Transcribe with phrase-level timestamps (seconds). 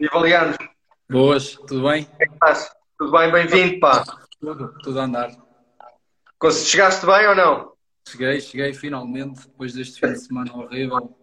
[0.00, 0.56] Viva Leandro.
[1.10, 2.04] Boas, tudo bem?
[2.04, 2.72] Como é que estás?
[2.98, 3.30] Tudo bem?
[3.30, 4.02] Bem-vindo, pá.
[4.40, 5.30] Tudo, tudo a andar.
[6.50, 7.72] Chegaste bem ou não?
[8.08, 11.14] Cheguei, cheguei finalmente, depois deste fim de semana horrível.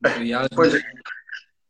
[0.00, 0.50] de Viagem.
[0.54, 0.72] Pois,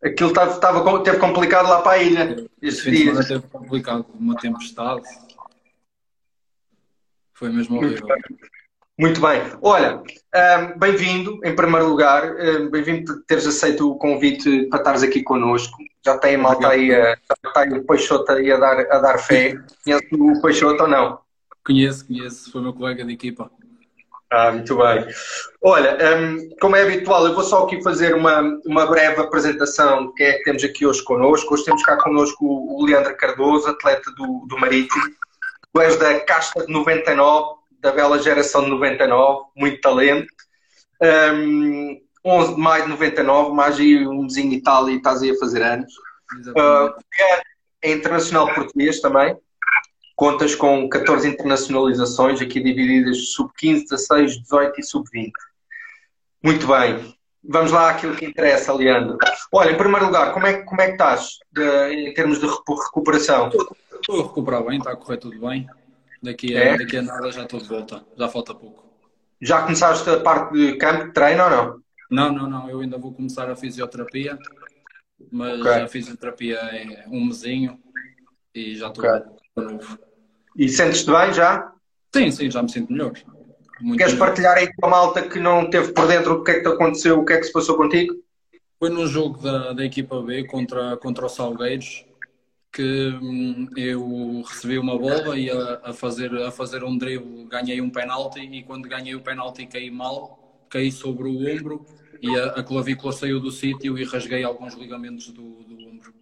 [0.04, 2.46] aquilo estava, estava, teve complicado lá para a ilha.
[2.61, 5.09] Este fim de semana teve complicado, uma tempestade.
[7.32, 8.09] Foi mesmo horrível.
[8.98, 9.41] Muito bem.
[9.62, 10.03] Olha,
[10.34, 12.25] ahm, bem-vindo, em primeiro lugar.
[12.25, 15.79] ahm, bem-vindo por teres aceito o convite para estares aqui connosco.
[16.05, 19.19] Já tem malta aí, a, já está aí o Peixoto aí a dar, a dar
[19.19, 19.55] fé.
[19.84, 21.19] Conhece o Peixoto ou não?
[21.65, 23.51] Conheço, conheço, foi meu colega de equipa.
[24.33, 25.06] Ah, muito bem.
[25.62, 30.15] Olha, hum, como é habitual, eu vou só aqui fazer uma, uma breve apresentação de
[30.15, 31.52] quem é que temos aqui hoje connosco.
[31.52, 35.05] Hoje temos cá connosco o Leandro Cardoso, atleta do, do Marítimo.
[35.73, 40.27] Tu és da casta de 99, da bela geração de 99, muito talento.
[41.03, 44.27] Hum, 11 de maio de 99, mais aí um
[44.62, 45.93] tal e estás aí a fazer anos.
[46.39, 47.05] Exatamente.
[47.83, 49.37] É internacional português também.
[50.14, 55.31] Contas com 14 internacionalizações, aqui divididas sub-15, 16, 18 e sub-20.
[56.45, 57.14] Muito bem.
[57.45, 59.19] Vamos lá àquilo que interessa, Leandro.
[59.51, 62.47] Olha, em primeiro lugar, como é, que- como é que estás de- em termos de
[62.47, 63.48] recu- recuperação?
[63.95, 65.67] Estou a recuperar bem, está a correr tudo bem.
[66.23, 66.79] Daqui a, É?
[66.79, 68.84] daqui a nada já estou de volta, já falta pouco.
[69.41, 71.81] Já começaste a parte de campo de treino ou não?
[72.12, 74.38] Não, não, não, eu ainda vou começar a fisioterapia,
[75.30, 75.72] mas Ok.
[75.72, 77.80] a fisioterapia é um mesinho
[78.55, 79.20] e já estou Ok.
[79.56, 79.98] de novo.
[80.55, 81.72] E sentes-te bem já?
[82.14, 83.12] Sim, sim, já me sinto melhor.
[83.80, 84.27] Muito Queres melhor.
[84.27, 86.68] partilhar aí com a malta que não teve por dentro o que é que te
[86.68, 88.14] aconteceu, o que é que se passou contigo?
[88.78, 92.05] Foi num jogo da, da equipa B contra, contra o Salgueiros
[92.70, 97.80] que hum, eu recebi uma bola e a, a fazer, a fazer um drible ganhei
[97.80, 101.84] um penalti e quando ganhei o penalti caí mal, caí sobre o ombro
[102.23, 106.15] e a, a clavícula saiu do sítio e rasguei alguns ligamentos do, do ombro.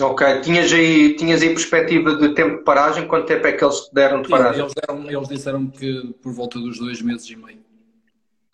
[0.00, 3.06] Ok, tinhas aí, tinhas aí perspectiva de tempo de paragem?
[3.08, 4.60] Quanto tempo é que eles deram de paragem?
[4.62, 7.60] eles, deram- eles disseram que por volta dos dois meses e meio.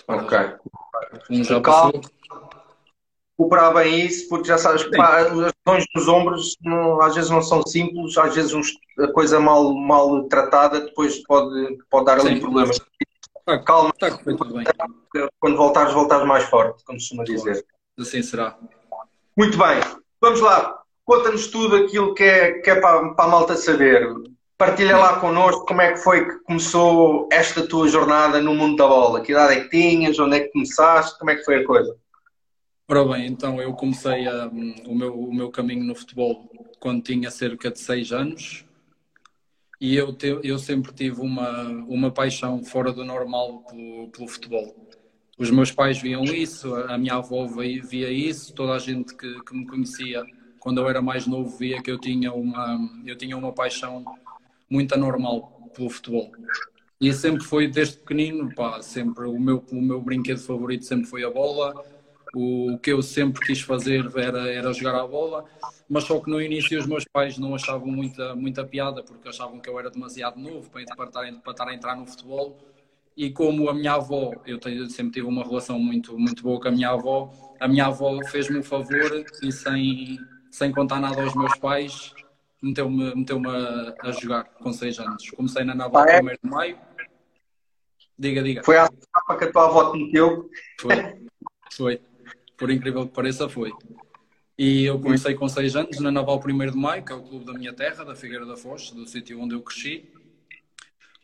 [0.07, 0.39] Ok.
[1.31, 2.01] Um já Calma.
[3.39, 7.31] recuperar bem isso, porque já sabes que pá, as lesões nos ombros não- às vezes
[7.31, 8.53] não são simples, às vezes
[8.99, 12.79] a coisa mal, mal tratada depois pode, pode dar ali problemas.
[13.44, 14.65] Tá, Calma, tá tudo bem.
[15.38, 17.65] quando voltares, voltares mais forte, como se costuma dizer.
[17.99, 18.56] Assim será.
[19.37, 19.81] Muito bem,
[20.21, 20.81] vamos lá.
[21.05, 24.09] Conta-nos tudo aquilo que é, que é para, para a malta saber.
[24.56, 28.87] Partilha lá connosco como é que foi que começou esta tua jornada no mundo da
[28.87, 29.21] bola.
[29.21, 30.19] Que idade é que tinhas?
[30.19, 31.19] Onde é que começaste?
[31.19, 31.94] Como é que foi a coisa?
[32.88, 37.03] Ora bem, então eu comecei a, hum, o, meu, o meu caminho no futebol quando
[37.03, 38.64] tinha cerca de 6 anos
[39.81, 44.75] e eu, te- eu sempre tive uma, uma paixão fora do normal pelo, pelo futebol.
[45.39, 49.43] Os meus pais viam isso, a minha avó vi- via isso, toda a gente que,
[49.43, 50.25] que me conhecia
[50.61, 54.05] quando eu era mais novo via que eu tinha uma, eu tinha uma paixão
[54.71, 56.33] muito anormal pelo futebol.
[57.01, 61.25] E sempre foi desde pequenino, pá, sempre o meu, o meu brinquedo favorito sempre foi
[61.25, 61.75] a bola.
[62.34, 65.45] O que eu sempre quis fazer era, era jogar a bola,
[65.89, 69.61] mas só que no início os meus pais não achavam muita, muita piada, porque achavam
[69.61, 72.59] que eu era demasiado novo para, para, estar, para estar a entrar no futebol.
[73.17, 76.67] E como a minha avó, eu tenho- sempre tive uma relação muito, muito boa com
[76.67, 77.31] a minha avó,
[77.61, 80.19] a minha avó fez-me um favor e sem,
[80.50, 82.12] sem contar nada aos meus pais,
[82.61, 85.31] meteu-me meteu a, a jogar com 6 anos.
[85.31, 86.21] Comecei na Naval Ah, é?
[86.21, 86.78] 1 de maio.
[88.19, 88.65] Diga, diga.
[88.65, 90.50] Foi a etapa que a tua avó te meteu?
[90.81, 90.94] Foi.
[91.73, 92.00] Foi.
[92.57, 93.73] Por incrível que pareça, foi.
[94.57, 97.45] E eu comecei com 6 anos na Naval 1 de Maio, que é o clube
[97.45, 100.05] da minha terra, da Figueira da Foz, do sítio onde eu cresci.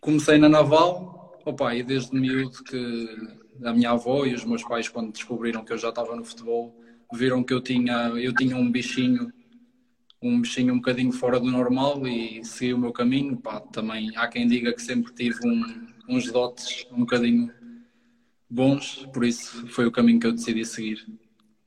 [0.01, 3.09] Comecei na Naval, opa, e desde miúdo que
[3.63, 6.75] a minha avó e os meus pais, quando descobriram que eu já estava no futebol,
[7.13, 9.33] viram que eu tinha, eu tinha um bichinho,
[10.21, 13.41] um bichinho um bocadinho fora do normal e segui o meu caminho.
[13.73, 17.53] Também há quem diga que sempre tive um- uns dotes um bocadinho
[18.51, 21.07] bons, por isso foi o caminho que eu decidi seguir.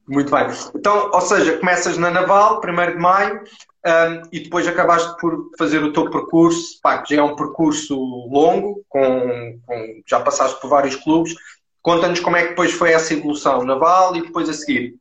[0.07, 0.45] Muito bem.
[0.75, 3.41] Então, ou seja, começas na Naval, 1 de maio,
[3.85, 7.95] hum, e depois acabaste por fazer o teu percurso, pá, que já é um percurso
[7.95, 11.33] longo, com, com- já passaste por vários clubes.
[11.81, 14.95] Conta-nos como é que depois foi essa evolução, Naval e depois a seguir.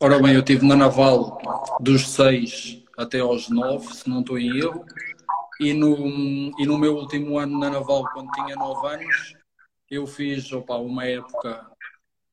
[0.00, 1.38] Ora bem, eu estive na Naval
[1.80, 4.84] dos 6 até aos 9, se não estou em erro,
[5.60, 5.96] e no,
[6.58, 9.34] e no meu último ano na Naval, quando tinha 9 anos,
[9.90, 11.66] eu fiz opa, uma época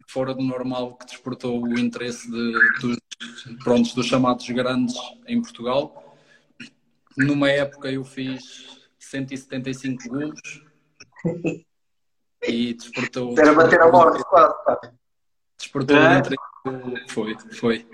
[0.07, 2.97] fora do normal que despertou o interesse de, dos,
[3.63, 4.95] prontos, dos chamados grandes
[5.27, 6.17] em Portugal.
[7.17, 10.63] Numa época eu fiz 175 golos
[12.47, 13.37] e despertou.
[13.37, 14.55] Era bater a morte quase.
[15.57, 16.15] Despertou É?
[16.15, 17.07] o interesse.
[17.09, 17.87] Foi, foi.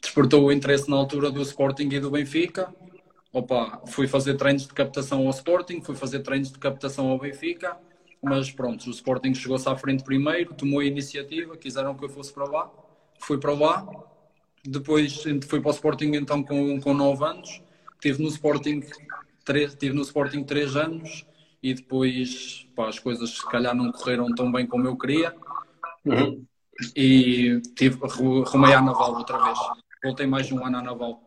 [0.00, 2.74] despertou o interesse na altura do Sporting e do Benfica.
[3.32, 7.78] Opa, fui fazer treinos de captação ao Sporting, fui fazer treinos de captação ao Benfica,
[8.28, 12.32] mas pronto, o Sporting chegou-se à frente primeiro, tomou a iniciativa, quiseram que eu fosse
[12.32, 12.70] para lá,
[13.20, 13.86] fui para lá,
[14.64, 17.62] depois fui para o Sporting então com, com 9 anos,
[18.00, 18.82] tive no Sporting
[19.44, 21.24] 3, tive no Sporting 3 anos
[21.62, 25.32] e depois pá, as coisas se calhar não correram tão bem como eu queria.
[26.04, 26.44] Uhum.
[26.94, 27.98] E tive,
[28.46, 29.58] rumei à Naval outra vez.
[30.02, 31.25] Voltei mais de um ano à Naval.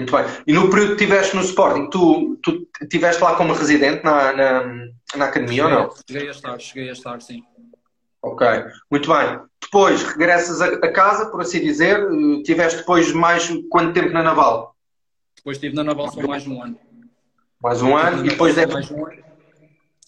[0.00, 0.24] Muito bem.
[0.46, 4.88] E no período que estiveste no Sporting, tu, tu estiveste lá como residente na, na,
[5.14, 5.90] na academia cheguei, ou não?
[6.08, 7.42] Cheguei a estar, cheguei a estar, sim.
[8.22, 8.46] Ok,
[8.90, 9.40] muito bem.
[9.60, 12.06] Depois regressas a, a casa, por assim dizer.
[12.44, 14.74] Tiveste depois mais quanto tempo na Naval?
[15.36, 16.78] Depois estive na Naval só mais um ano.
[17.62, 18.72] Mais um ano e depois deve...
[18.72, 19.22] mais um ano.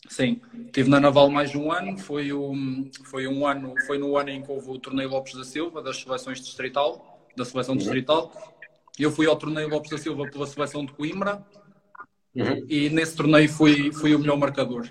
[0.08, 1.98] Sim, estive na Naval mais um ano.
[1.98, 5.44] Foi, um, foi um ano, foi no ano em que houve o torneio Lopes da
[5.44, 7.78] Silva das seleções distrital, da seleção uhum.
[7.78, 8.32] distrital.
[8.98, 11.44] Eu fui ao torneio Lopes da Silva pela seleção de Coimbra
[12.34, 12.66] uhum.
[12.68, 14.86] e nesse torneio fui, fui o melhor marcador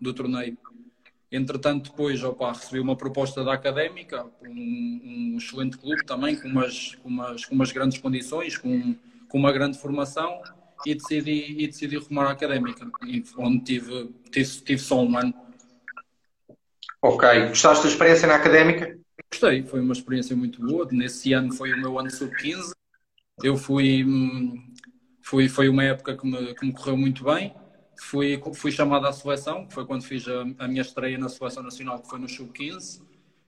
[0.00, 0.56] do torneio.
[1.30, 6.94] Entretanto, depois opa, recebi uma proposta da Académica, um, um excelente clube também, com umas,
[6.96, 8.94] com umas, com umas grandes condições, com,
[9.28, 10.42] com uma grande formação
[10.84, 12.86] e decidi, e decidi rumar à académica,
[13.38, 15.34] onde tive, tive, tive só um ano.
[17.00, 17.48] Ok.
[17.48, 18.98] Gostaste da experiência na académica?
[19.30, 20.86] Gostei, foi uma experiência muito boa.
[20.92, 22.72] Nesse ano foi o meu ano sub-15.
[23.42, 24.04] Eu fui,
[25.20, 27.54] fui, foi uma época que me, que me correu muito bem.
[28.00, 31.62] Fui, fui chamado à seleção, que foi quando fiz a, a minha estreia na seleção
[31.62, 33.02] nacional, que foi no sub-15.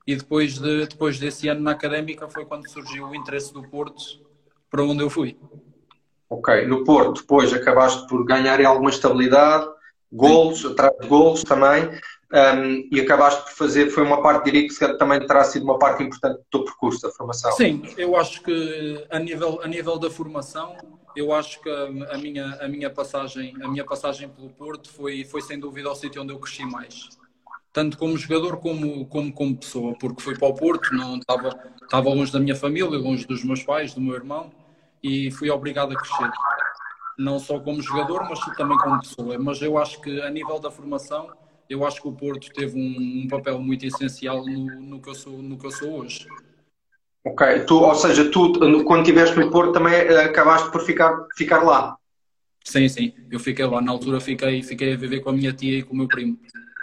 [0.07, 4.03] E depois, de, depois desse ano na académica foi quando surgiu o interesse do Porto
[4.69, 5.37] para onde eu fui.
[6.29, 9.67] Ok, no Porto depois acabaste por ganhar alguma estabilidade,
[10.11, 11.89] golos, atrás de golos também,
[12.35, 16.03] um, e acabaste por fazer, foi uma parte, diria que também terá sido uma parte
[16.03, 17.51] importante do teu percurso da formação.
[17.53, 20.75] Sim, eu acho que a nível, a nível da formação,
[21.15, 25.41] eu acho que a minha, a minha, passagem, a minha passagem pelo Porto foi, foi
[25.41, 27.07] sem dúvida o sítio onde eu cresci mais.
[27.71, 31.49] Tanto como jogador como, como, como pessoa, porque fui para o Porto, não estava,
[31.81, 34.51] estava longe da minha família, longe dos meus pais, do meu irmão,
[35.01, 36.31] e fui obrigado a crescer.
[37.17, 39.37] Não só como jogador, mas também como pessoa.
[39.39, 41.29] Mas eu acho que a nível da formação,
[41.69, 45.15] eu acho que o Porto teve um, um papel muito essencial no, no, que eu
[45.15, 46.27] sou, no que eu sou hoje.
[47.23, 48.53] Ok, tu, ou seja, tu
[48.83, 51.97] quando estiveste no Porto também eh, acabaste por ficar, ficar lá?
[52.63, 53.81] Sim, sim, eu fiquei lá.
[53.81, 56.37] Na altura fiquei, fiquei a viver com a minha tia e com o meu primo,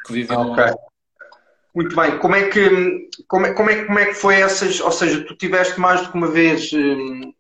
[0.07, 0.65] que viviam okay.
[0.65, 0.75] lá.
[1.75, 4.93] Muito bem, como é que como é, como é, como é que foi essas, ou
[4.93, 7.33] seja, tu tiveste mais do que uma vez hum,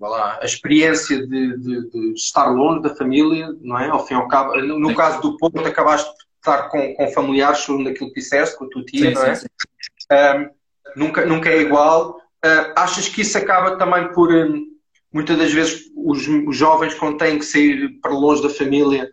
[0.00, 3.88] lá, a experiência de, de, de, estar longe da família, não é?
[3.88, 6.10] Ao fim e ao cabo, no, no caso do Porto, acabaste
[6.42, 9.34] estar com, com familiares, segundo aquilo que disseste, com a tua tia, sim, não é?
[9.36, 10.08] Sim, sim.
[10.12, 10.50] Um,
[10.96, 12.18] nunca, nunca é igual.
[12.44, 14.66] Uh, achas que isso acaba também por, um,
[15.12, 19.08] muitas das vezes, os, os, jovens, quando têm que sair para longe da família,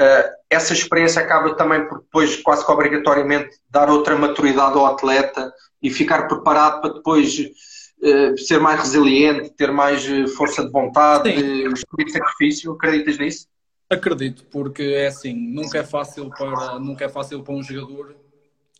[0.00, 5.52] uh, essa experiência acaba também por depois, quase que obrigatoriamente, dar outra maturidade ao atleta
[5.80, 11.30] e ficar preparado para depois uh, ser mais resiliente, ter mais eh, força de vontade,
[11.30, 12.72] espírito de sacrifício?
[12.72, 13.46] Acreditas nisso?
[13.92, 18.16] Acredito, porque é assim, nunca é fácil para, nunca é fácil para um jogador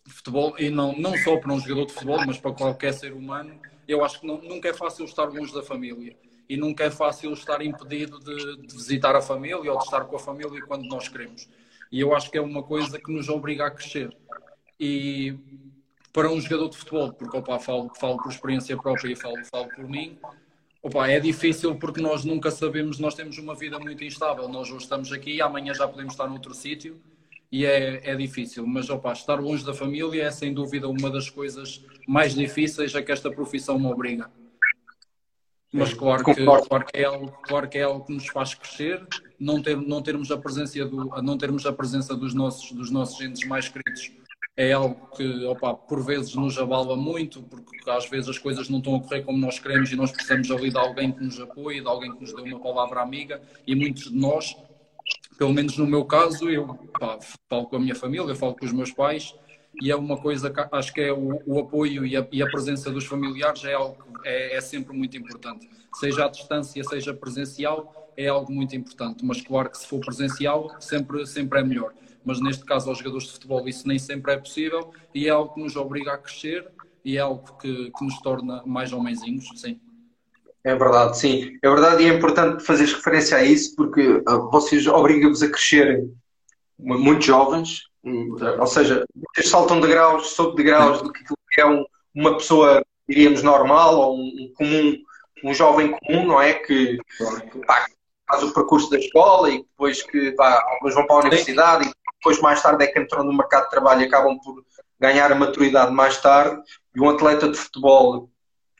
[0.03, 3.13] de futebol, e não, não só para um jogador de futebol, mas para qualquer ser
[3.13, 6.17] humano, eu acho que não, nunca é fácil estar longe da família
[6.49, 10.15] e nunca é fácil estar impedido de, de, visitar a família ou de estar com
[10.15, 11.47] a família quando nós queremos.
[11.91, 14.09] E eu acho que é uma coisa que nos obriga a crescer.
[14.79, 15.37] E
[16.11, 19.69] para um jogador de futebol, porque opa, falo, falo por experiência própria e falo, falo
[19.69, 20.17] por mim,
[20.83, 24.83] opa, é difícil porque nós nunca sabemos, nós temos uma vida muito instável, nós hoje
[24.83, 27.01] estamos aqui, amanhã já podemos estar noutro sítio
[27.49, 31.29] e é, é difícil, mas opa, estar longe da família é sem dúvida uma das
[31.29, 34.29] coisas mais difíceis a que esta profissão me obriga.
[35.71, 39.07] Mas claro que, claro que, é algo, claro que é algo que nos faz crescer,
[39.39, 43.19] não, ter, não, termos a presença do, não termos a presença dos nossos, dos nossos
[43.21, 44.11] entes mais queridos
[44.55, 48.77] é algo que, opa, por vezes nos abala muito, porque às vezes as coisas não
[48.77, 51.81] estão a correr como nós queremos e nós precisamos ali de alguém que nos apoie,
[51.81, 54.55] de alguém que nos dê uma palavra amiga, e muitos de nós,
[55.37, 57.19] pelo menos no meu caso, eu opa,
[57.49, 59.35] falo com a minha família, falo com os meus pais,
[59.81, 62.45] e é uma coisa que acho que é o, o apoio e a, e a,
[62.45, 65.67] presença dos familiares é algo que é, é sempre muito importante.
[65.95, 70.75] Seja à distância, seja presencial, é algo muito importante, mas claro que se for presencial,
[70.79, 71.91] sempre, sempre é melhor
[72.25, 75.53] mas neste caso aos jogadores de futebol isso nem sempre é possível e é algo
[75.53, 76.67] que nos obriga a crescer
[77.03, 79.79] e é algo que, que nos torna mais homenzinhos, sim.
[80.63, 81.57] É verdade, sim.
[81.61, 86.13] É verdade e é importante fazer referência a isso porque ah, vocês obrigam-vos a crescerem
[86.79, 91.23] muito jovens, hum, ou seja, vocês saltam de graus, sobre de graus do que
[91.59, 94.97] é um, uma pessoa, diríamos, normal ou um comum
[95.43, 96.53] um jovem comum, não é?
[96.53, 96.97] Que
[97.67, 97.85] pá,
[98.27, 101.91] faz o percurso da escola e depois que pá, alguns vão para a universidade e
[102.23, 104.63] depois mais tarde é que entram no mercado de trabalho e acabam por
[104.97, 106.61] ganhar a maturidade mais tarde.
[106.95, 108.29] E um atleta de futebol,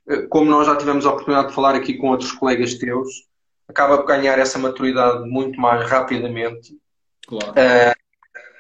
[0.07, 3.09] eh, como nós já tivemos a oportunidade de falar aqui com outros colegas teus,
[3.67, 6.73] acaba por ganhar essa maturidade muito mais rapidamente.
[7.27, 7.51] Claro.
[7.51, 7.93] Uh,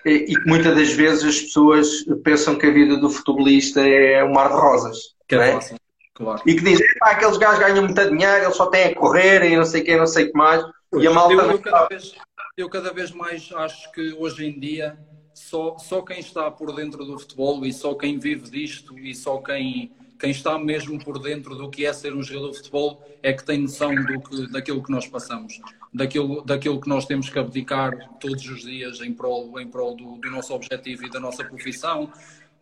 [0.05, 4.33] e que muitas das vezes as pessoas pensam que a vida do futebolista é um
[4.33, 4.97] mar de rosas.
[5.29, 5.53] Que é?
[5.53, 5.77] Fácil,
[6.13, 6.41] claro.
[6.45, 9.55] E que dizem, ah, aqueles gajos ganham muito dinheiro, eles só têm a correr e
[9.55, 10.61] não sei o que, não sei o que mais.
[10.91, 12.15] Pois, e a malta eu, eu, cada vez,
[12.55, 14.97] eu cada vez mais acho que hoje em dia
[15.33, 19.37] só, só quem está por dentro do futebol e só quem vive disto e só
[19.37, 23.33] quem, quem está mesmo por dentro do que é ser um jogador de futebol é
[23.33, 25.59] que tem noção do que, daquilo que nós passamos
[25.93, 30.17] daquilo, daquilo que nós temos que abdicar todos os dias em prol, em prol do,
[30.17, 32.11] do nosso objetivo e da nossa profissão.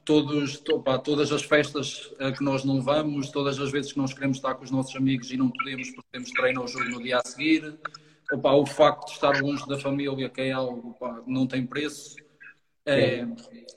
[0.03, 4.13] Todos, opa, todas as festas a que nós não vamos, todas as vezes que nós
[4.13, 7.03] queremos estar com os nossos amigos e não podemos porque temos treino ao jogo no
[7.03, 7.77] dia a seguir,
[8.31, 12.15] opa, o facto de estar longe da família, que é algo opa, não tem preço.
[12.85, 13.27] É,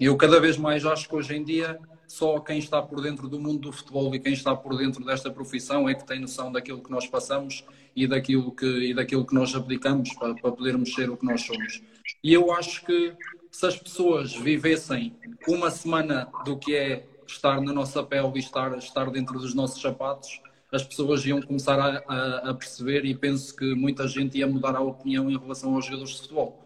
[0.01, 3.41] eu cada vez mais acho que hoje em dia só quem está por dentro do
[3.41, 6.83] mundo do futebol e quem está por dentro desta profissão é que tem noção daquilo
[6.83, 11.11] que nós passamos e daquilo que, e daquilo que nós abdicamos para, para podermos ser
[11.11, 11.83] o que nós somos.
[12.23, 13.15] E eu acho que
[13.51, 15.17] se as pessoas vivessem
[15.49, 19.81] uma semana do que é estar na nossa pele e estar, estar dentro dos nossos
[19.81, 20.41] sapatos,
[20.75, 24.75] as pessoas iam começar a, a, a, perceber e penso que muita gente ia mudar
[24.75, 26.65] a opinião em relação aos jogadores de futebol.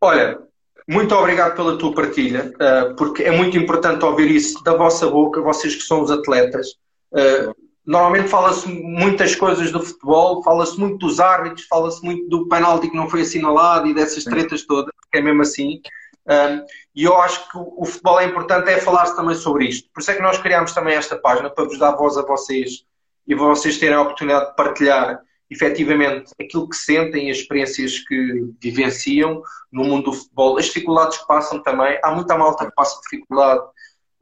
[0.00, 0.40] Olha,
[0.88, 5.42] muito obrigado pela tua partilha, eh, porque é muito importante ouvir isso da vossa boca,
[5.42, 6.68] vocês que são os atletas.
[7.14, 7.52] Eh,
[7.84, 12.96] normalmente fala-se muitas coisas do futebol, fala-se muito dos árbitros, fala-se muito do penalti que
[12.96, 15.82] não foi assinalado e dessas tretas todas, que é mesmo assim.
[16.30, 19.90] Um, e eu acho que o, futebol é importante é falar-se também sobre isto.
[19.92, 22.84] Por isso é que nós criámos também esta página para vos dar voz a vocês
[23.26, 25.20] e vocês terem a oportunidade de partilhar
[25.50, 31.26] efetivamente aquilo que sentem, as experiências que vivenciam no mundo do futebol, as dificuldades que
[31.26, 31.98] passam também.
[32.04, 33.62] Há muita malta que passa dificuldade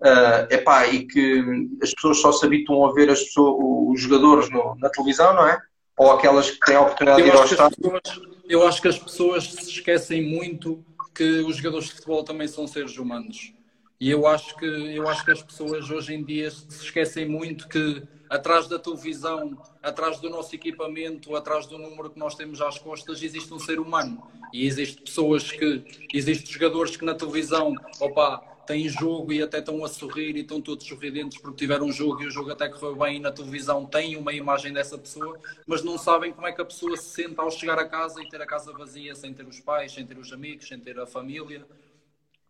[0.01, 1.43] Uh, epá, e que
[1.83, 5.45] as pessoas só se habituam a ver as pessoas, os jogadores no, na televisão, não
[5.45, 5.59] é?
[5.97, 8.01] Ou aquelas que têm a oportunidade eu de ir ao estádio.
[8.49, 10.85] Eu acho que as pessoas se esquecem muito
[11.15, 13.53] que os jogadores de futebol também são seres humanos.
[14.01, 17.69] E eu acho que, eu acho que as pessoas hoje em dia se esquecem muito
[17.69, 22.79] que atrás da televisão, atrás do nosso equipamento, atrás do número que nós temos às
[22.79, 24.23] costas, existe um ser humano.
[24.53, 29.83] E existem pessoas que, existem jogadores que na televisão, opa, têm jogo e até estão
[29.83, 32.95] a sorrir e estão todos sorridentes porque tiveram um jogo e o jogo até correu
[32.95, 36.61] bem e na televisão têm uma imagem dessa pessoa, mas não sabem como é que
[36.61, 39.47] a pessoa se sente ao chegar a casa e ter a casa vazia, sem ter
[39.47, 41.67] os pais, sem ter os amigos, sem ter a família.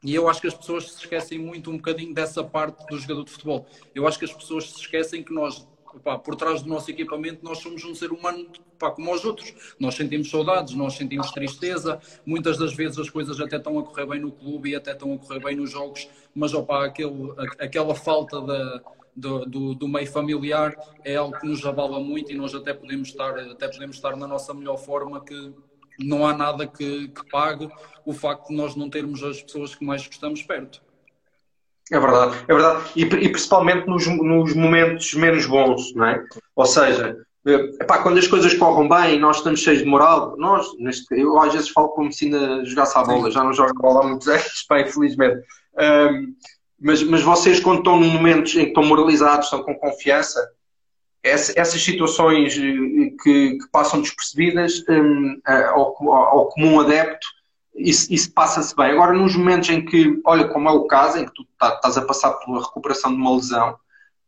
[0.02, 3.22] E eu acho que as pessoas se esquecem muito um bocadinho dessa parte do jogador
[3.22, 3.68] de futebol.
[3.94, 5.68] Eu acho que as pessoas se esquecem que nós
[6.02, 8.46] pá, por trás do nosso equipamento, nós somos um ser humano
[8.78, 9.54] pá, como os outros.
[9.78, 12.00] Nós sentimos saudades, nós sentimos tristeza.
[12.24, 15.12] Muitas das vezes as coisas até estão a correr bem no clube e até estão
[15.12, 18.82] a correr bem nos jogos, mas opa, aquele, aquela falta da,
[19.14, 23.08] do, do, do, meio familiar é algo que nos abala muito e nós até podemos
[23.08, 25.52] estar, até podemos estar na nossa melhor forma que
[25.98, 27.68] não há nada que, que pague
[28.06, 30.80] o facto de nós não termos as pessoas que mais gostamos perto.
[31.90, 32.84] É verdade, é verdade.
[32.94, 36.22] E, e principalmente nos, nos, momentos menos bons, não é?
[36.54, 37.16] Ou seja,
[37.46, 41.06] eh, epá, quando as coisas correm bem e nós estamos cheios de moral, nós, neste,
[41.18, 44.04] eu às vezes falo como se ainda jogasse a bola, já não jogo a bola
[44.04, 45.42] há muitos anos, bem, infelizmente.
[45.78, 46.34] Um,
[46.80, 50.46] mas, mas vocês, quando estão em momentos em que estão moralizados, estão com confiança,
[51.22, 57.26] essa, essas situações eh, que, que passam despercebidas um, ao, ao comum adepto
[57.78, 58.90] isso, isso passa-se bem.
[58.90, 61.96] Agora, nos momentos em que, olha, como é o caso, em que tu tá, estás
[61.96, 63.76] a passar pela recuperação de uma lesão,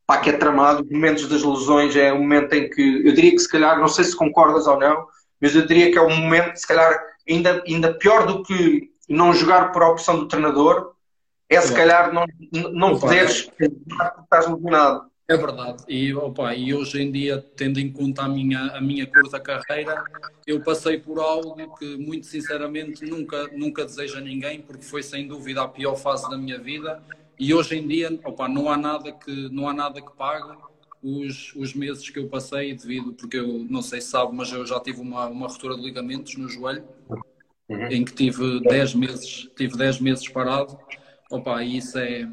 [0.06, 3.32] pá, que é tramado, os momentos das lesões é um momento em que, eu diria
[3.32, 5.06] que se calhar, não sei se concordas ou não,
[5.40, 9.32] mas eu diria que é um momento, se calhar, ainda, ainda pior do que não
[9.32, 10.92] jogar por opção do treinador,
[11.48, 12.24] é se calhar não,
[12.72, 13.64] não poderes porque
[14.22, 15.09] estás lesionado.
[15.30, 15.84] É verdade.
[15.86, 20.02] E, opa, e hoje em dia, tendo em conta a minha, a minha curta carreira,
[20.44, 25.28] eu passei por algo que, muito sinceramente, nunca, nunca desejo a ninguém, porque foi sem
[25.28, 27.00] dúvida a pior fase da minha vida.
[27.38, 30.52] E hoje em dia, opa, não há nada que, não há nada que pague
[31.00, 34.66] os, os meses que eu passei, devido, porque eu não sei se sabe, mas eu
[34.66, 36.82] já tive uma, uma ruptura de ligamentos no joelho,
[37.68, 37.86] uhum.
[37.86, 40.76] em que tive 10 meses, tive 10 meses parado.
[41.30, 42.28] Opa, e isso é,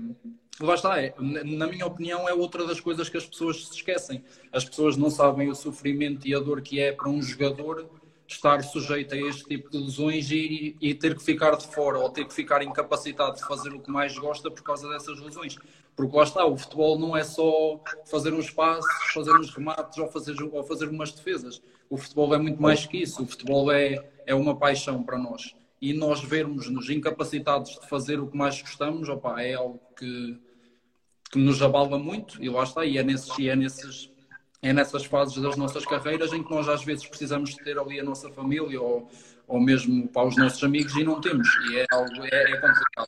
[0.60, 4.24] Lá está, é, na minha opinião, é outra das coisas que as pessoas se esquecem.
[4.52, 7.88] As pessoas não sabem o sofrimento e a dor que é para um jogador
[8.28, 12.10] estar sujeito a este tipo de lesões e, e ter que ficar de fora ou
[12.10, 15.58] ter que ficar incapacitado de fazer o que mais gosta por causa dessas lesões.
[15.96, 20.08] Porque lá está, o futebol não é só fazer uns passos, fazer uns remates ou
[20.08, 21.62] fazer, ou fazer umas defesas.
[21.90, 23.24] O futebol é muito mais que isso.
[23.24, 25.56] O futebol é, é uma paixão para nós.
[25.80, 30.38] E nós vermos-nos incapacitados de fazer o que mais gostamos, opa, é algo que,
[31.28, 32.42] que nos abala muito.
[32.42, 34.12] E lá está, e é, nesses, e é, nesses,
[34.62, 38.04] é nessas fases das nossas carreiras em que nós às vezes precisamos ter ali a
[38.04, 39.10] nossa família ou,
[39.48, 41.48] ou mesmo para os nossos amigos e não temos.
[41.72, 43.08] E é algo é, é complicado.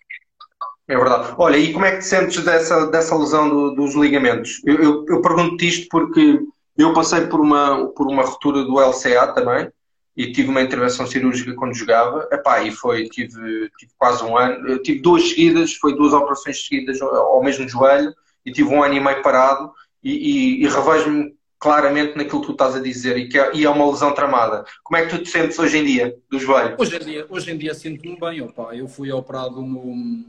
[0.88, 1.36] É verdade.
[1.38, 4.62] Olha, e como é que te sentes dessa, dessa lesão do, dos ligamentos?
[4.66, 6.40] Eu, eu, eu pergunto-te isto porque
[6.78, 9.70] eu passei por uma, por uma ruptura do LCA também
[10.16, 12.28] e tive uma intervenção cirúrgica quando jogava.
[12.32, 14.68] Epá, e foi, tive, tive quase um ano.
[14.68, 18.14] Eu tive duas seguidas, foi duas operações seguidas ao mesmo joelho
[18.46, 19.72] e tive um ano e meio parado
[20.04, 23.66] e, e, e revejo-me claramente naquilo que tu estás a dizer e que é, e
[23.66, 24.64] é uma lesão tramada.
[24.84, 26.76] Como é que tu te sentes hoje em dia do joelho?
[26.80, 28.42] Hoje em dia, hoje em dia sinto-me bem.
[28.42, 28.76] Opa.
[28.76, 30.26] Eu fui operado no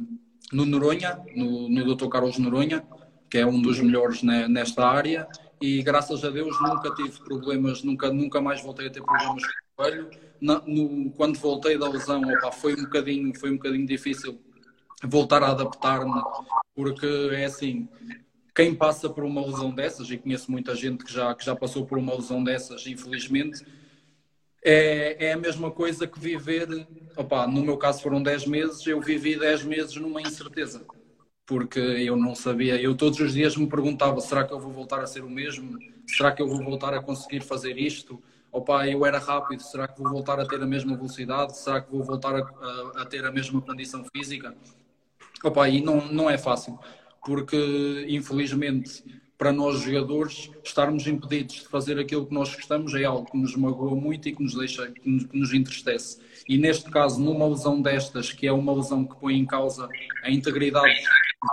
[0.53, 2.09] no Noronha, no, no Dr.
[2.09, 2.83] Carlos Noronha,
[3.29, 5.29] que é um dos melhores nesta área,
[5.61, 9.43] e graças a Deus nunca tive problemas, nunca, nunca mais voltei a ter problemas
[9.81, 10.11] joelho.
[10.41, 14.41] no, quando voltei da lesão, opa, foi, um bocadinho, foi um bocadinho difícil
[15.03, 16.23] voltar a adaptar-me,
[16.75, 17.89] porque é assim,
[18.55, 21.87] quem passa por uma lesão dessas, e conheço muita gente que já, que já passou
[21.87, 23.65] por uma lesão dessas, infelizmente,
[24.63, 26.87] é, é a mesma coisa que viver.
[27.17, 30.85] Opa, no meu caso foram 10 meses, eu vivi 10 meses numa incerteza.
[31.47, 35.01] Porque eu não sabia, eu todos os dias me perguntava: será que eu vou voltar
[35.01, 35.79] a ser o mesmo?
[36.07, 38.23] Será que eu vou voltar a conseguir fazer isto?
[38.52, 41.57] Opa, eu era rápido, será que vou voltar a ter a mesma velocidade?
[41.57, 44.54] Será que vou voltar a, a, ter a mesma condição física?
[45.45, 46.78] Opa, e não, não é fácil,
[47.25, 49.04] porque infelizmente
[49.40, 53.57] para nós jogadores estarmos impedidos de fazer aquilo que nós gostamos é algo que nos
[53.57, 56.21] magoa muito e que nos deixa, que nos, que nos entristece.
[56.47, 59.88] E neste caso, numa lesão destas, que é uma lesão que põe em causa
[60.23, 60.95] a integridade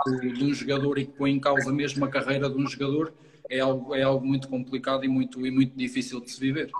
[0.06, 3.14] de, de um jogador e que põe em causa mesmo a carreira de um jogador,
[3.48, 6.70] é algo, é algo muito complicado e muito, e muito difícil de se viver.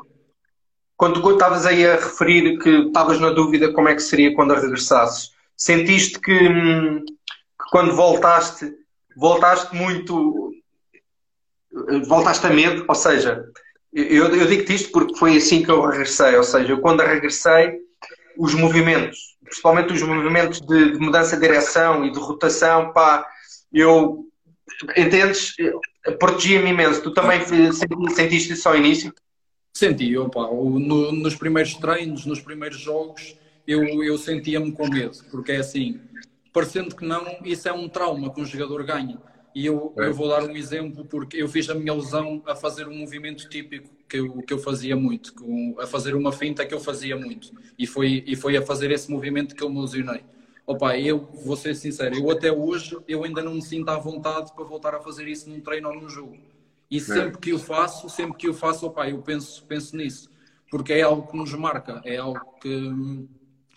[0.99, 4.52] Quando tu estavas aí a referir que estavas na dúvida como é que seria quando
[4.52, 8.75] regressasses, sentiste que, hum, que quando voltaste,
[9.17, 10.52] voltaste muito
[12.06, 13.45] voltaste a medo, ou seja,
[13.93, 17.78] eu, eu digo-te isto porque foi assim que eu regressei, ou seja, eu quando regressei,
[18.37, 23.25] os movimentos, principalmente os movimentos de, de mudança de direção e de rotação, pá,
[23.73, 24.26] eu,
[24.97, 25.54] entendes,
[26.19, 27.02] protegia-me imenso.
[27.02, 27.41] Tu também
[28.15, 29.13] sentiste isso ao início?
[29.78, 35.52] Senti, opa, no, nos primeiros treinos, nos primeiros jogos, eu, eu sentia-me com medo, porque
[35.52, 36.00] é assim,
[36.52, 39.23] parecendo que não, isso é um trauma que um jogador ganha.
[39.54, 40.06] E eu, é.
[40.06, 43.49] eu vou dar um exemplo porque eu fiz a minha lesão a fazer um movimento
[43.49, 47.17] típico que eu, que eu fazia muito, com, a fazer uma finta que eu fazia
[47.17, 47.52] muito.
[47.78, 50.25] E foi, e foi a fazer esse movimento que eu me lesionei.
[50.67, 54.52] Opa, eu vou ser sincero, eu até hoje eu ainda não me sinto à vontade
[54.56, 56.36] para voltar a fazer isso num treino ou num jogo.
[56.90, 57.00] E é.
[57.00, 60.30] sempre que eu faço, sempre que eu faço, opa, eu penso, penso nisso.
[60.70, 63.28] Porque é algo que nos marca, é algo que,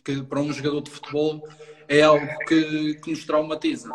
[0.04, 1.48] que para um jogador de futebol
[1.88, 3.94] é algo que, que nos traumatiza.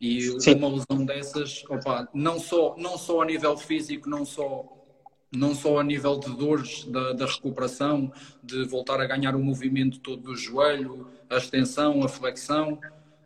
[0.00, 0.54] E Sim.
[0.54, 4.64] uma lesão dessas, opa, não, só, não só a nível físico, não só,
[5.32, 9.98] não só a nível de dores da, da recuperação, de voltar a ganhar o movimento
[9.98, 12.78] todo do joelho, a extensão, a flexão,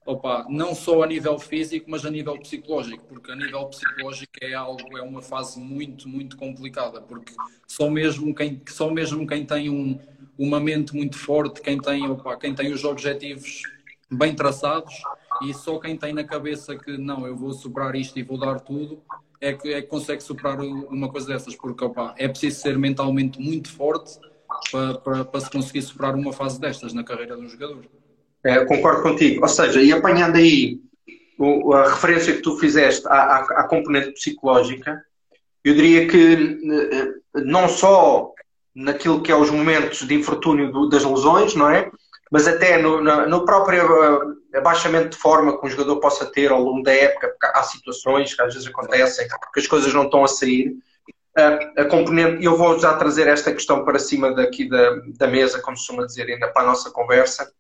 [0.05, 4.55] opa, não só a nível físico, mas a nível psicológico, porque a nível psicológico é
[4.55, 7.33] algo, é uma fase muito, muito complicada, porque
[7.67, 9.99] só mesmo quem, só mesmo quem tem um,
[10.39, 13.63] uma mente muito forte, quem tem, opa, quem tem os objetivos
[14.11, 14.95] bem traçados,
[15.43, 18.61] e só quem tem na cabeça que não, eu vou superar isto e vou dar
[18.61, 19.03] tudo,
[19.41, 23.41] é que, é que consegue superar uma coisa dessas, porque opa, é preciso ser mentalmente
[23.41, 24.19] muito forte
[24.71, 27.85] para, para, para se conseguir superar uma fase destas na carreira de um jogador.
[28.45, 29.43] É, concordo contigo.
[29.43, 30.81] Ou seja, e apanhando aí
[31.39, 35.03] o, a referência que tu fizeste à, à, à, componente psicológica,
[35.65, 36.59] eu diria que
[36.93, 38.33] eh, não só
[38.75, 41.91] naquilo que é os momentos de infortúnio do, das lesões, não é?
[42.31, 46.63] Mas até no, no, próprio uh, abaixamento de forma que um jogador possa ter ao
[46.63, 50.25] longo da época, porque há situações que às vezes acontecem, que as coisas não estão
[50.25, 50.75] a sair.
[51.37, 55.61] A, a componente, eu vou já trazer esta questão para cima daqui da, da mesa,
[55.61, 57.53] como se costuma dizer, ainda para a nossa conversa,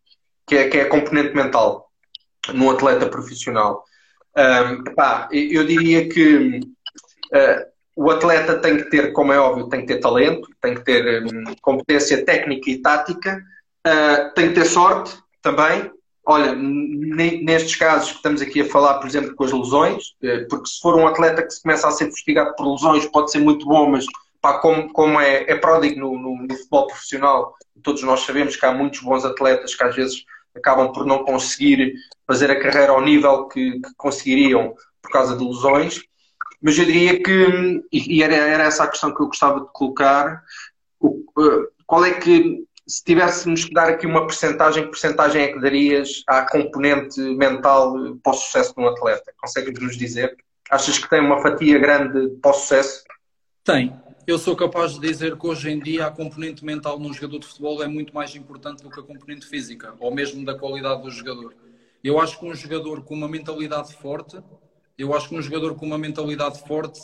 [0.46, 1.88] que é, que é a componente mental
[2.52, 3.84] num atleta profissional.
[4.36, 9.80] Um, pá, eu diria que uh, o atleta tem que ter, como é óbvio, tem
[9.80, 13.42] que ter talento, tem que ter um, competência técnica e tática,
[13.86, 15.90] uh, tem que ter sorte também,
[16.24, 20.68] Olha, nestes casos que estamos aqui a falar, por exemplo, com as lesões, eh, porque
[20.68, 23.66] se for um atleta que se começa a ser investigado por lesões, pode ser muito
[23.66, 24.04] bom, mas
[24.42, 28.66] pá, como, como é, é pródigo no, no, no, futebol profissional, todos nós sabemos que
[28.66, 30.24] há muitos bons atletas que às vezes
[30.54, 31.94] acabam por não conseguir
[32.26, 36.02] fazer a carreira ao nível que, que conseguiriam por causa de lesões,
[36.60, 40.42] mas eu diria que, e era, era essa a questão que eu gostava de colocar,
[41.00, 41.24] o,
[41.86, 46.22] qual é que, se tivéssemos que dar aqui uma percentagem, que percentagem é que darias
[46.26, 49.32] à componente mental para o sucesso de um atleta?
[49.38, 50.36] Consegues nos dizer?
[50.70, 53.04] Achas que tem uma fatia grande para o sucesso?
[53.64, 54.01] Tem.
[54.24, 57.46] Eu sou capaz de dizer que hoje em dia a componente mental num jogador de
[57.46, 61.10] futebol é muito mais importante do que a componente física, ou mesmo da qualidade do
[61.10, 61.52] jogador.
[62.04, 64.40] Eu acho que um jogador com uma mentalidade forte,
[64.96, 67.00] eu acho que um jogador com uma mentalidade forte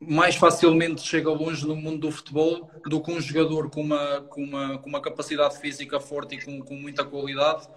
[0.00, 4.42] mais facilmente chega longe no mundo do futebol do que um jogador com uma, com
[4.42, 7.68] uma, com uma capacidade física forte e com, com muita qualidade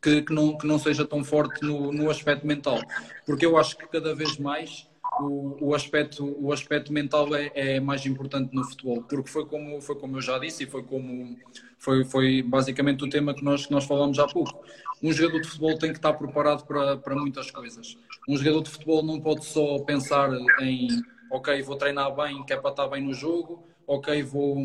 [0.00, 2.78] que, que, não, que não seja tão forte no, no aspecto mental.
[3.26, 4.88] Porque eu acho que cada vez mais
[5.20, 9.80] o, o, aspecto, o aspecto mental é, é, mais importante no futebol, porque foi como,
[9.80, 11.36] foi como eu já disse e foi como
[11.78, 14.64] foi, foi basicamente o tema que nós, que nós falamos há pouco.
[15.02, 17.96] Um jogador de futebol tem que estar preparado para, para muitas coisas.
[18.28, 20.88] Um jogador de futebol não pode só pensar em
[21.30, 24.56] ok, vou treinar bem, que é para estar bem no jogo, ok, vou,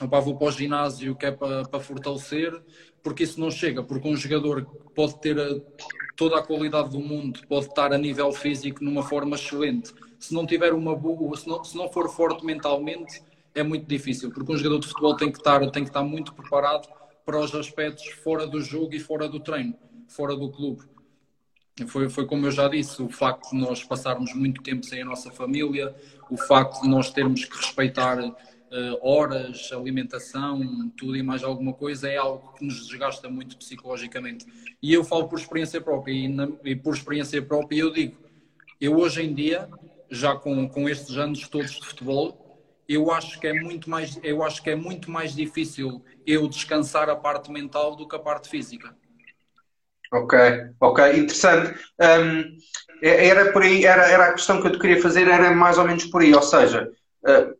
[0.00, 2.52] opa, vou para o ginásio, que é para, para fortalecer,
[3.02, 5.36] porque isso não chega, porque um jogador pode ter
[6.18, 9.94] toda a qualidade do mundo, pode estar a nível físico numa forma excelente.
[10.18, 13.22] Se não tiver uma boa, se não, se não for forte mentalmente,
[13.54, 16.34] é muito difícil, porque um jogador de futebol tem que estar, tem que estar muito
[16.34, 16.88] preparado
[17.24, 19.76] para os aspectos fora do jogo e fora do treino,
[20.08, 20.82] fora do clube.
[21.86, 25.04] Foi, foi como eu já disse, o facto de nós passarmos muito tempo sem a
[25.04, 25.94] nossa família,
[26.28, 28.18] o facto de nós termos que respeitar
[29.00, 34.46] horas, alimentação, tudo e mais alguma coisa, é algo que nos desgasta muito psicologicamente.
[34.82, 38.16] E eu falo por experiência própria, e, na, e por experiência própria eu digo,
[38.80, 39.68] eu hoje em dia,
[40.10, 42.48] já com, com estes anos todos de futebol,
[42.88, 47.10] eu acho que é muito mais eu acho que é muito mais difícil eu descansar
[47.10, 48.96] a parte mental do que a parte física
[50.10, 50.38] ok
[50.80, 52.56] ok interessante um,
[53.02, 55.84] era por aí era, era a questão que eu te queria fazer era mais ou
[55.84, 56.90] menos por aí ou seja
[57.24, 57.57] uh,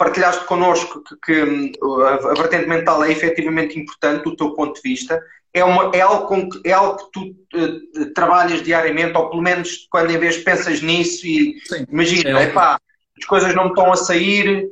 [0.00, 5.22] partilhaste connosco que, que a vertente mental é efetivamente importante do teu ponto de vista.
[5.52, 7.20] É, uma, é, algo, com que, é algo que tu
[7.54, 12.44] uh, trabalhas diariamente, ou pelo menos quando em vez pensas nisso e Sim, imagina, é
[12.44, 12.80] epá,
[13.18, 14.70] as coisas não me estão a sair,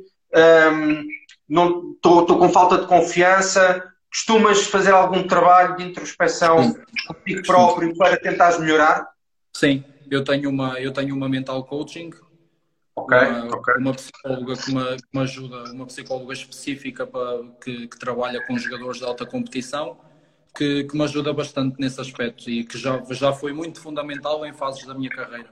[1.47, 3.85] um, estou com falta de confiança.
[4.11, 6.75] Costumas fazer algum trabalho de introspeção
[7.07, 9.07] contigo próprio para tentares melhorar?
[9.55, 12.09] Sim, eu tenho uma, eu tenho uma mental coaching
[13.03, 13.73] Okay, uma, okay.
[13.75, 18.57] uma psicóloga que me, que me, ajuda, uma psicóloga específica para, que, que, trabalha com
[18.57, 19.97] jogadores de alta competição,
[20.55, 24.53] que, que, me ajuda bastante nesse aspecto e que já, já foi muito fundamental em
[24.53, 25.49] fases da minha carreira.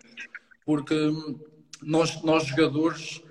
[0.65, 0.95] Porque
[1.81, 3.23] nós, nós jogadores,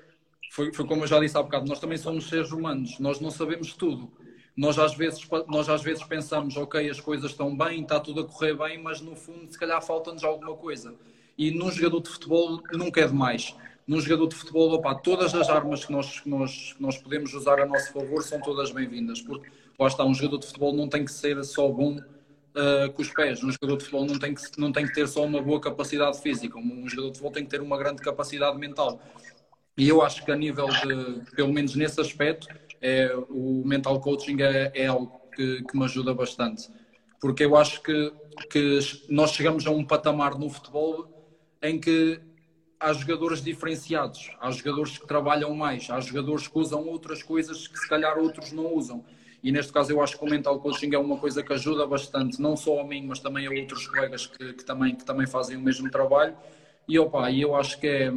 [0.51, 3.31] foi, foi como eu já disse há bocado, nós também somos seres humanos, nós não
[3.31, 4.11] sabemos tudo.
[4.57, 8.25] Nós às, vezes, nós às vezes pensamos, ok, as coisas estão bem, está tudo a
[8.25, 10.95] correr bem, mas no fundo, se calhar, falta-nos alguma coisa.
[11.37, 13.55] E num jogador de futebol nunca é demais
[13.87, 17.33] num jogador de futebol, opa, todas as armas que nós, que nós, que nós podemos
[17.33, 20.89] usar a nosso favor são todas bem-vindas, porque lá está, um jogador de futebol não
[20.89, 24.35] tem que ser só bom uh, com os pés, um jogador de futebol não tem,
[24.35, 27.45] que, não tem que ter só uma boa capacidade física, um jogador de futebol tem
[27.45, 29.01] que ter uma grande capacidade mental.
[29.79, 32.49] E eu acho que a nível de, pelo menos nesse aspecto,
[32.81, 36.69] é, o mental coaching é, é algo que, que me ajuda bastante.
[37.21, 38.13] Porque eu acho que,
[38.51, 41.07] que nós chegamos a um patamar no futebol
[41.63, 42.21] em que
[42.79, 47.79] há jogadores diferenciados, há jogadores que trabalham mais, há jogadores que usam outras coisas que
[47.79, 49.05] se calhar outros não usam.
[49.43, 52.41] E neste caso eu acho que o mental coaching é uma coisa que ajuda bastante,
[52.41, 55.57] não só a mim, mas também a outros colegas que, que também, que também fazem
[55.57, 56.37] o mesmo trabalho.
[56.89, 58.13] E opa, eu acho que é,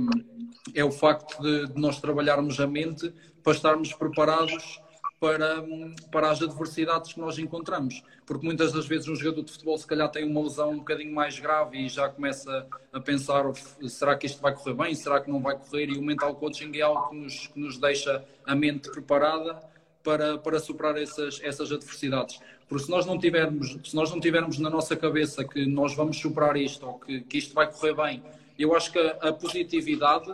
[0.75, 4.81] é o facto de, de nós trabalharmos a mente para estarmos preparados
[5.19, 5.63] para,
[6.11, 8.01] para as adversidades que nós encontramos.
[8.25, 11.13] Porque muitas das vezes um jogador de futebol se calhar tem uma lesão um bocadinho
[11.13, 13.43] mais grave e já começa a pensar
[13.87, 15.89] será que isto vai correr bem, será que não vai correr?
[15.89, 19.59] E o mental coaching é algo que nos, que nos deixa a mente preparada
[20.03, 22.39] para, para superar essas, essas adversidades.
[22.67, 26.17] Porque se nós não tivermos, se nós não tivermos na nossa cabeça que nós vamos
[26.17, 28.23] superar isto ou que, que isto vai correr bem,
[28.57, 30.33] eu acho que a, a positividade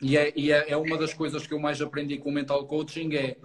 [0.00, 2.64] e, é, e é, é uma das coisas que eu mais aprendi com o mental
[2.66, 3.36] coaching é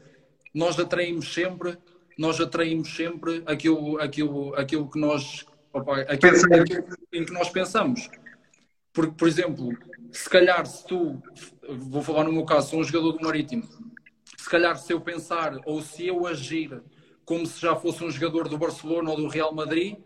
[0.54, 1.78] nós atraímos sempre,
[2.18, 8.10] nós atraímos sempre aquilo, aquilo, aquilo que nós opa, aquilo, aquilo em que nós pensamos.
[8.94, 9.70] Porque, por exemplo,
[10.12, 11.22] se calhar se tu,
[11.68, 13.68] vou falar no meu caso, sou um jogador do Marítimo,
[14.38, 16.82] se calhar se eu pensar ou se eu agir
[17.26, 19.98] como se já fosse um jogador do Barcelona ou do Real Madrid,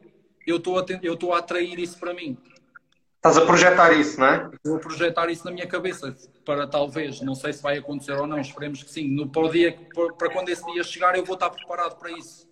[0.46, 2.38] eu estou a, eu estou a atrair isso para mim.
[3.28, 4.50] Estás a projetar isso, não é?
[4.64, 8.40] Vou projetar isso na minha cabeça para talvez, não sei se vai acontecer ou não,
[8.40, 9.10] esperemos que sim.
[9.10, 9.78] No, para, o dia,
[10.18, 12.48] para quando esse dia chegar, eu vou estar preparado para isso.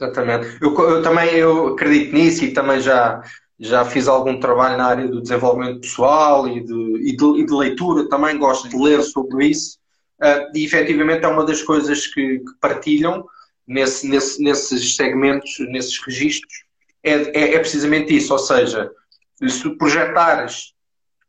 [0.00, 0.56] Exatamente.
[0.62, 3.22] Eu, eu também eu acredito nisso e também já,
[3.58, 7.52] já fiz algum trabalho na área do desenvolvimento pessoal e de, e de, e de
[7.52, 9.78] leitura, também gosto de ler sobre isso,
[10.22, 13.26] uh, e efetivamente é uma das coisas que, que partilham
[13.68, 16.64] nesse, nesse, nesses segmentos, nesses registros,
[17.02, 18.90] é, é, é, precisamente isso, ou seja,
[19.48, 20.74] se projetares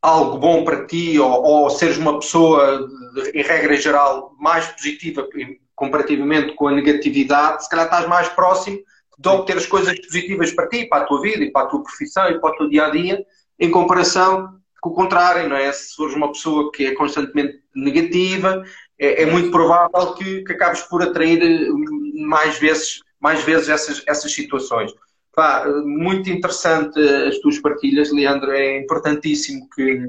[0.00, 2.88] algo bom para ti ou, ou seres uma pessoa,
[3.32, 5.26] em regra geral, mais positiva
[5.74, 8.78] comparativamente com a negatividade, se calhar estás mais próximo
[9.18, 11.82] de obter as coisas positivas para ti, para a tua vida e para a tua
[11.82, 13.24] profissão e para o teu dia a dia,
[13.58, 15.70] em comparação com o contrário, não é?
[15.70, 18.64] Se fores uma pessoa que é constantemente negativa,
[18.98, 24.02] é, é muito provável que, que, acabes por atrair hum, mais vezes, mais vezes essas,
[24.08, 24.92] essas situações.
[25.34, 28.52] Pá, muito interessante as tuas partilhas, Leandro.
[28.52, 30.06] É importantíssimo que,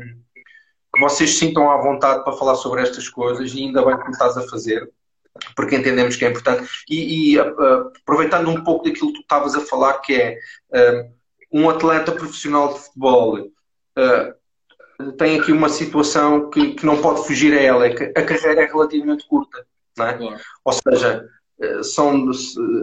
[0.93, 4.37] que vocês sintam à vontade para falar sobre estas coisas e ainda bem que estás
[4.37, 4.91] a fazer
[5.55, 6.67] porque entendemos que é importante.
[6.89, 10.37] E, e uh, aproveitando um pouco daquilo que tu estavas a falar, que é
[10.69, 11.11] uh,
[11.51, 17.53] um atleta profissional de futebol uh, tem aqui uma situação que, que, não pode fugir
[17.53, 19.65] a ela, é que a carreira é relativamente curta.
[19.97, 20.17] Não é?
[20.17, 20.39] Claro.
[20.63, 21.27] Ou seja,
[21.83, 22.29] são,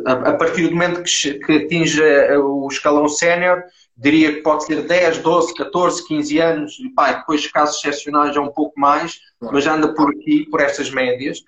[0.06, 2.02] a, a, partir do momento que, que atinge
[2.38, 3.62] o escalão sénior,
[4.00, 8.40] diria que pode ser 10, 12, 14, 15 anos, e pá, depois casos excepcionais já
[8.40, 11.42] um pouco mais, mas anda por aqui, por estas médias.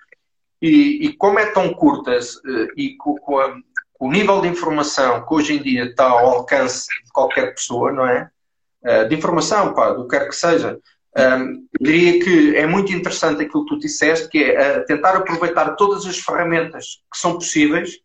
[0.61, 3.53] E, e como é tão curtas eh, e com, com, a,
[3.93, 7.91] com, o nível de informação que hoje em dia está ao alcance de qualquer pessoa,
[7.91, 8.29] não é?
[8.85, 10.79] Eh, de informação, pá, do que quer que seja.
[11.15, 15.75] Um, diria que é muito interessante aquilo que tu disseste, que é uh, tentar aproveitar
[15.75, 17.99] todas as ferramentas que são possíveis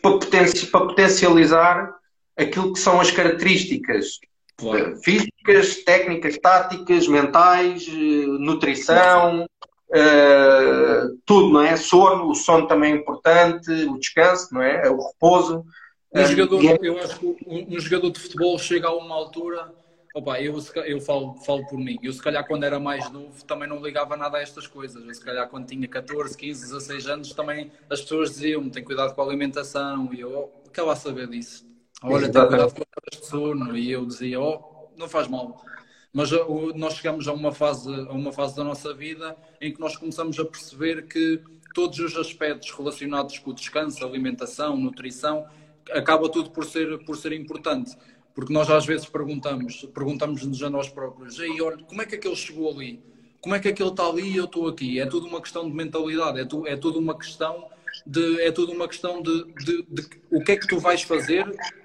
[0.00, 1.92] para, potenci para potencializar
[2.36, 4.20] aquilo que são as características
[4.56, 4.92] claro.
[4.92, 9.46] uh, físicas, técnicas, táticas, mentais, uh, nutrição,
[9.92, 11.76] Uh, tudo, não é?
[11.76, 14.88] Sono, o sono também é importante, o descanso, não é?
[14.88, 15.66] O repouso.
[16.14, 16.78] Um jogador, é...
[16.80, 19.70] Eu acho que um, um, jogador de futebol chega a uma altura.
[20.14, 21.98] Opa, eu, eu falo, falo por mim.
[22.02, 25.02] Eu, se calhar, quando era mais novo, também não ligava nada a estas coisas.
[25.02, 29.14] Eu, se calhar, quando tinha 14, 15, 16 anos, também as pessoas diziam-me: tem cuidado
[29.14, 30.12] com a alimentação.
[30.12, 31.66] E eu, oh, que lá saber disso?
[32.02, 33.76] Olha, tem cuidado com a sono.
[33.76, 35.64] E eu dizia: oh, não faz mal
[36.12, 39.80] mas uh, nós chegamos a uma fase, a uma fase da nossa vida em que
[39.80, 41.40] nós começamos a perceber que
[41.74, 45.46] todos os aspectos relacionados com o descanso, alimentação, nutrição,
[45.90, 47.96] acaba tudo por ser, por ser importante.
[48.34, 52.70] Porque nós às vezes perguntamos, perguntamos-nos a nós próprios, olha, como é que aquele chegou
[52.70, 53.02] ali?
[53.40, 55.00] Como é que aquele está ali e eu estou aqui?
[55.00, 57.68] É tudo uma questão de mentalidade, é, tu, é tudo uma questão
[58.06, 61.02] de, é tudo uma questão de, de, de, de o que é que tu vais
[61.02, 61.44] fazer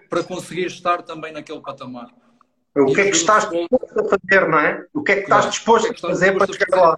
[0.09, 2.13] para conseguir estar também naquele patamar.
[2.75, 4.85] O que é que estás disposto a fazer, não é?
[4.93, 6.97] O que é que estás disposto a fazer para chegar lá?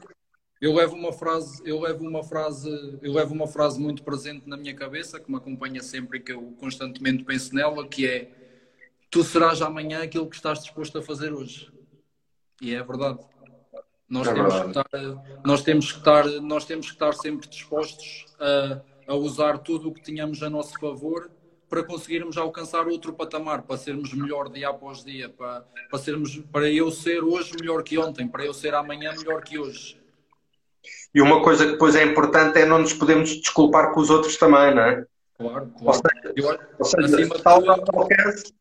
[0.61, 2.69] Eu levo uma frase, eu levo uma frase,
[3.01, 6.33] eu levo uma frase muito presente na minha cabeça que me acompanha sempre e que
[6.33, 8.29] eu constantemente penso nela, que é
[9.09, 11.71] tu serás amanhã aquilo que estás disposto a fazer hoje.
[12.61, 13.19] E é verdade.
[14.07, 14.73] Nós, é temos, verdade.
[14.89, 19.59] Que estar, nós temos que estar, nós temos que estar sempre dispostos a, a usar
[19.59, 21.29] tudo o que tínhamos a nosso favor
[21.69, 26.67] para conseguirmos alcançar outro patamar, para sermos melhor dia após dia, para, para, sermos, para
[26.69, 30.01] eu ser hoje melhor que ontem, para eu ser amanhã melhor que hoje.
[31.13, 34.35] E uma coisa que depois é importante é não nos podemos desculpar com os outros
[34.37, 35.05] também, não é?
[35.37, 35.83] Claro, claro.
[35.83, 38.53] Ou seja, eu, ou seja acima, de tudo,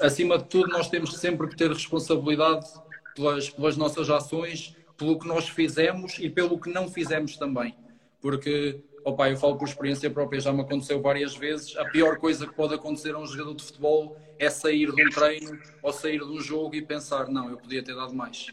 [0.00, 2.66] acima de tudo, nós temos sempre que ter responsabilidade
[3.14, 7.74] pelas, pelas nossas ações, pelo que nós fizemos e pelo que não fizemos também.
[8.20, 11.76] Porque opa, eu falo por experiência própria, já me aconteceu várias vezes.
[11.76, 15.10] A pior coisa que pode acontecer a um jogador de futebol é sair de um
[15.10, 18.48] treino ou sair de um jogo e pensar, não, eu podia ter dado mais.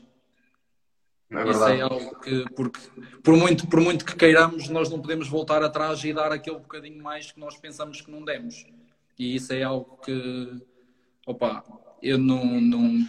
[1.29, 2.79] É Isso é algo que, porque
[3.21, 7.03] por muito, por muito que queiramos, nós não podemos voltar atrás e dar aquele bocadinho
[7.03, 8.65] mais que nós pensamos que não demos.
[9.19, 10.61] E isso é algo que,
[11.27, 11.63] opa,
[12.01, 13.05] eu não, não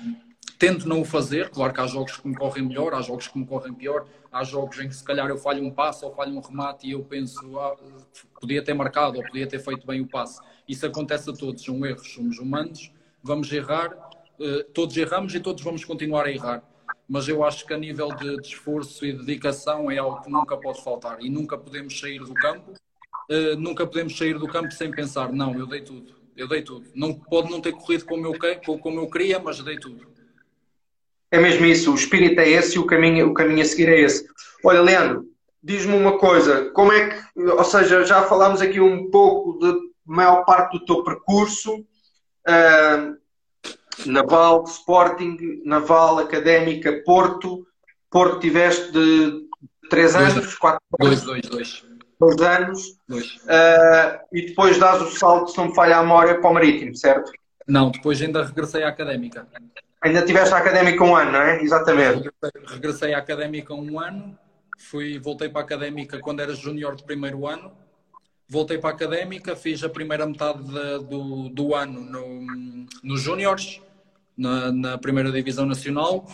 [0.59, 1.49] tento não o fazer.
[1.49, 4.43] Claro que há jogos que me correm melhor, há jogos que me correm pior, há
[4.43, 7.03] jogos em que se calhar eu falho um passo ou falho um remate e eu
[7.05, 7.77] penso, ah,
[8.41, 10.41] podia ter marcado ou podia ter feito bem o passe.
[10.69, 13.97] Isso acontece a todos, são erros, somos humanos, vamos errar,
[14.41, 16.63] eh, todos erramos e todos vamos continuar a errar.
[17.09, 20.57] Mas eu acho que a nível de, de esforço e dedicação é algo que nunca
[20.59, 22.75] pode faltar e nunca podemos sair do campo,
[23.31, 26.87] eh, nunca podemos sair do campo sem pensar, não, eu dei tudo, eu dei tudo.
[26.95, 30.07] Não, pode não ter corrido como eu, como eu queria, mas dei tudo.
[31.31, 34.01] É mesmo isso, o espírito é esse e o caminho, o caminho a seguir é
[34.01, 34.27] esse.
[34.65, 35.27] Olha, Leandro,
[35.63, 40.45] diz-me uma coisa, como é que, ou seja, já falámos aqui um pouco de maior
[40.45, 43.19] parte do teu percurso, uh,
[44.07, 47.67] Naval, Sporting, Naval, Académica, Porto,
[48.09, 49.49] Porto tiveste de
[49.91, 51.23] 3 anos, 4 anos?
[51.23, 51.88] 2, 2, 2.
[52.21, 52.99] 2 anos.
[53.09, 53.37] Dois.
[53.37, 56.95] Uh, e depois dás o salto, se não me falha a memória, para o Marítimo,
[56.95, 57.31] certo?
[57.67, 59.47] Não, depois ainda regressei à académica.
[60.03, 61.63] Ainda tiveste a académica um ano, não é?
[61.63, 62.31] Exatamente.
[62.41, 64.39] Regressei, regressei à académica um ano,
[64.79, 67.73] fui, voltei para a académica quando era júnior de primeiro ano,
[68.49, 73.81] voltei para a académica, fiz a primeira metade de, do, do ano no, nos júniores,
[74.37, 76.25] na, na, primeira divisão nacional.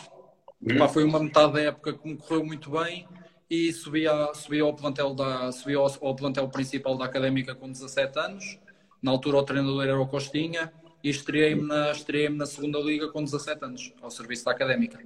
[0.62, 0.78] Uhum.
[0.78, 3.06] Pá, foi uma metade da época que me correu muito bem
[3.50, 7.70] e subi, a, subi, ao, plantel da, subi ao, ao plantel principal da académica com
[7.70, 8.58] 17 anos.
[9.02, 13.22] Na altura o treinador era o Costinha e estreiei-me na, estreiei na segunda liga com
[13.22, 14.98] 17 anos, ao serviço da académica.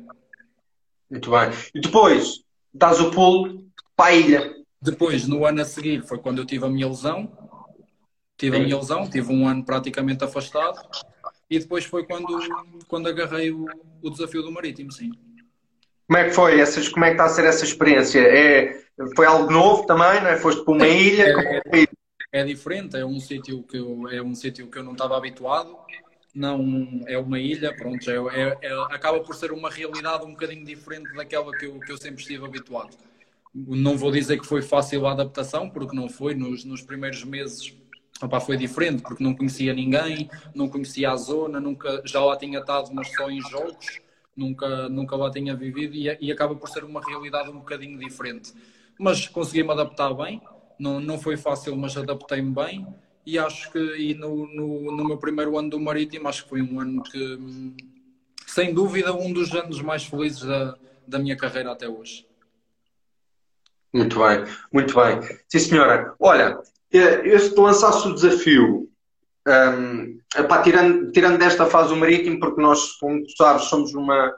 [1.11, 1.51] Muito bem.
[1.75, 3.65] E depois, dás o pulo
[3.97, 4.55] para a ilha.
[4.81, 7.31] Depois, no ano a seguir, foi quando eu tive a minha lesão.
[8.37, 8.63] Tive Sim.
[8.63, 10.79] a minha lesão, tive um ano praticamente afastado.
[11.51, 12.39] E depois foi quando,
[12.87, 13.67] quando agarrei o,
[14.03, 15.11] o desafio do Marítimo, sim.
[16.09, 16.59] Como é que foi?
[16.59, 18.21] Essas, como é que está a ser essa experiência?
[18.21, 18.83] É,
[19.15, 20.39] foi algo novo também, não é?
[20.39, 21.25] Foste para uma ilha?
[21.25, 21.87] É, é,
[22.33, 25.77] é diferente, é um sítio que eu, é um sítio que eu não estava habituado.
[26.35, 30.65] Não é uma ilha, pronto, é, é, é, acaba por ser uma realidade um bocadinho
[30.65, 32.97] diferente daquela que eu, que eu sempre estive habituado.
[33.55, 36.35] Não vou dizer que foi fácil a adaptação, porque não foi.
[36.35, 37.77] Nos, nos primeiros meses
[38.23, 42.61] opa, foi diferente, porque não conhecia ninguém, não conhecia a zona, nunca, já lá tinha
[42.61, 44.01] estado, mas só em jogos,
[44.39, 48.53] nunca, nunca lá tinha vivido e, e acaba por ser uma realidade um bocadinho diferente.
[48.99, 50.41] Mas consegui-me adaptar bem
[50.79, 52.87] não, não foi fácil, mas adaptei-me bem
[53.27, 56.63] e acho que e no, no, no, meu primeiro ano do Marítimo, acho que foi
[56.63, 57.75] um ano que,
[58.47, 62.27] sem dúvida, um dos anos mais felizes da, da minha carreira até hoje.
[63.93, 65.21] Muito bem, muito bem.
[65.49, 66.15] Sim, senhora.
[66.19, 66.59] Olha,
[66.93, 68.88] eh, eu se lançasse o desafio,
[69.49, 74.35] um, epá, tirando, tirando desta fase do Marítimo, porque nós, como tu sabes, somos uma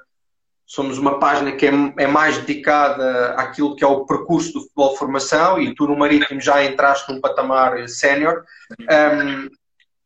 [0.70, 4.92] somos uma página que é, é, mais dedicada àquilo que é o percurso do futebol
[4.92, 8.44] de formação e tu no Marítimo já entraste num patamar sénior.
[8.80, 9.50] Um,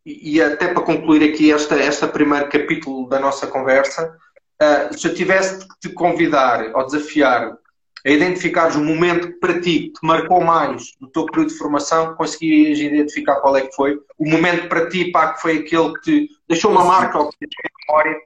[0.06, 4.16] e até para concluir aqui esta, este primeiro capítulo da nossa conversa,
[4.62, 7.58] uh, se eu tivesse de te convidar ou desafiar
[8.04, 12.14] a identificares um momento que para ti te marcou mais no teu período de formação,
[12.14, 13.98] conseguirias identificar qual é que foi?
[14.18, 17.38] O momento para ti, pá, que foi aquele que te deixou uma marca ou que
[17.38, 18.20] te deixou memória?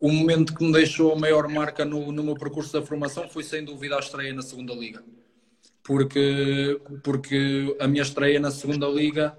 [0.00, 3.42] o momento que me deixou a maior marca no, no meu percurso da formação foi
[3.42, 5.02] sem dúvida a estreia na segunda liga
[5.82, 9.36] porque porque a minha estreia na segunda liga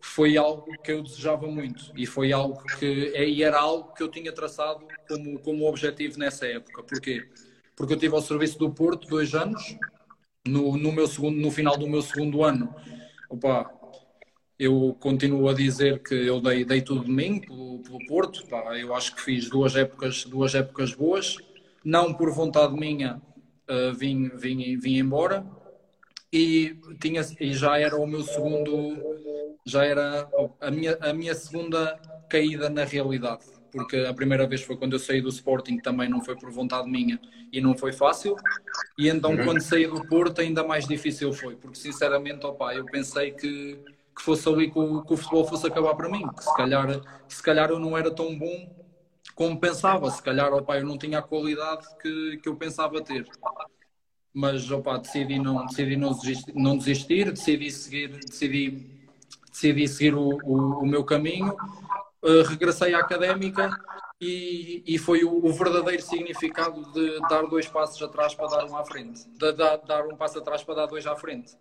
[0.00, 4.08] foi algo que eu desejava muito e foi algo que e era algo que eu
[4.08, 7.49] tinha traçado como como objetivo nessa época porquê porque
[7.88, 9.76] eu tive ao serviço do Porto dois anos
[10.46, 12.74] no, no meu segundo no final do meu segundo ano
[13.28, 13.80] opa
[14.60, 18.44] eu continuo a dizer que eu dei, dei tudo de mim pelo, pelo Porto.
[18.78, 21.38] Eu acho que fiz duas épocas, duas épocas boas.
[21.82, 23.22] Não por vontade minha
[23.70, 25.46] uh, vim, vim, vim embora.
[26.30, 28.98] E, tinha, e já era o meu segundo,
[29.64, 30.28] já era
[30.60, 33.46] a minha, a minha segunda caída na realidade.
[33.70, 36.90] Porque a primeira vez foi quando eu saí do Sporting, também não foi por vontade
[36.90, 37.20] minha
[37.52, 38.36] e não foi fácil.
[38.98, 39.44] E então, uhum.
[39.44, 41.56] quando saí do Porto, ainda mais difícil foi.
[41.56, 43.78] Porque, sinceramente, opa, eu pensei que
[44.20, 47.00] que fosse ali que o, que o futebol fosse acabar para mim, que se calhar,
[47.26, 48.68] se calhar eu não era tão bom
[49.34, 53.26] como pensava, se calhar opa, eu não tinha a qualidade que, que eu pensava ter.
[54.32, 58.86] Mas opa, decidi não, decidi não, desistir, não desistir, decidi seguir, decidi,
[59.50, 61.56] decidi seguir o, o, o meu caminho,
[62.22, 63.70] uh, regressei à académica
[64.20, 68.76] e, e foi o, o, verdadeiro significado de dar dois passos atrás para dar um
[68.76, 71.56] à frente, de, de, dar um passo atrás para dar dois à frente.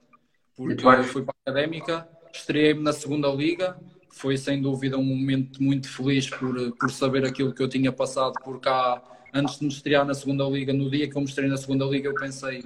[0.55, 3.77] Porque fui para a académica Estreiei-me na segunda liga,
[4.09, 8.33] foi sem dúvida um momento muito feliz por, por saber aquilo que eu tinha passado
[8.43, 9.01] por cá
[9.33, 10.71] antes de me estrear na segunda liga.
[10.73, 12.63] No dia que eu me estreiei na segunda liga, eu pensei,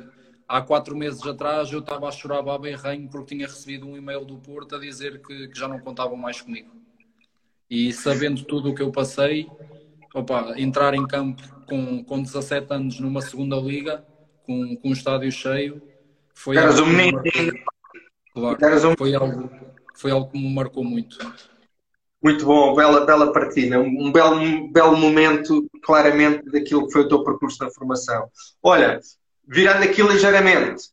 [0.47, 3.95] há quatro meses atrás, eu estava a chorar baba e reino porque tinha recebido um
[3.97, 6.71] e-mail do Porto a dizer que, que, já não contavam mais comigo.
[7.73, 9.49] E sabendo tudo o que eu passei,
[10.13, 14.05] opa, entrar em campo com, com 17 anos numa segunda liga,
[14.43, 15.81] com, com um estádio cheio,
[16.35, 16.55] foi.
[16.55, 17.19] Eras um menino.
[18.31, 19.49] Claro, foi algo,
[19.95, 21.17] foi algo que me marcou muito.
[22.21, 27.07] Muito bom, bela, bela partida, um belo, um belo momento, claramente, daquilo que foi o
[27.07, 28.29] teu percurso na formação.
[28.61, 28.99] Olha,
[29.47, 30.89] virando aqui ligeiramente,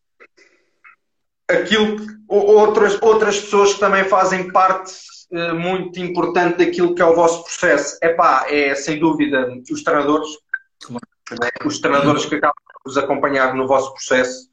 [1.46, 7.14] aquilo outras, outras pessoas que também fazem parte uh, muito importante daquilo que é o
[7.14, 7.98] vosso processo.
[8.02, 10.28] Epá, é sem dúvida os treinadores,
[10.90, 11.48] né?
[11.64, 14.50] os treinadores que acabam de vos acompanhar no vosso processo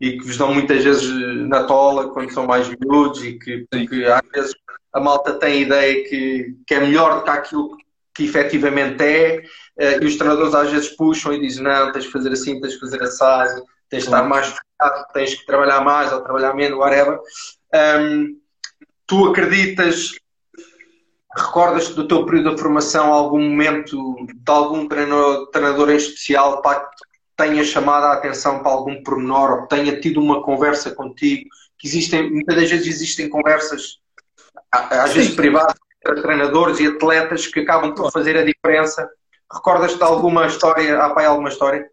[0.00, 1.10] e que vos dão muitas vezes
[1.48, 4.54] na tola quando são mais miúdos e que, que às vezes
[4.92, 7.76] a malta tem a ideia que, que é melhor do que aquilo
[8.14, 9.42] que efetivamente é
[9.78, 12.72] eh, e os treinadores às vezes puxam e dizem não, tens de fazer assim, tens
[12.74, 16.78] de fazer assado, tens de estar mais focado, tens que trabalhar mais ou trabalhar menos,
[16.78, 17.20] whatever.
[17.74, 18.36] Um,
[19.06, 20.12] tu acreditas
[21.36, 26.70] Recordas-te do teu período de formação algum momento de algum treinador, treinador em especial que
[27.36, 31.48] tenha chamado a atenção para algum pormenor ou que tenha tido uma conversa contigo?
[31.78, 34.00] Que existem, muitas das vezes existem conversas,
[34.72, 35.74] às vezes privadas,
[36.04, 39.08] entre treinadores e atletas que acabam por fazer a diferença.
[39.52, 40.98] Recordas-te de alguma história?
[40.98, 41.88] Há pai alguma história?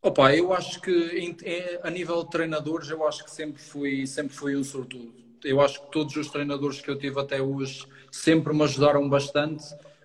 [0.00, 1.36] Opa, eu acho que
[1.82, 5.12] a nível de treinadores, eu acho que sempre fui, sempre fui um sortudo.
[5.44, 9.64] Eu acho que todos os treinadores que eu tive até hoje sempre me ajudaram bastante,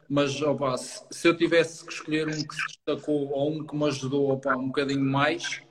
[0.09, 3.85] mas opa, se eu tivesse que escolher um que se destacou ou um que me
[3.85, 5.61] ajudou opa, um bocadinho mais,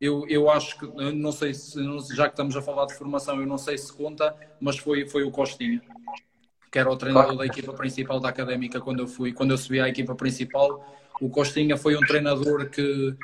[0.00, 1.78] eu, eu acho que, não sei se,
[2.14, 5.22] já que estamos a falar de formação, eu não sei se conta, mas foi, foi
[5.22, 5.82] o Costinha,
[6.72, 9.80] que era o treinador da equipa principal da Académica quando eu fui, quando eu subi
[9.80, 10.84] à equipa principal.
[11.20, 13.14] O Costinha foi um treinador que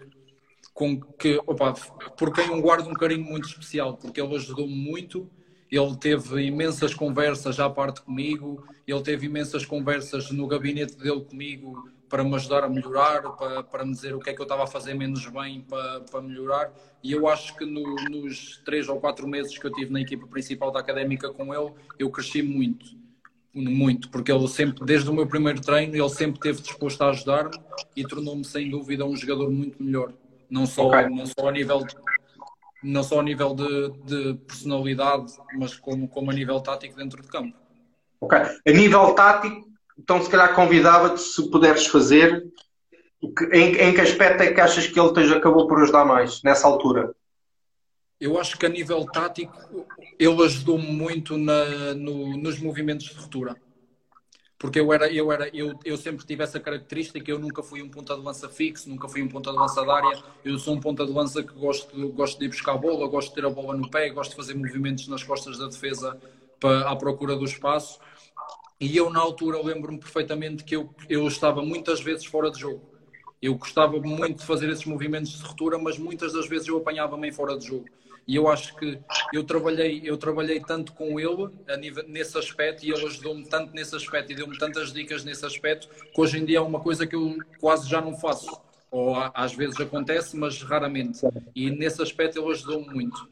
[0.73, 1.75] com que, opa,
[2.17, 5.29] por quem eu guardo um carinho muito especial, porque ele ajudou-me muito,
[5.71, 11.89] ele teve imensas conversas à parte comigo, ele teve imensas conversas no gabinete dele comigo
[12.09, 14.65] para me ajudar a melhorar, para, para me dizer o que é que eu estava
[14.65, 16.73] a fazer menos bem para, para melhorar.
[17.03, 20.27] E eu acho que no, nos três ou quatro meses que eu tive na equipa
[20.27, 22.99] principal da académica com ele, eu cresci muito.
[23.53, 27.57] Muito, porque ele sempre, desde o meu primeiro treino, ele sempre esteve disposto a ajudar-me
[27.97, 30.13] e tornou-me sem dúvida um jogador muito melhor
[30.51, 31.09] não só, okay.
[31.09, 31.95] não só a nível de,
[32.83, 37.29] não só a nível de, de, personalidade, mas como, como a nível tático dentro de
[37.29, 37.57] campo.
[38.21, 38.39] Ok.
[38.39, 39.67] A nível tático,
[39.99, 42.45] então se calhar convidava-te se puderes fazer.
[43.53, 46.67] Em, em que aspecto é que achas que ele te acabou por ajudar mais nessa
[46.67, 47.15] altura?
[48.19, 49.87] Eu acho que a nível tático
[50.19, 53.57] ele ajudou-me muito na, no, nos movimentos de ruptura
[54.61, 57.89] porque eu era eu era eu, eu sempre tive essa característica eu nunca fui um
[57.89, 60.23] ponta de lança fixo nunca fui um ponta de lança da área.
[60.45, 63.31] Eu sou um ponta de lança que gosto gosto de ir buscar a bola gosto
[63.31, 66.21] de ter a bola no pé gosto de fazer movimentos nas costas da defesa
[66.61, 67.99] para à procura do espaço.
[68.79, 72.83] E eu na altura lembro-me perfeitamente que eu eu estava muitas vezes fora de jogo.
[73.41, 77.33] Eu gostava muito de fazer esses movimentos de ruptura mas muitas das vezes eu apanhava-me
[77.33, 77.87] fora de jogo
[78.27, 78.99] e eu acho que
[79.33, 83.95] eu trabalhei, eu trabalhei tanto com ele nível, nesse aspecto e ele ajudou-me tanto nesse
[83.97, 87.17] aspecto e deu-me tantas dicas nesse aspecto que hoje em dia é uma coisa que
[87.17, 88.61] eu quase já não faço.
[88.91, 91.21] Ou às vezes acontece, mas raramente.
[91.55, 93.29] E nesse aspecto ele ajudou-me muito.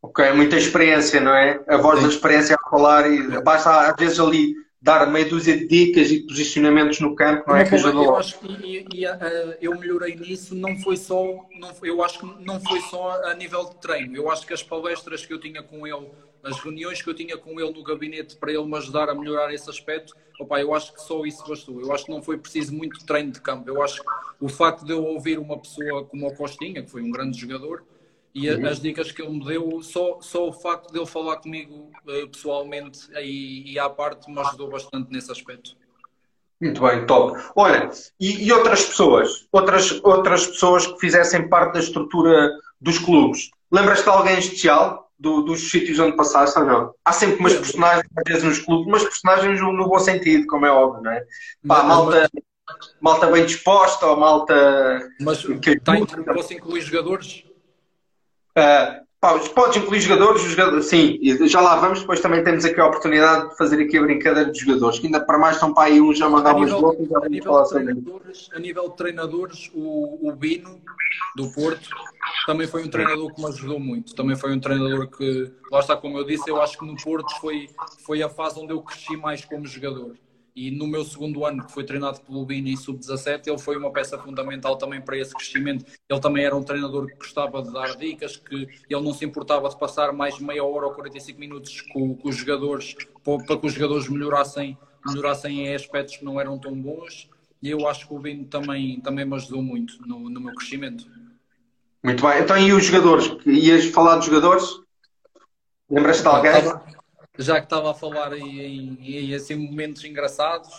[0.00, 1.62] Ok, muita experiência, não é?
[1.68, 2.06] A voz Sim.
[2.06, 6.26] da experiência a falar e basta às vezes ali dar meia dúzia de dicas e
[6.26, 7.64] posicionamentos no campo, não é?
[7.64, 8.04] Que ajudou.
[8.04, 11.22] Eu acho que e, e, uh, eu melhorei nisso, não foi só,
[11.56, 14.16] não, eu acho que não foi só a nível de treino.
[14.16, 16.10] Eu acho que as palestras que eu tinha com ele,
[16.42, 19.54] as reuniões que eu tinha com ele no gabinete para ele me ajudar a melhorar
[19.54, 21.80] esse aspecto, opa, eu acho que só isso bastou.
[21.80, 23.70] Eu acho que não foi preciso muito treino de campo.
[23.70, 24.08] Eu acho que
[24.40, 27.84] o facto de eu ouvir uma pessoa como o Costinha, que foi um grande jogador,
[28.34, 28.66] e uhum.
[28.66, 32.28] as dicas que ele me deu, só, só o facto de ele falar comigo uh,
[32.28, 35.76] pessoalmente e, e à parte me ajudou bastante nesse aspecto.
[36.60, 37.38] Muito bem, top.
[37.56, 39.46] Olha, e, e, outras pessoas?
[39.50, 43.50] Outras, outras pessoas que fizessem parte da estrutura dos clubes?
[43.70, 46.94] Lembras-te de alguém especial do, dos sítios onde passaste ou não?
[47.04, 50.70] Há sempre umas personagens, às vezes nos clubes, mas personagens no, bom sentido, como é
[50.70, 51.24] óbvio, não é?
[51.66, 52.30] Pá, malta,
[53.00, 55.10] malta bem disposta ou malta.
[55.20, 55.80] Mas que...
[55.80, 55.94] Tá,
[56.32, 57.44] posso incluir jogadores?
[58.58, 59.38] Uh, pá,
[59.76, 63.80] incluir jogadores, jogadores, sim, já lá vamos, depois também temos aqui a oportunidade de fazer
[63.80, 66.54] aqui a brincadeira de jogadores, que ainda para mais estão para aí uns já mandar
[66.54, 67.92] umas blocos já vamos falar sobre
[68.52, 70.80] A nível de treinadores, o, o Bino,
[71.36, 71.88] do Porto,
[72.46, 75.96] também foi um treinador que me ajudou muito, também foi um treinador que, lá está
[75.96, 77.70] como eu disse, eu acho que no Porto foi,
[78.04, 80.16] foi a fase onde eu cresci mais como jogador
[80.54, 84.18] e no meu segundo ano, que foi treinado pelo Bini sub-17, ele foi uma peça
[84.18, 85.86] fundamental também para esse crescimento.
[86.08, 89.68] Ele também era um treinador que gostava de dar dicas, que ele não se importava
[89.68, 92.94] de passar mais meia hora ou 45 minutos com, com os jogadores,
[93.24, 94.76] para que os jogadores melhorassem,
[95.06, 97.30] melhorassem em aspectos que não eram tão bons.
[97.62, 101.06] E eu acho que o Bini também, também me ajudou muito no, no meu crescimento.
[102.02, 102.42] Muito bem.
[102.42, 103.30] Então, e os jogadores?
[103.46, 104.64] Ias falar dos jogadores?
[105.88, 106.52] Lembras-te de alguém?
[107.38, 110.70] Já que estava a falar em, em, assim, momentos engraçados,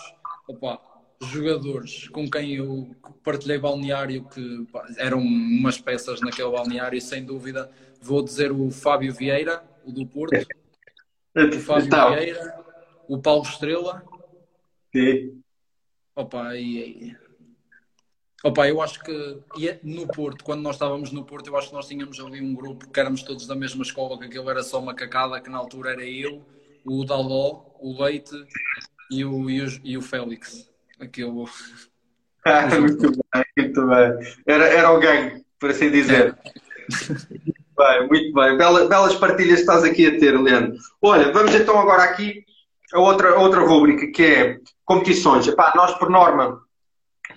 [0.47, 0.79] opa,
[1.21, 7.71] jogadores com quem eu partilhei balneário que pá, eram umas peças naquele balneário, sem dúvida,
[8.01, 10.35] vou dizer o Fábio Vieira, o do Porto,
[11.35, 12.13] o Fábio então.
[12.13, 12.63] Vieira,
[13.07, 14.03] o Paulo Estrela.
[14.95, 15.41] Sim.
[16.15, 17.15] Opa, e,
[18.45, 21.73] Opa, eu acho que é no Porto, quando nós estávamos no Porto, eu acho que
[21.73, 24.79] nós tínhamos ali um grupo que éramos todos da mesma escola, que aquilo era só
[24.79, 26.45] uma cacada, que na altura era eu,
[26.85, 28.35] o Daló, o Leite
[29.09, 30.69] e o, e o, e o Félix.
[30.99, 31.45] Aquilo.
[32.45, 34.35] Ah, muito bem, muito bem.
[34.45, 36.37] Era, era o gangue, por assim dizer.
[36.43, 36.51] É.
[37.77, 38.57] bem, muito bem.
[38.57, 40.77] Bela, belas partilhas estás aqui a ter, Leandro.
[41.01, 42.43] Olha, vamos então agora aqui
[42.93, 45.47] a outra, outra rubrica que é competições.
[45.47, 46.61] Epá, nós, por norma,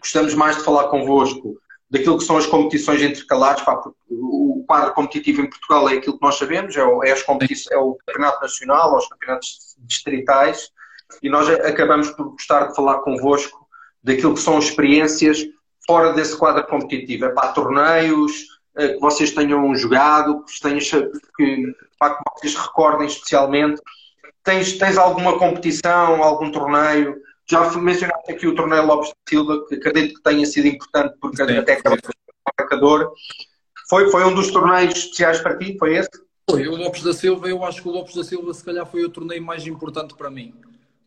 [0.07, 3.63] gostamos mais de falar convosco daquilo que são as competições intercalares.
[3.63, 7.79] Pá, o quadro competitivo em Portugal é aquilo que nós sabemos, é o, é, é
[7.79, 10.71] o campeonato nacional, os campeonatos distritais,
[11.23, 13.67] e nós acabamos por gostar de falar convosco
[14.03, 15.45] daquilo que são experiências
[15.87, 17.27] fora desse quadro competitivo.
[17.27, 18.33] É para torneios
[18.77, 20.79] eh, que vocês tenham jogado, que, tenham,
[21.37, 23.81] que, pá, que vocês recordem especialmente.
[24.43, 27.17] Tens, tens alguma competição, algum torneio
[27.49, 31.45] já mencionaste aqui o torneio Lopes da Silva, que acredito que tenha sido importante porque
[31.45, 33.13] sim, até acaba o marcador.
[33.89, 35.77] Foi, foi um dos torneios especiais para ti?
[35.79, 36.11] Foi esse?
[36.51, 39.05] Foi, o Lopes da Silva, eu acho que o Lopes da Silva se calhar foi
[39.05, 40.55] o torneio mais importante para mim.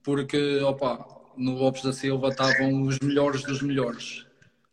[0.02, 4.26] Porque, opa, no Lopes da Silva estavam os melhores dos melhores.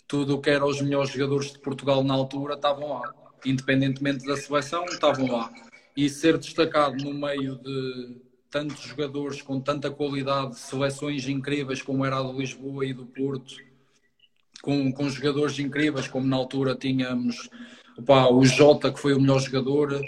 [0.06, 3.12] Tudo o que eram os melhores jogadores de Portugal na altura estavam lá.
[3.44, 5.52] Independentemente da seleção, estavam lá.
[5.96, 8.25] E ser destacado no meio de
[8.57, 13.54] tantos jogadores com tanta qualidade, seleções incríveis como era a do Lisboa e do Porto,
[14.62, 17.50] com, com jogadores incríveis, como na altura tínhamos
[17.98, 20.02] opa, o Jota, que foi o melhor jogador,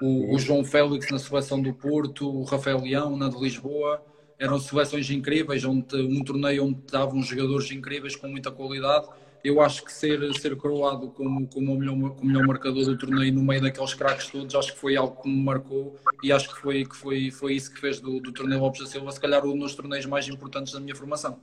[0.00, 4.02] o, o, João Félix na seleção do Porto, o Rafael Leão na de Lisboa.
[4.38, 9.06] Eram seleções incríveis, onde, um torneio onde estavam jogadores incríveis com muita qualidade
[9.44, 13.32] eu acho que ser, ser coroado como, como, o melhor, como melhor marcador do torneio
[13.32, 16.60] no meio daqueles craques todos, acho que foi algo que me marcou e acho que
[16.60, 19.44] foi, que foi, foi isso que fez do, do torneio Lopes da Silva, se calhar
[19.44, 21.38] um dos torneios mais importantes da minha formação.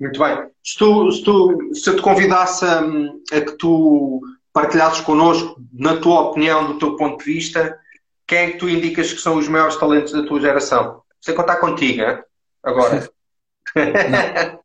[0.00, 0.48] Muito bem.
[0.62, 4.20] Se, tu, se, tu, se eu te convidasse a, a que tu
[4.52, 7.78] partilhasses connosco, na tua opinião, do teu ponto de vista,
[8.26, 11.02] quem é que tu indicas que são os maiores talentos da tua geração?
[11.20, 12.18] Sem contar contigo, hein?
[12.62, 13.08] agora.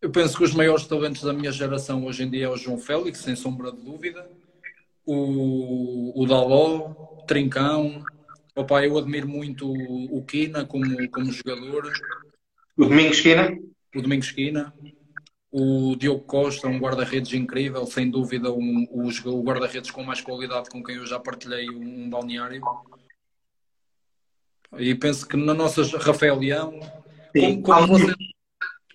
[0.00, 2.78] Eu penso que os maiores talentos da minha geração hoje em dia é o João
[2.78, 4.28] Félix, sem sombra de dúvida.
[5.04, 6.94] O, o Daló,
[7.26, 8.04] Trincão.
[8.54, 11.92] Opa, eu admiro muito o, o Quina como, como jogador.
[12.76, 13.58] O Domingos Quina?
[13.94, 14.72] O Domingos Quina.
[15.50, 20.68] O Diogo Costa, um guarda-redes incrível, sem dúvida um, o, o guarda-redes com mais qualidade
[20.68, 22.62] com quem eu já partilhei um, balneário.
[24.76, 26.78] E penso que na nossa Rafael Leão,
[27.34, 27.62] Sim.
[27.62, 27.96] como, como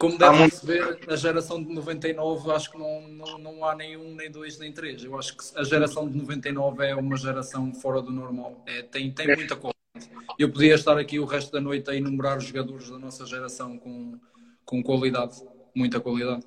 [0.01, 4.31] como deve perceber, a geração de 99 acho que não, não, não há nenhum, nem
[4.31, 5.03] dois, nem três.
[5.03, 8.63] Eu acho que a geração de 99 é uma geração fora do normal.
[8.65, 9.75] É, tem, tem muita coisa.
[10.39, 13.77] Eu podia estar aqui o resto da noite a enumerar os jogadores da nossa geração
[13.77, 14.17] com,
[14.65, 15.35] com qualidade,
[15.75, 16.41] muita qualidade.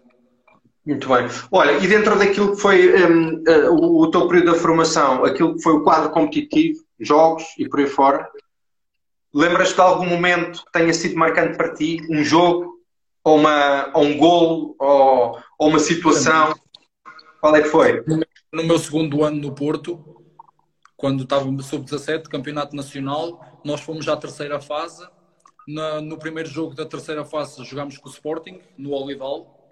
[0.84, 1.28] Muito bem.
[1.52, 5.54] Olha, e dentro daquilo que foi um, uh, eh, o, teu período de formação, aquilo
[5.54, 8.28] que foi o quadro competitivo, jogos e por aí fora,
[9.32, 12.04] lembras-te de algum momento que tenha sido marcante para ti?
[12.10, 12.73] Um jogo
[13.24, 16.54] ou, uma, ou um gol, ou, ou uma situação?
[17.40, 18.04] Qual é que foi?
[18.52, 20.22] No meu segundo ano no Porto,
[20.96, 25.06] quando estava sub-17, campeonato nacional, nós fomos à terceira fase.
[25.66, 29.66] Na, no primeiro jogo da terceira fase jogámos com o Sporting, no Olival.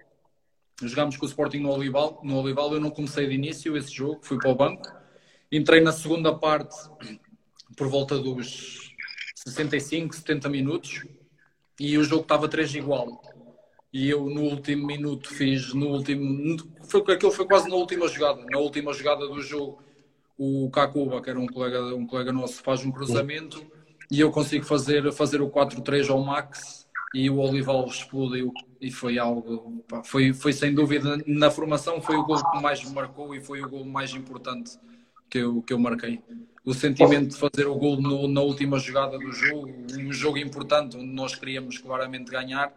[0.81, 2.19] Jogámos com o Sporting no Olival.
[2.23, 4.91] No Olival eu não comecei de início esse jogo, fui para o banco.
[5.51, 6.75] Entrei na segunda parte
[7.77, 8.95] por volta dos
[9.35, 11.05] 65, 70 minutos
[11.79, 13.21] e o jogo estava 3 igual
[13.93, 18.43] e eu no último minuto fiz no último foi aquilo foi quase na última jogada
[18.49, 19.83] na última jogada do jogo.
[20.35, 23.63] O Kakuba que era um colega um colega nosso faz um cruzamento
[24.09, 28.51] e eu consigo fazer fazer o 4-3 ao max e o Olival explodiu.
[28.81, 32.83] E foi algo pá, foi foi sem dúvida na formação foi o gol que mais
[32.83, 34.71] me marcou e foi o gol mais importante
[35.29, 36.19] que eu que eu marquei.
[36.65, 41.13] O sentimento de fazer o gol na última jogada do jogo um jogo importante onde
[41.13, 42.73] nós queríamos claramente ganhar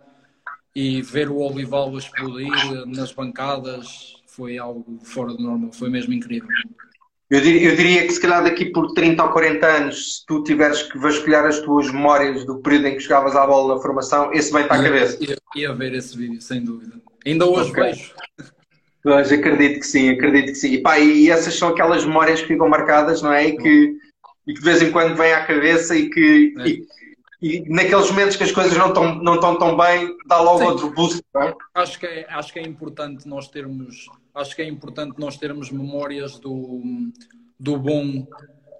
[0.77, 2.53] e ver o Olival explodir
[2.87, 6.51] nas bancadas foi algo fora do normal, foi mesmo incrível.
[7.31, 10.45] Eu diria, eu diria, que se calhar daqui por 30 ou 40 anos, se tu
[10.45, 14.31] tiveres que vasculhar as tuas memórias do período em que jogavas à bola na formação,
[14.35, 15.17] esse vem para a cabeça.
[15.25, 17.01] Ia, ia ver esse vídeo, sem dúvida.
[17.25, 17.85] Ainda hoje okay.
[17.85, 18.13] vejo.
[19.03, 20.73] Mas acredito que sim, acredito que sim.
[20.75, 23.47] E, pá, e essas são aquelas memórias que ficam marcadas, não é?
[23.47, 23.97] E que,
[24.47, 26.69] e que de vez em quando vêm à cabeça e que, é.
[26.69, 26.87] e,
[27.41, 30.65] e naqueles momentos que as coisas não estão, não estão tão bem, dá logo Sim.
[30.65, 31.23] outro boost.
[31.37, 31.55] É?
[31.75, 35.71] Acho, que é, acho que é importante nós termos acho que é importante nós termos
[35.71, 36.83] memórias do,
[37.59, 38.27] do bom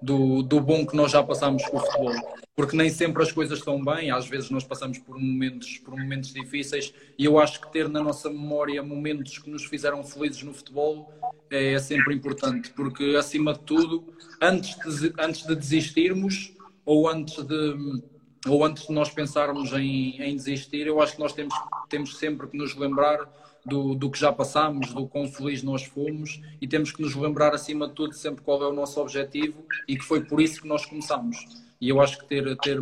[0.01, 2.13] do, do bom que nós já passamos com o futebol
[2.55, 6.33] porque nem sempre as coisas estão bem às vezes nós passamos por momentos por momentos
[6.33, 10.53] difíceis e eu acho que ter na nossa memória momentos que nos fizeram felizes no
[10.53, 11.11] futebol
[11.49, 16.53] é, é sempre importante porque acima de tudo antes de, antes de desistirmos
[16.85, 18.01] ou antes de
[18.47, 21.53] ou antes de nós pensarmos em, em desistir, eu acho que nós temos,
[21.89, 23.27] temos sempre que nos lembrar
[23.65, 27.53] do, do que já passámos, do quão feliz nós fomos e temos que nos lembrar,
[27.53, 30.67] acima de tudo, sempre qual é o nosso objetivo e que foi por isso que
[30.67, 31.37] nós começamos.
[31.79, 32.81] E eu acho que ter, ter,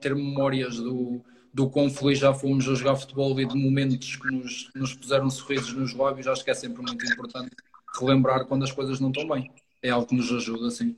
[0.00, 1.20] ter memórias do,
[1.52, 5.30] do quão feliz já fomos a jogar futebol e de momentos que nos, nos puseram
[5.30, 7.54] sorrisos nos lábios, acho que é sempre muito importante
[7.98, 9.50] relembrar quando as coisas não estão bem.
[9.80, 10.96] É algo que nos ajuda, sim.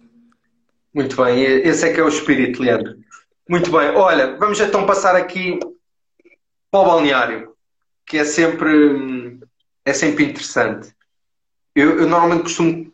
[0.95, 2.97] Muito bem, esse é que é o espírito, Leandro.
[3.49, 5.61] Muito bem, olha, vamos então passar aqui
[6.69, 7.55] para o balneário,
[8.05, 9.39] que é sempre,
[9.85, 10.93] é sempre interessante.
[11.75, 12.93] Eu, eu normalmente costumo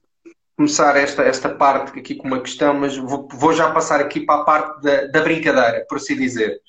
[0.55, 4.43] começar esta, esta parte aqui com uma questão, mas vou, vou já passar aqui para
[4.43, 6.61] a parte da, da brincadeira, por assim dizer.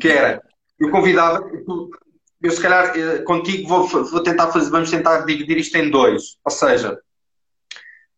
[0.00, 0.42] Que era,
[0.80, 1.48] eu convidava,
[2.42, 6.38] eu se calhar eh, contigo vou, vou tentar fazer, vamos tentar dividir isto em dois.
[6.44, 6.98] Ou seja,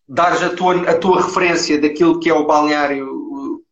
[0.08, 3.13] dares a tua, a tua referência daquilo que é o balneário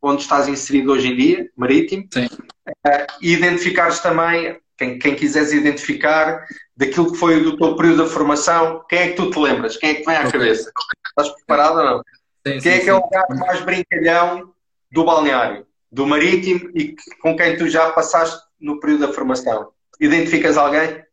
[0.03, 2.27] onde estás inserido hoje em dia, marítimo, Sim.
[2.27, 6.45] Uh, e identificares também, quem, quem quiseres identificar,
[6.77, 9.77] daquilo que foi do teu período de formação, quem é que tu te lembras?
[9.77, 10.33] Quem é que vem à okay.
[10.33, 10.73] cabeça?
[11.09, 11.99] Estás preparado ou não?
[11.99, 12.05] Sim,
[12.45, 12.91] quem sim, é que sim.
[12.91, 14.53] é o gato mais brincalhão
[14.91, 19.71] do balneário, do marítimo e com quem tu já passaste no período da formação?
[20.01, 21.05] Identificas alguém?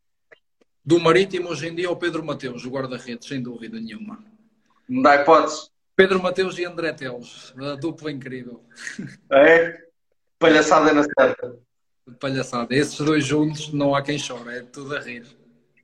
[0.83, 4.23] Do marítimo hoje em dia é o Pedro Mateus, o guarda-redes, sem dúvida nenhuma.
[4.87, 5.69] Não dá hipótese.
[5.99, 8.63] Pedro Mateus e André Teles, a dupla incrível.
[9.29, 9.77] É?
[10.39, 11.59] Palhaçada na certa.
[12.21, 12.73] Palhaçada.
[12.73, 15.25] Esses dois juntos não há quem chore, é tudo a rir.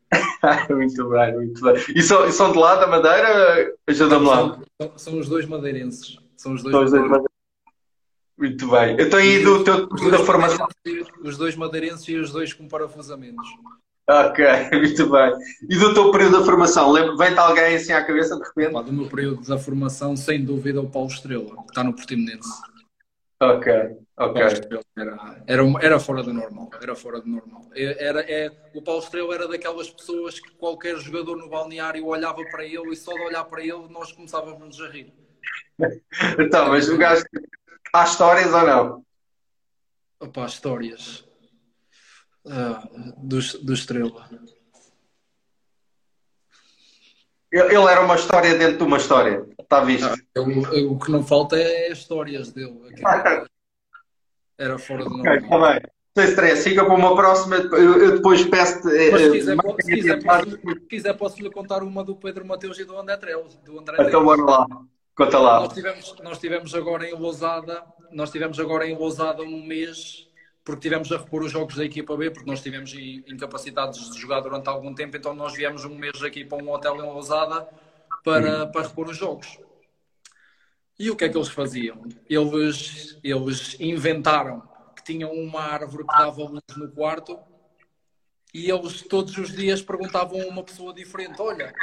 [0.71, 1.83] muito bem, muito bem.
[1.93, 3.75] E são, são de lá da Madeira?
[3.85, 4.57] Ajuda-me lá.
[4.81, 6.17] São, são, os dois madeirenses.
[6.37, 7.35] São os dois, são os dois madeirenses.
[8.37, 8.97] Muito bem.
[8.97, 10.65] Eu estou aí do teu da formação.
[11.25, 13.49] Os dois madeirenses e os dois com parafusamentos.
[14.07, 15.33] Ok, muito bem.
[15.69, 16.93] E do teu período da formação?
[16.93, 18.83] Vem-te alguém assim à cabeça de repente?
[18.83, 22.49] do meu período da formação, sem dúvida, o Paulo Estrela, que está no Portimonense.
[23.41, 23.73] Ok,
[24.17, 24.41] ok.
[24.95, 27.65] Era, era, era, fora do normal, era fora do normal.
[27.75, 32.63] Era, é, o Paulo Estrela era daquelas pessoas que qualquer jogador no balneário olhava para
[32.63, 35.13] ele e só de olhar para ele nós começávamos a rir.
[36.39, 37.25] então, mas o gajo
[37.95, 39.05] Há histórias ou não?
[40.19, 41.24] Opa, histórias.
[42.47, 42.87] Ah,
[43.17, 44.29] do, do Estrela.
[47.51, 49.45] Ele era uma história dentro de uma história.
[49.59, 50.05] Está visto?
[50.05, 52.79] Ah, o que não falta é histórias dele.
[54.57, 55.35] Era fora do normal.
[55.35, 55.81] Está bem.
[56.17, 57.57] Sem stress, fica para uma próxima.
[57.57, 58.87] Eu, eu depois peço-te.
[58.87, 62.97] Eh, se quiser, se, quiser, posso, quiser, posso-lhe contar uma do Pedro Mateus e do
[62.97, 63.55] André Treus.
[63.65, 64.65] Do André então, bora lá.
[65.13, 65.59] Conta lá.
[65.59, 67.83] Nós tivemos, nós tivemos agora em Lousada,
[68.13, 70.29] nós tivemos agora em Lousada um mês,
[70.65, 72.91] porque tivemos a repor os jogos da equipa B, porque nós tivemos
[73.27, 76.95] incapacitados de jogar durante algum tempo, então nós viemos um mês aqui para um hotel
[76.95, 77.69] em Lousada
[78.23, 78.71] para, uhum.
[78.71, 79.59] para repor os jogos.
[80.97, 82.03] E o que é que eles faziam?
[82.27, 84.63] Eles, eles inventaram
[84.95, 87.37] que tinham uma árvore que dava luz no quarto
[88.51, 91.73] e eles todos os dias perguntavam a uma pessoa diferente: Olha,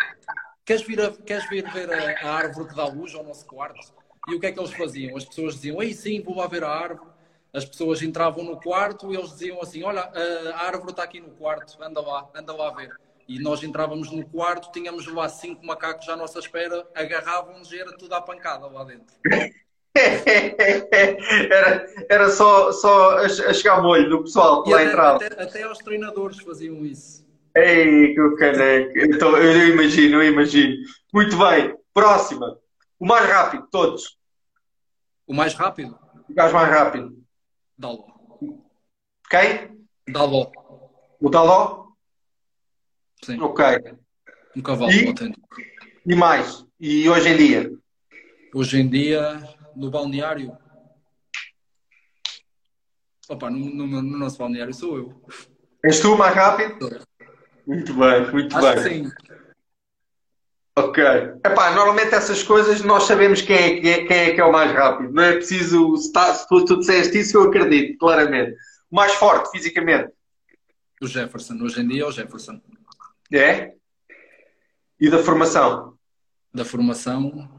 [0.64, 3.94] queres vir, a, queres vir ver a, a, árvore que dá luz ao nosso quarto?
[4.26, 5.16] E o que é que eles faziam?
[5.16, 7.11] As pessoas diziam, ei sim, vou lá ver a árvore.
[7.54, 10.00] As pessoas entravam no quarto e eles diziam assim, olha,
[10.54, 12.90] a árvore está aqui no quarto, anda lá, anda lá ver.
[13.28, 17.96] E nós entrávamos no quarto, tínhamos lá cinco macacos à nossa espera, agarravam-nos e era
[17.96, 19.14] tudo à pancada lá dentro.
[21.50, 25.16] era, era só, só a, chegar molho do pessoal que lá entrava.
[25.16, 27.22] Até, até aos treinadores faziam isso.
[27.54, 28.98] Ei, que caneco.
[28.98, 30.74] Então, eu imagino, eu imagino.
[31.12, 31.76] Muito bem.
[31.92, 32.58] Próxima.
[32.98, 34.16] O mais rápido, todos.
[35.26, 35.98] O mais rápido?
[36.28, 37.21] O gajo mais rápido.
[37.82, 38.06] Daló.
[39.28, 39.86] Quem?
[40.08, 40.52] Daló.
[41.18, 41.88] O Daló?
[43.24, 43.40] Sim.
[43.40, 43.64] Ok.
[44.56, 45.48] Um cavalo e, autêntico.
[46.06, 46.64] E mais?
[46.78, 47.72] E hoje em dia?
[48.54, 49.36] Hoje em dia,
[49.74, 50.56] no balneário.
[53.28, 55.22] Opa, no, no, no nosso balneário sou eu.
[55.82, 57.04] És tu mais rápido?
[57.66, 59.04] Muito bem, muito Acho bem.
[59.04, 59.12] Sim.
[60.74, 61.04] Ok.
[61.44, 64.52] Epá, normalmente essas coisas nós sabemos quem é, quem é, quem é, que é o
[64.52, 65.12] mais rápido.
[65.12, 65.96] Não é preciso.
[65.96, 68.56] Se, tá, se tu, tu disseste isso, eu acredito, claramente.
[68.90, 70.10] O mais forte fisicamente.
[71.00, 71.58] O Jefferson.
[71.62, 72.60] Hoje em dia é o Jefferson.
[73.30, 73.74] É?
[74.98, 75.98] E da formação?
[76.54, 77.50] Da formação.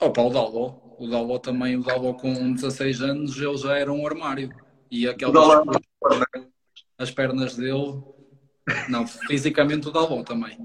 [0.00, 0.78] Opa, o Daló.
[0.98, 4.50] O Daló também, o Daló com 16 anos, ele já era um armário.
[4.90, 5.34] E aquelas.
[5.36, 5.76] O
[6.98, 8.02] as pernas dele.
[8.88, 10.58] Não, fisicamente o Dalbon também.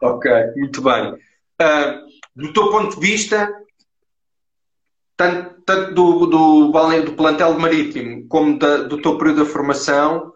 [0.00, 1.12] Ok, muito bem.
[1.12, 3.52] Uh, do teu ponto de vista,
[5.16, 10.32] tanto, tanto do, do, do plantel marítimo como da, do teu período de formação,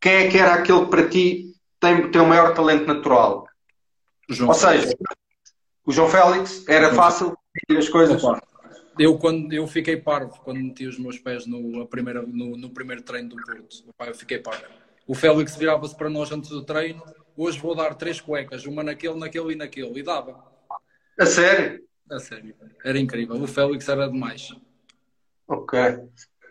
[0.00, 3.46] quem é que era aquele que para ti tem, tem o maior talento natural?
[4.46, 4.94] Ou seja,
[5.84, 7.36] o João Félix era fácil
[7.76, 8.22] as coisas.
[8.98, 13.02] Eu, quando, eu fiquei parvo quando meti os meus pés no, primeira, no, no primeiro
[13.02, 13.84] treino do Porto.
[14.06, 14.64] Eu fiquei parvo.
[15.06, 17.02] O Félix virava-se para nós antes do treino.
[17.36, 20.00] Hoje vou dar três cuecas, uma naquele, naquele e naquele.
[20.00, 20.42] E dava.
[21.18, 21.80] A sério?
[22.10, 22.54] A sério.
[22.84, 23.36] Era incrível.
[23.36, 24.54] O Félix era demais.
[25.46, 25.78] Ok.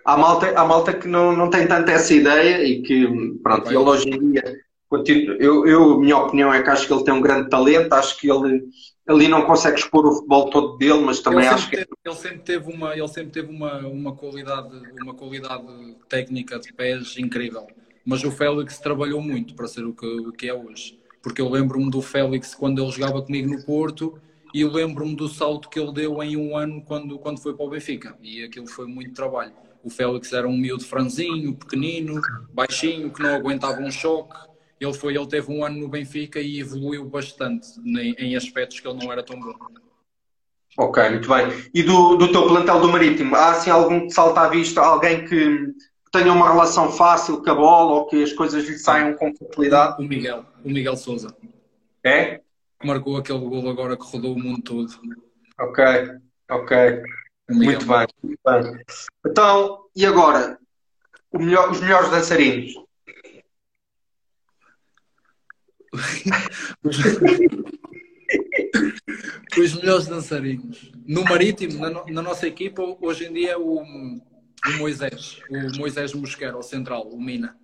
[0.06, 3.08] Há malta, há malta que não, não tem tanto essa ideia e que,
[3.42, 4.62] pronto, ele hoje em dia,
[5.40, 8.18] eu, eu, a minha opinião é que acho que ele tem um grande talento, acho
[8.18, 8.64] que ele
[9.08, 11.78] ali não consegue expor o futebol todo dele, mas também acho que.
[11.78, 14.70] Teve, ele sempre teve, uma, ele sempre teve uma, uma, qualidade,
[15.02, 17.68] uma qualidade técnica de pés incrível.
[18.06, 21.00] Mas o Félix trabalhou muito para ser o que, o que é hoje.
[21.24, 24.22] Porque eu lembro-me do Félix quando ele jogava comigo no Porto
[24.54, 27.70] e lembro-me do salto que ele deu em um ano quando, quando foi para o
[27.70, 28.16] Benfica.
[28.22, 29.52] E aquilo foi muito trabalho.
[29.84, 32.22] O Félix era um miúdo franzinho, pequenino,
[32.54, 34.36] baixinho, que não aguentava um choque.
[34.80, 38.88] Ele foi, ele teve um ano no Benfica e evoluiu bastante em, em aspectos que
[38.88, 39.54] ele não era tão bom.
[40.78, 41.48] Ok, muito bem.
[41.74, 45.26] E do, do teu plantel do Marítimo, há assim algum que salta à vista, alguém
[45.26, 45.74] que
[46.16, 50.02] tenha uma relação fácil com a bola ou que as coisas lhe saiam com facilidade?
[50.02, 51.36] O Miguel, o Miguel Souza.
[52.06, 52.40] É?
[52.84, 54.94] Marcou aquele gol agora que rodou o mundo todo.
[55.60, 55.84] Ok,
[56.50, 57.04] ok.
[57.50, 58.82] Muito bem, muito bem.
[59.26, 60.58] Então, e agora?
[61.34, 62.76] Melhor, os melhores dançarinos?
[69.60, 70.94] os melhores dançarinos.
[71.06, 73.84] No Marítimo, na, na, nossa equipa, hoje em dia o,
[74.68, 77.56] o Moisés, o Moisés Mosqueiro, o central, o Mina.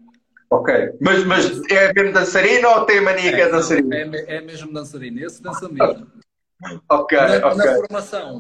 [0.50, 3.94] Ok, mas, mas é mesmo dançarino ou tem mania que é, é dançarino?
[3.94, 6.08] É, é mesmo dançarino, esse dança mesmo.
[6.90, 7.58] ok, na, ok.
[7.58, 8.40] Na formação,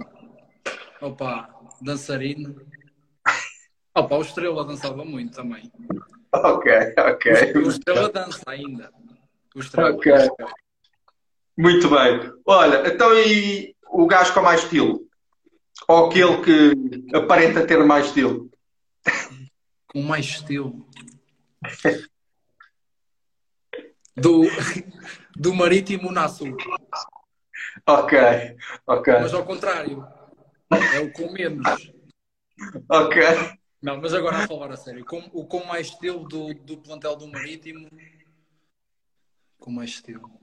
[1.02, 1.50] opa,
[1.82, 2.56] dançarino.
[3.96, 5.72] Opa, o Estrela dançava muito também.
[6.34, 7.54] Ok, ok.
[7.56, 8.90] O Estrela dança ainda.
[9.56, 9.92] O Estrela.
[9.92, 10.14] Ok.
[11.58, 12.32] Muito bem.
[12.46, 15.06] Olha, então e o gajo com mais estilo?
[15.92, 18.50] Ou aquele que aparenta ter mais estilo?
[19.90, 20.88] Com mais estilo.
[24.16, 24.44] Do,
[25.36, 26.48] do Marítimo Nassau.
[27.86, 28.18] Ok,
[28.88, 29.14] ok.
[29.20, 30.08] Mas ao contrário.
[30.96, 31.68] É o com menos.
[32.88, 33.22] Ok.
[33.82, 35.04] Não, mas agora a falar a sério.
[35.04, 37.90] Com, o com mais estilo do, do plantel do Marítimo.
[39.60, 40.41] Com mais estilo.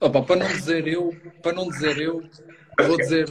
[0.00, 1.10] Opa, para não dizer eu,
[1.42, 2.22] para não dizer eu,
[2.86, 3.26] vou dizer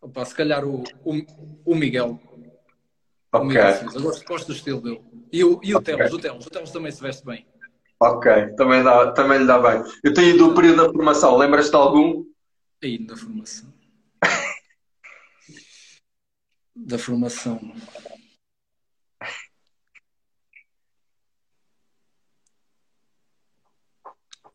[0.00, 1.14] opa, se calhar o, o,
[1.64, 2.20] o Miguel.
[3.32, 3.40] Ok.
[3.40, 5.02] O Miguel Gosto, gosto do estilo dele.
[5.32, 5.96] E o, e o okay.
[5.96, 7.46] Teles, o Teles, o Teles também se veste bem.
[8.00, 9.82] Ok, também, dá, também lhe dá bem.
[10.04, 12.24] Eu tenho do período da formação, lembras-te de algum?
[12.82, 13.74] Aí, da formação.
[16.76, 17.60] da formação.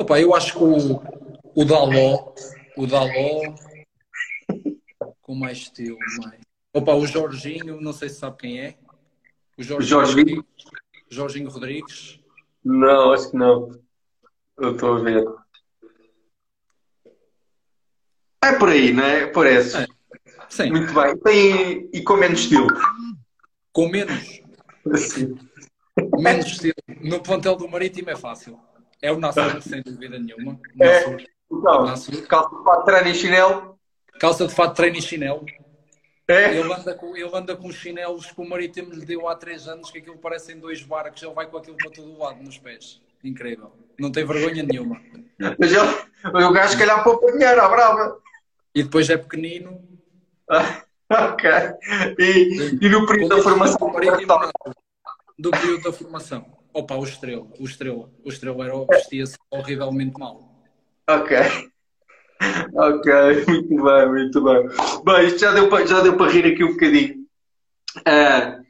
[0.04, 1.02] Opa, eu acho que o,
[1.56, 2.34] o Daló,
[2.76, 3.56] o Daló
[5.22, 6.42] com mais estilo, mais.
[6.74, 8.76] Opa, o Jorginho, não sei se sabe quem é.
[9.58, 10.18] O Jorginho, Jorginho.
[10.18, 10.66] Rodrigues,
[11.10, 12.20] Jorginho Rodrigues.
[12.66, 13.80] Não, acho que não.
[14.58, 15.26] Eu estou a ver.
[18.44, 19.28] É por aí, não é?
[19.28, 19.48] Por.
[19.48, 19.64] É.
[20.50, 20.70] Sim.
[20.70, 21.18] Muito bem.
[21.20, 21.90] Tem...
[21.94, 22.68] E com menos estilo?
[23.72, 24.42] Com menos?
[24.98, 25.40] Sim.
[26.20, 26.76] Menos estilo.
[27.02, 28.60] No plantel do Marítimo é fácil.
[29.04, 30.58] É o Nassau, sem dúvida nenhuma.
[30.80, 31.04] É.
[31.52, 33.80] Então, calça de fato, treino e chinelo.
[34.18, 35.46] Calça de fato, treino e chinelo.
[36.26, 36.58] É.
[36.58, 39.92] Ele, anda com, ele anda com chinelos que o Marítimo lhe deu há 3 anos,
[39.92, 43.02] que aquilo parecem dois barcos, ele vai com aquilo para todo lado nos pés.
[43.22, 43.74] Incrível.
[44.00, 45.02] Não tem vergonha nenhuma.
[45.38, 48.22] Mas ele, o gajo, se calhar, poupa dinheiro, à brava.
[48.74, 49.84] E depois é pequenino.
[51.10, 51.52] ok.
[52.20, 53.92] E, e no período da formação?
[55.38, 56.63] Do período da formação.
[56.74, 60.50] Opa, o Estrela, o Estrela, o Estrela era, vestia-se horrivelmente mal.
[61.08, 61.38] Ok.
[62.74, 63.14] Ok,
[63.48, 64.68] muito bem, muito bem.
[65.06, 67.24] Bem, isto já deu para, já deu para rir aqui um bocadinho.
[68.00, 68.64] Uh,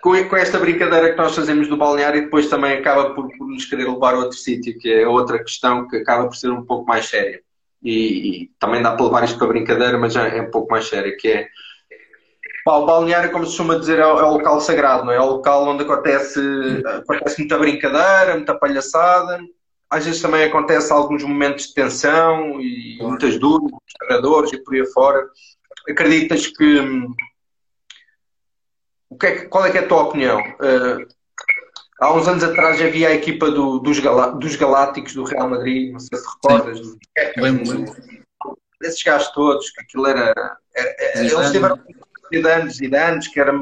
[0.00, 3.48] com, com, esta brincadeira que nós fazemos do balneário e depois também acaba por, por
[3.48, 6.64] nos querer levar a outro sítio, que é outra questão que acaba por ser um
[6.64, 7.40] pouco mais séria.
[7.82, 10.86] E, e também dá para levar isto para brincadeira, mas já é um pouco mais
[10.86, 11.48] séria, que é
[12.66, 15.16] Pá, o balneário, como se costuma dizer, é o, é o, local sagrado, não é?
[15.16, 16.40] É o local onde acontece,
[16.84, 19.38] acontece muita brincadeira, muita palhaçada.
[19.88, 24.80] Às vezes também acontece alguns momentos de tensão e muitas dúvidas, jogadores e por aí
[24.80, 25.30] afora.
[25.88, 26.80] Acreditas que.
[29.08, 30.40] O que é, qual é, que é a tua opinião?
[30.40, 31.06] Uh,
[32.00, 35.92] há uns anos atrás havia a equipa do, dos, Galá, dos Galácticos do Real Madrid,
[35.92, 36.80] não sei se recordas.
[36.80, 36.98] Do,
[37.36, 37.94] lembro,
[38.82, 40.34] Esses gajos todos, que aquilo era.
[40.74, 41.78] era, era eles tiveram
[42.32, 43.52] Zidane, Zidane, que era,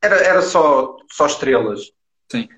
[0.00, 1.92] era, era só, só estrelas.
[2.30, 2.48] Sim.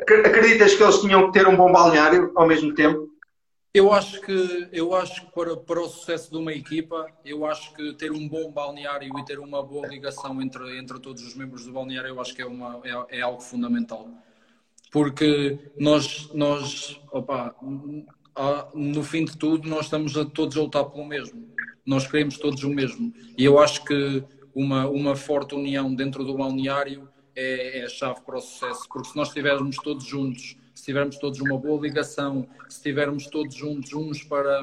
[0.00, 3.08] Acreditas que eles tinham que ter um bom balneário ao mesmo tempo?
[3.74, 7.74] Eu acho que, eu acho que para, para o sucesso de uma equipa, eu acho
[7.74, 11.66] que ter um bom balneário e ter uma boa ligação entre, entre todos os membros
[11.66, 14.08] do balneário, eu acho que é, uma, é, é algo fundamental.
[14.90, 17.54] Porque nós, nós opa,
[18.74, 21.48] no fim de tudo, nós estamos a todos a lutar pelo mesmo.
[21.84, 23.12] Nós queremos todos o mesmo.
[23.36, 24.24] E eu acho que
[24.58, 28.88] uma, uma forte união dentro do balneário é, é a chave para o sucesso.
[28.88, 33.54] Porque se nós estivermos todos juntos, se tivermos todos uma boa ligação, se estivermos todos
[33.54, 34.60] juntos uns para,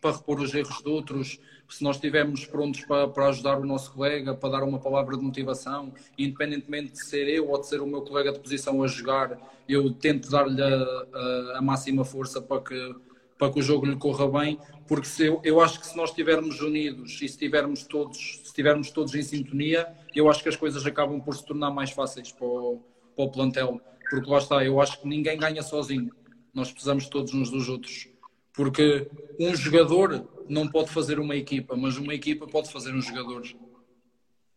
[0.00, 3.92] para repor os erros de outros, se nós estivermos prontos para, para ajudar o nosso
[3.92, 7.86] colega, para dar uma palavra de motivação, independentemente de ser eu ou de ser o
[7.86, 9.36] meu colega de posição a jogar,
[9.68, 12.94] eu tento dar-lhe a, a, a, máxima força para que,
[13.38, 16.10] para que o jogo lhe corra bem, porque se eu, eu acho que se nós
[16.10, 20.86] estivermos unidos e se estivermos todos, estivermos todos em sintonia, eu acho que as coisas
[20.86, 22.80] acabam por se tornar mais fáceis para o,
[23.14, 23.80] para o plantel.
[24.08, 26.10] Porque lá está, eu acho que ninguém ganha sozinho.
[26.54, 28.08] Nós precisamos todos uns dos outros.
[28.54, 29.08] Porque
[29.38, 33.42] um jogador não pode fazer uma equipa, mas uma equipa pode fazer um jogador.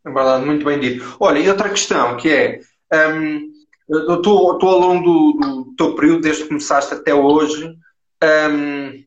[0.06, 1.18] É verdade, muito bem dito.
[1.20, 2.62] Olha, e outra questão que é,
[3.10, 3.52] um,
[3.90, 7.76] eu estou ao longo do, do teu período, desde que começaste até hoje,
[8.24, 9.04] um,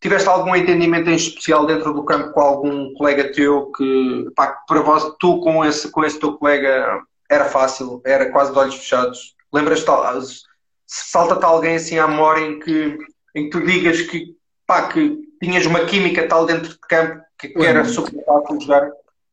[0.00, 4.80] tiveste algum entendimento em especial dentro do campo com algum colega teu que, pá, para
[4.80, 7.00] vós, tu com esse, com esse teu colega
[7.30, 9.34] era fácil, era quase de olhos fechados?
[9.52, 9.90] Lembras-te,
[10.86, 12.98] salta-te alguém assim à memória em que,
[13.34, 14.36] em que tu digas que,
[14.66, 18.90] pá, que tinhas uma química tal dentro de campo que, que era super fácil jogar?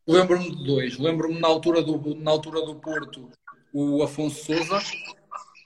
[0.07, 0.97] Lembro-me de dois.
[0.97, 3.29] Lembro-me na altura do, na altura do Porto,
[3.73, 4.81] o Afonso Souza.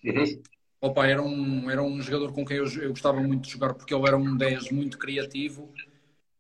[0.04, 0.42] Uhum.
[0.84, 3.94] Opa, era, um, era um jogador com quem eu, eu gostava muito de jogar porque
[3.96, 5.72] ele era um 10 muito criativo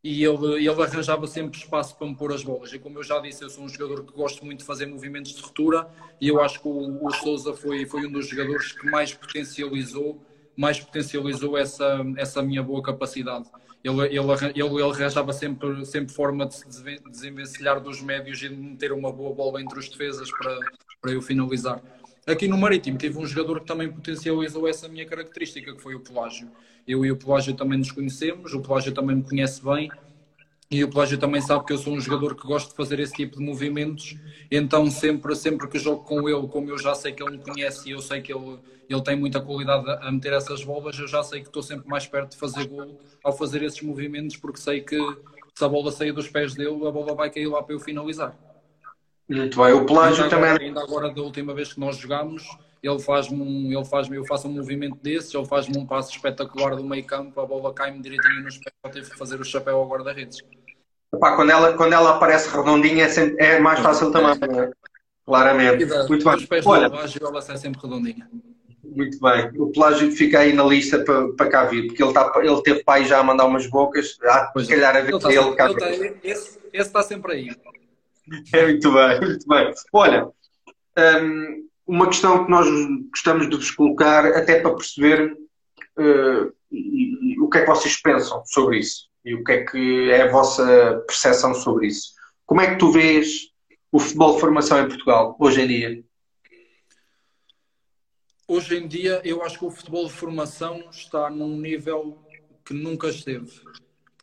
[0.04, 2.74] e ele, ele arranjava sempre espaço para me pôr as bolas.
[2.74, 5.32] E como eu já disse, eu sou um jogador que gosto muito de fazer movimentos
[5.34, 5.88] de ruptura
[6.20, 10.22] e eu acho que o, o Souza foi, foi um dos jogadores que mais potencializou,
[10.58, 13.46] mais potencializou essa, essa minha boa capacidade.
[13.82, 16.66] Ele, ele, ele, ele arranjava sempre, sempre forma de se
[17.10, 20.60] desenvencilhar dos médios e de meter uma boa bola entre os defesas para,
[21.02, 21.82] para eu finalizar.
[22.26, 26.00] Aqui no Marítimo tive um jogador que também potencializou essa minha característica, que foi o
[26.00, 26.50] Pelágio.
[26.88, 29.92] Eu e o Pelágio também nos conhecemos, o Pelágio também me conhece bem
[30.72, 33.12] e o Pelágio também sabe que eu sou um jogador que gosto de fazer esse
[33.12, 34.16] tipo de movimentos,
[34.50, 37.90] então sempre, sempre que jogo com ele, como eu já sei que ele me conhece
[37.90, 38.58] e eu sei que ele,
[38.90, 42.08] ele tem muita qualidade a meter essas bolas, eu já sei que estou sempre mais
[42.08, 44.98] perto de fazer gol ao fazer esses movimentos, porque sei que
[45.54, 48.34] se a bola sair dos pés dele, a bola vai cair lá para eu finalizar.
[49.30, 49.74] Muito bem.
[49.74, 50.50] O Pelágio também.
[50.50, 52.44] Agora, ainda agora, da última vez que nós jogámos,
[52.82, 56.76] ele faz-me um, ele faz eu faço um movimento desses, ele faz-me um passo espetacular
[56.76, 59.78] do meio campo, a bola cai-me direitinho nos pés, eu tive que fazer o chapéu
[59.78, 60.40] ao guarda-redes.
[61.12, 64.72] Quando ela, quando ela aparece redondinha é, sempre, é mais fácil também, é.
[65.26, 65.84] claramente.
[65.84, 66.10] Exato.
[66.10, 66.36] Muito bem.
[66.36, 68.28] Os pés Olha, Pelágio, ela sai sempre redondinha.
[68.84, 69.52] Muito bem.
[69.58, 72.84] O Pelágio fica aí na lista para, para cá vir, porque ele, está, ele teve
[72.84, 74.76] pai já a mandar umas bocas, há se é.
[74.76, 77.56] calhar a ver ele, está, ele, cá ele está, esse, esse está sempre aí.
[78.54, 79.74] É muito bem, muito bem.
[79.92, 80.30] Olha,
[80.98, 82.68] um, uma questão que nós
[83.10, 88.02] gostamos de vos colocar, até para perceber uh, e, e, o que é que vocês
[88.02, 92.14] pensam sobre isso e o que é que é a vossa percepção sobre isso.
[92.46, 93.52] Como é que tu vês
[93.92, 96.04] o futebol de formação em Portugal hoje em dia?
[98.48, 102.22] Hoje em dia, eu acho que o futebol de formação está num nível
[102.66, 103.52] que nunca esteve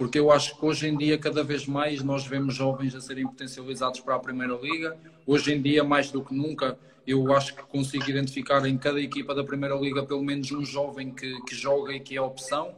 [0.01, 3.27] porque eu acho que hoje em dia, cada vez mais, nós vemos jovens a serem
[3.27, 4.97] potencializados para a Primeira Liga.
[5.27, 9.35] Hoje em dia, mais do que nunca, eu acho que consigo identificar em cada equipa
[9.35, 12.73] da Primeira Liga pelo menos um jovem que, que joga e que é opção.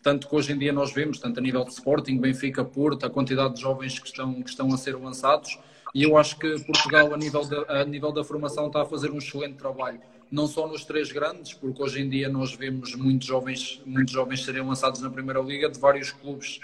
[0.00, 3.10] Tanto que hoje em dia nós vemos, tanto a nível de Sporting, Benfica, Porto, a
[3.10, 5.58] quantidade de jovens que estão, que estão a ser lançados.
[5.92, 9.10] E eu acho que Portugal, a nível, de, a nível da formação, está a fazer
[9.10, 10.00] um excelente trabalho
[10.30, 14.44] não só nos três grandes, porque hoje em dia nós vemos muitos jovens, muitos jovens
[14.44, 16.60] serem lançados na Primeira Liga de vários clubes.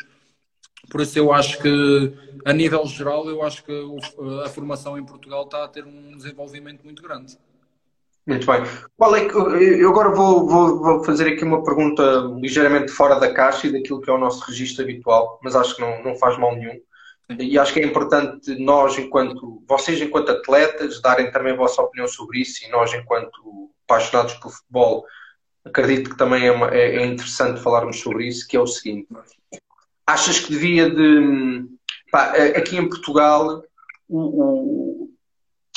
[0.91, 2.15] Por isso eu acho que,
[2.45, 3.73] a nível geral, eu acho que
[4.45, 7.37] a formação em Portugal está a ter um desenvolvimento muito grande.
[8.27, 8.63] Muito bem.
[8.97, 12.03] Qual é que, eu agora vou, vou, vou, fazer aqui uma pergunta
[12.41, 15.81] ligeiramente fora da caixa e daquilo que é o nosso registro habitual, mas acho que
[15.81, 16.81] não, não faz mal nenhum.
[17.29, 22.07] E acho que é importante nós, enquanto vocês, enquanto atletas, darem também a vossa opinião
[22.07, 25.05] sobre isso e nós, enquanto apaixonados pelo futebol,
[25.65, 29.09] acredito que também é, uma, é, é interessante falarmos sobre isso, que é o seguinte.
[30.07, 31.65] Achas que devia de...
[32.13, 33.65] Pá, aqui em Portugal,
[34.09, 35.11] o, o,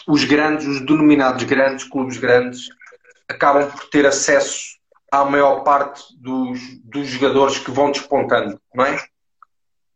[0.08, 2.70] os grandes, os denominados grandes, clubes grandes,
[3.28, 4.78] acabam por ter acesso
[5.12, 9.04] à maior parte dos, dos jogadores que vão despontando, não é?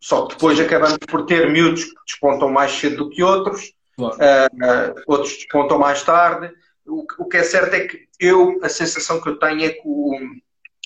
[0.03, 4.15] Só que depois acabamos por ter miúdos que despontam mais cedo do que outros, claro.
[4.15, 6.53] uh, outros despontam mais tarde.
[6.85, 9.81] O, o, que é certo é que eu, a sensação que eu tenho é que
[9.85, 10.13] o,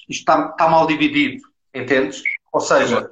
[0.08, 1.42] isto está, está mal dividido,
[1.74, 2.22] entendes?
[2.54, 3.10] Ou seja,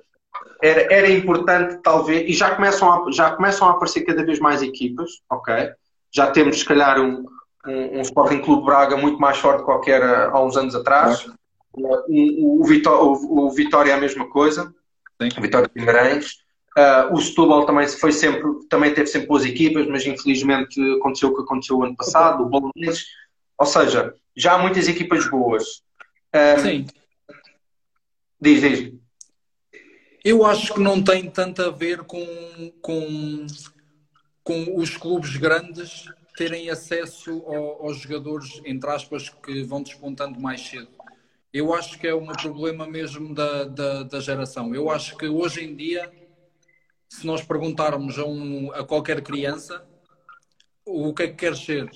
[0.62, 4.62] era, era importante talvez, e já começam, a, já começam a aparecer cada vez mais
[4.62, 5.72] equipas, ok?
[6.12, 7.26] Já temos se calhar um,
[7.66, 11.28] um, um Sporting Clube Braga muito mais forte que qualquer há uns anos atrás.
[11.74, 14.72] o, o, Vitó o, o Vitória é a mesma coisa,
[15.22, 15.30] Sim.
[15.41, 16.45] Vitória de Guimarães.
[16.78, 21.36] Uh, o Setúbal também foi sempre, também teve sempre boas equipas, mas infelizmente aconteceu o
[21.36, 23.05] que aconteceu ano passado, o Bolonenses.
[23.57, 25.63] Ou seja, já há muitas equipas boas.
[26.36, 26.86] Uh, Sim.
[28.41, 28.93] Diz, diz.
[30.24, 32.26] Eu acho que não tem tanto a ver com,
[32.82, 33.47] com,
[34.43, 36.05] com os clubes grandes
[36.36, 40.89] terem acesso ao, aos jogadores, entre aspas, que vão despontando mais cedo.
[41.56, 44.76] Eu acho que é um problema mesmo da, da, da geração.
[44.76, 46.12] Eu acho que hoje em dia
[47.08, 49.88] se nós perguntarmos a, um, a qualquer criança
[50.86, 51.89] o que é que quer ser,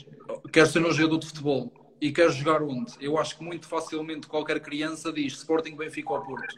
[0.54, 4.28] quer ser um jogador de futebol e quer jogar onde, eu acho que muito facilmente
[4.28, 6.56] qualquer criança diz Sporting, Benfica ou Porto.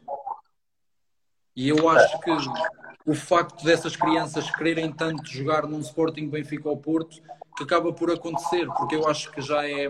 [1.56, 2.30] E eu acho que
[3.04, 7.20] o facto dessas crianças quererem tanto jogar num Sporting, Benfica ou Porto,
[7.58, 9.90] que acaba por acontecer, porque eu acho que já é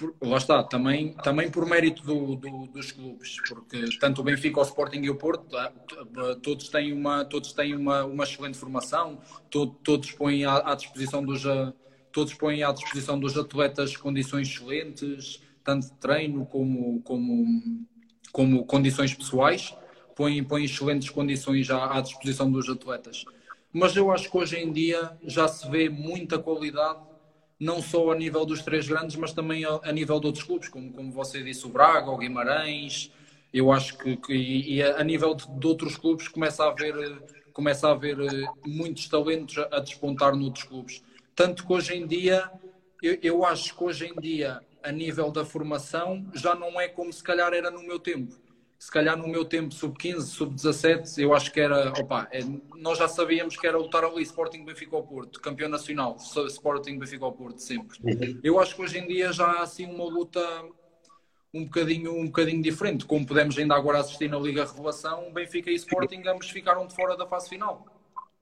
[0.00, 4.58] por, lá está, também, também por mérito do, do, dos clubes, porque tanto o Benfica,
[4.58, 5.70] o Sporting e o Porto, tá,
[6.42, 9.18] todos têm uma, todos têm uma, uma excelente formação,
[9.50, 11.42] todos, todos põem à, à, disposição dos
[12.10, 17.86] todos põem à disposição dos atletas condições excelentes, tanto de treino como, como,
[18.32, 19.76] como condições pessoais,
[20.16, 23.24] põem, põem excelentes condições à, à disposição dos atletas.
[23.72, 27.09] Mas eu acho que hoje em dia já se vê muita qualidade
[27.60, 30.90] não só a nível dos três grandes, mas também a, nível de outros clubes, como,
[30.92, 33.12] como você disse, o Braga, o Guimarães.
[33.52, 37.22] Eu acho que, que e a, a nível de, de, outros clubes começa a haver,
[37.52, 41.02] começa a haver eh, muitos talentos a, a despontar noutros clubes.
[41.36, 42.50] Tanto que hoje em dia,
[43.02, 47.12] eu, eu acho que hoje em dia, a nível da formação, já não é como
[47.12, 48.34] se calhar era no meu tempo
[48.80, 52.40] se calhar no meu tempo sub-15, sub-17, eu acho que era, opa, é,
[52.76, 56.16] nós já sabíamos que era lutar ali Sporting Benfica ao Porto, campeão nacional,
[56.46, 57.98] Sporting Benfica ao Porto, sempre.
[58.42, 60.40] Eu acho que hoje em dia já há assim uma luta
[61.52, 65.74] um bocadinho, um bocadinho diferente, como podemos ainda agora assistir na Liga Revelação, Benfica e
[65.74, 67.84] Sporting ambos ficaram de fora da fase final.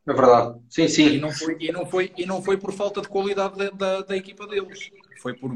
[0.06, 1.08] É verdade, sim, sim.
[1.14, 4.00] E não foi, e não foi, e não foi por falta de qualidade da, da,
[4.02, 4.88] da equipa deles.
[5.20, 5.50] Foi, por,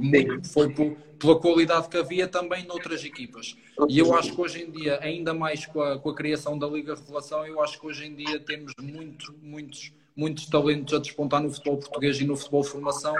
[0.52, 3.56] foi por, pela qualidade que havia também noutras equipas.
[3.88, 6.66] E eu acho que hoje em dia, ainda mais com a, com a criação da
[6.66, 11.40] Liga Revelação, eu acho que hoje em dia temos muito, muitos, muitos talentos a despontar
[11.40, 13.14] no futebol português e no futebol formação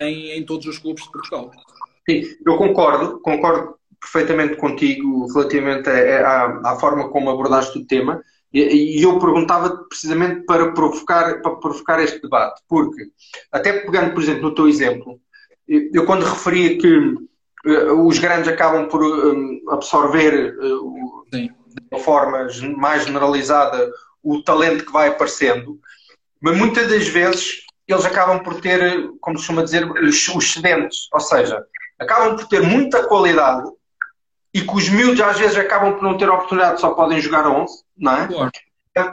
[0.00, 1.52] em, em todos os clubes de Portugal.
[2.08, 8.22] Sim, eu concordo, concordo perfeitamente contigo relativamente à, à forma como abordaste o tema.
[8.52, 13.10] E eu perguntava precisamente para provocar, para provocar este debate, porque,
[13.50, 15.20] até pegando, por exemplo, no teu exemplo,
[15.68, 16.98] eu quando referia que
[17.66, 21.50] uh, os grandes acabam por um, absorver uh, de
[21.90, 22.46] uma forma
[22.76, 23.90] mais generalizada
[24.22, 25.78] o talento que vai aparecendo,
[26.40, 31.20] mas muitas das vezes eles acabam por ter, como se chama dizer, os, excedentes, ou
[31.20, 31.62] seja,
[31.98, 33.70] acabam por ter muita qualidade
[34.52, 37.82] e que os miúdos às vezes acabam por não ter oportunidade, só podem jogar 11,
[37.96, 38.26] não é?
[38.26, 38.50] Claro.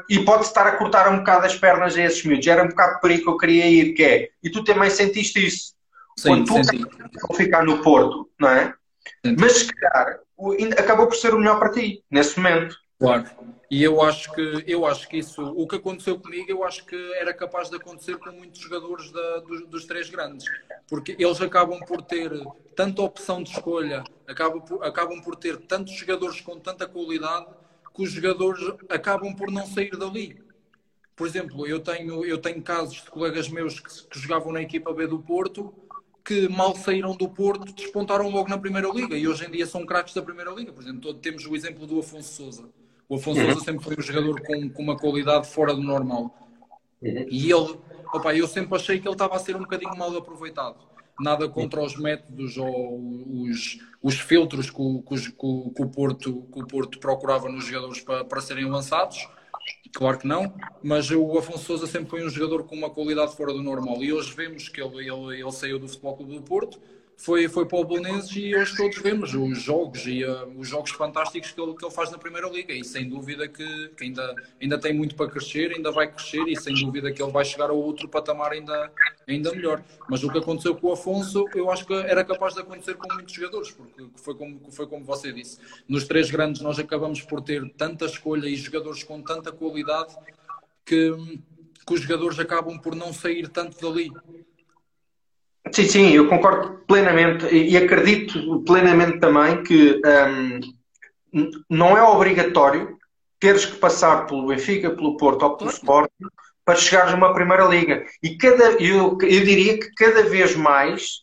[0.10, 2.45] E pode estar a cortar um bocado as pernas a esses miúdos.
[2.45, 5.43] Era um bocado por aí que eu queria ir, que é, e tu também sentiste
[5.45, 5.74] isso.
[6.18, 6.62] Sim, Quando
[7.28, 8.74] tu ficar no Porto, não é?
[9.26, 9.36] Sim.
[9.39, 10.20] Mas se calhar
[10.78, 12.76] acabou por ser o melhor para ti, nesse momento.
[12.99, 13.26] Claro.
[13.70, 16.95] E eu acho que eu acho que isso, o que aconteceu comigo, eu acho que
[17.14, 20.45] era capaz de acontecer com muitos jogadores da, dos, dos, três grandes,
[20.88, 22.32] porque eles acabam por ter
[22.76, 27.47] tanta opção de escolha, acabam por, acabam por ter tantos jogadores com tanta qualidade
[27.95, 30.38] que os jogadores acabam por não sair dali.
[31.16, 34.93] Por exemplo, eu tenho eu tenho casos de colegas meus que, que jogavam na equipa
[34.93, 35.74] B do Porto
[36.24, 39.86] que mal saíram do Porto despontaram logo na Primeira Liga e hoje em dia são
[39.86, 40.72] craques da Primeira Liga.
[40.72, 42.69] Por exemplo, temos o exemplo do Afonso Souza.
[43.09, 43.51] O Afonso uhum.
[43.51, 46.36] Souza sempre foi um jogador com, com uma qualidade fora do normal.
[47.01, 47.26] Uhum.
[47.30, 47.78] E ele,
[48.13, 50.78] opa, eu sempre achei que ele estava a ser um bocadinho mal aproveitado.
[51.19, 52.99] Nada contra os métodos ou
[53.43, 58.01] os, os filtros que o, que, que, o Porto, que o Porto procurava nos jogadores
[58.01, 59.28] para, para serem lançados
[59.94, 63.54] Claro que não, mas o Afonso Souza sempre foi um jogador com uma qualidade fora
[63.54, 64.02] do normal.
[64.04, 66.80] E hoje vemos que ele, ele, ele saiu do Futebol Clube do Porto
[67.22, 70.89] foi, foi para o Belenenses e hoje todos vemos os jogos e uh, os jogos
[70.89, 74.36] fantásticos que ele, que ele faz na Primeira Liga e sem dúvida que, que, ainda,
[74.59, 77.69] ainda tem muito para crescer, ainda vai crescer e sem dúvida que ele vai chegar
[77.69, 78.91] a outro patamar ainda,
[79.28, 79.84] ainda melhor.
[80.09, 83.13] Mas o que aconteceu com o Afonso, eu acho que era capaz de acontecer com
[83.13, 85.59] muitos jogadores, porque foi como, foi como você disse.
[85.88, 90.15] Nos três grandes nós acabamos por ter tanta escolha e jogadores com tanta qualidade
[90.84, 91.13] que,
[91.86, 94.11] que os jogadores acabam por não sair tanto dali.
[95.72, 100.01] Sim, sim, eu concordo plenamente e acredito plenamente também que
[101.34, 102.97] um, não é obrigatório
[103.39, 106.28] teres que passar pelo Benfica, pelo Porto ou pelo Sporting
[106.65, 108.05] para chegares a uma primeira liga.
[108.22, 111.22] E cada, eu, eu diria que cada vez mais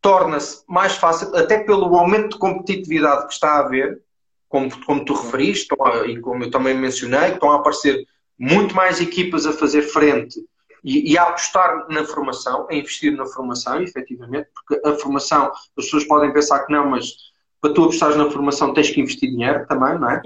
[0.00, 4.00] torna-se mais fácil, até pelo aumento de competitividade que está a haver,
[4.48, 5.68] como, como tu referiste,
[6.08, 8.06] e como eu também mencionei, que estão a aparecer
[8.38, 10.40] muito mais equipas a fazer frente
[10.82, 15.84] e, e, a apostar na formação, a investir na formação, efetivamente, porque a formação, as
[15.84, 17.12] pessoas podem pensar que não, mas
[17.60, 20.22] para tu apostares na formação tens que investir dinheiro também, não é?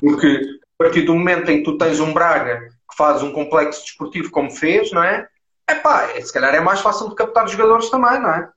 [0.00, 0.40] Porque
[0.78, 4.30] a partir do momento em que tu tens um Braga que faz um complexo desportivo
[4.30, 5.28] como fez, não é?
[5.68, 8.50] Epá, é, se calhar é mais fácil de captar jogadores também, não é?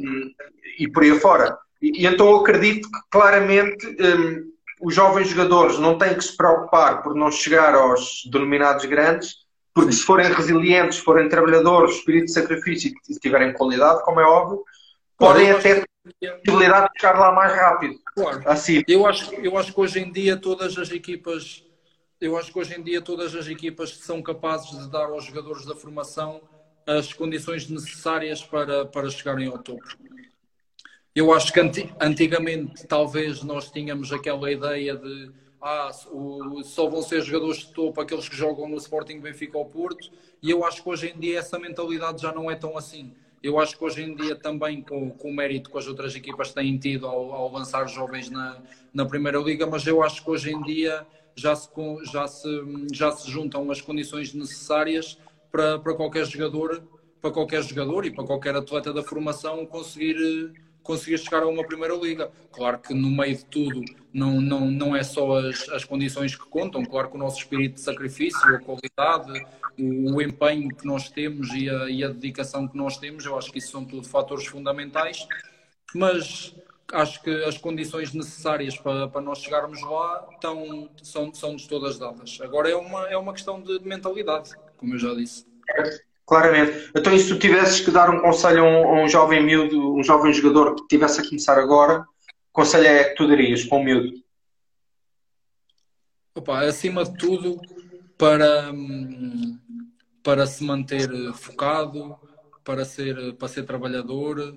[0.00, 0.30] Um,
[0.78, 1.58] e por aí fora.
[1.82, 4.50] E, e, então eu acredito que claramente um,
[4.80, 9.34] os jovens jogadores não têm que se preocupar por não chegar aos denominados grandes,
[9.74, 14.24] porque se forem resilientes, se forem trabalhadores, espírito de sacrifício e tiverem qualidade, como é
[14.24, 14.64] óbvio,
[15.16, 15.84] podem até
[16.20, 17.94] ter a possibilidade de chegar lá mais rápido.
[18.14, 18.42] Claro.
[18.46, 18.82] Assim.
[18.88, 21.64] Eu, acho, eu acho que hoje em dia todas as equipas
[22.20, 25.64] eu acho que hoje em dia todas as equipas são capazes de dar aos jogadores
[25.64, 26.42] da formação
[26.86, 29.88] as condições necessárias para, para chegarem ao topo.
[31.14, 31.60] Eu acho que
[31.98, 35.30] antigamente talvez nós tínhamos aquela ideia de
[35.60, 39.66] ah, o, só vão ser jogadores de topo aqueles que jogam no Sporting Benfica ou
[39.66, 40.10] Porto,
[40.42, 43.12] e eu acho que hoje em dia essa mentalidade já não é tão assim.
[43.42, 46.52] Eu acho que hoje em dia também com, com o mérito que as outras equipas
[46.52, 48.58] têm tido ao, ao lançar jovens na,
[48.92, 51.68] na Primeira Liga, mas eu acho que hoje em dia já se,
[52.10, 52.48] já se,
[52.92, 55.18] já se juntam as condições necessárias
[55.50, 56.82] para, para qualquer jogador
[57.20, 60.52] para qualquer jogador e para qualquer atleta da formação conseguir
[60.90, 62.32] conseguir chegar a uma primeira liga.
[62.50, 63.80] Claro que no meio de tudo
[64.12, 67.74] não, não, não é só as, as condições que contam, claro que o nosso espírito
[67.74, 69.46] de sacrifício, a qualidade,
[69.78, 73.38] o, o empenho que nós temos e a, e a dedicação que nós temos, eu
[73.38, 75.28] acho que isso são tudo fatores fundamentais,
[75.94, 76.56] mas
[76.92, 82.40] acho que as condições necessárias para, para nós chegarmos lá estão, são, são-nos todas dadas.
[82.42, 85.46] Agora é uma, é uma questão de mentalidade, como eu já disse.
[86.30, 86.92] Claramente.
[86.96, 89.96] Então, e se tu tivesses que dar um conselho a um, a um jovem miúdo,
[89.96, 92.06] um jovem jogador que estivesse a começar agora,
[92.52, 94.12] conselho é que tu darias para um miúdo?
[96.32, 97.60] Opa, acima de tudo,
[98.16, 98.72] para,
[100.22, 102.16] para se manter focado,
[102.62, 104.56] para ser, para ser trabalhador,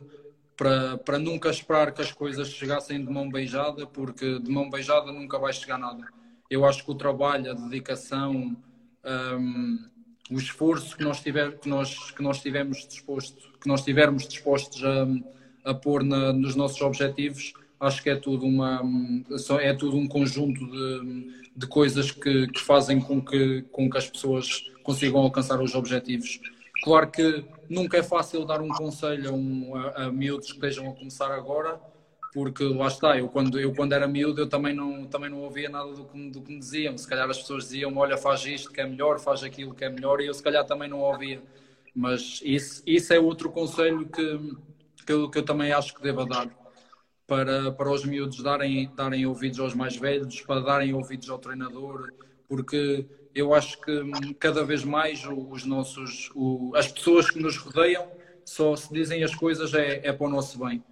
[0.55, 5.11] para, para nunca esperar que as coisas chegassem de mão beijada, porque de mão beijada
[5.11, 6.07] nunca vai chegar nada.
[6.51, 8.55] Eu acho que o trabalho, a dedicação,
[9.03, 9.92] um,
[10.31, 14.81] o esforço que nós, tiver, que nós, que nós tivemos disposto, que nós tivermos dispostos
[14.83, 18.81] a, a pôr na, nos nossos objetivos, acho que é tudo, uma,
[19.59, 24.09] é tudo um conjunto de, de coisas que, que fazem com que, com que as
[24.09, 26.39] pessoas consigam alcançar os objetivos.
[26.83, 30.89] Claro que nunca é fácil dar um conselho a, um, a, a miúdos que estejam
[30.89, 31.79] a começar agora,
[32.33, 35.69] porque lá está, eu quando, eu quando era miúdo eu também não, também não ouvia
[35.69, 36.97] nada do que, do que me diziam.
[36.97, 39.89] Se calhar as pessoas diziam, olha, faz isto que é melhor, faz aquilo que é
[39.89, 41.41] melhor, e eu se calhar também não ouvia.
[41.95, 44.55] Mas isso, isso é outro conselho que,
[45.05, 46.49] que, eu, que eu também acho que devo dar.
[47.27, 52.11] Para, para os miúdos darem, darem ouvidos aos mais velhos, para darem ouvidos ao treinador,
[52.49, 58.07] porque eu acho que cada vez mais os nossos, o, as pessoas que nos rodeiam
[58.43, 60.83] só se dizem as coisas é, é para o nosso bem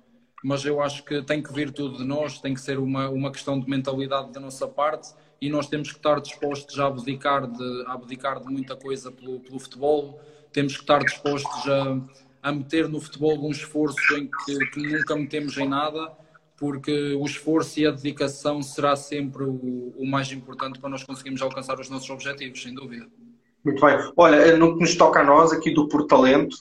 [0.43, 3.31] mas eu acho que tem que vir tudo de nós, tem que ser uma, uma
[3.31, 7.83] questão de mentalidade da nossa parte e nós temos que estar dispostos a abdicar de,
[7.87, 10.19] a abdicar de muita coisa pelo, pelo futebol,
[10.51, 11.99] temos que estar dispostos a,
[12.43, 16.11] a meter no futebol um esforço em que, que, nunca metemos em nada,
[16.57, 21.41] porque o esforço e a dedicação será sempre o, o mais importante para nós conseguirmos
[21.41, 23.07] alcançar os nossos objetivos, sem dúvida.
[23.63, 23.97] Muito bem.
[24.15, 26.57] Olha, no que nos toca a nós, aqui do Portalento,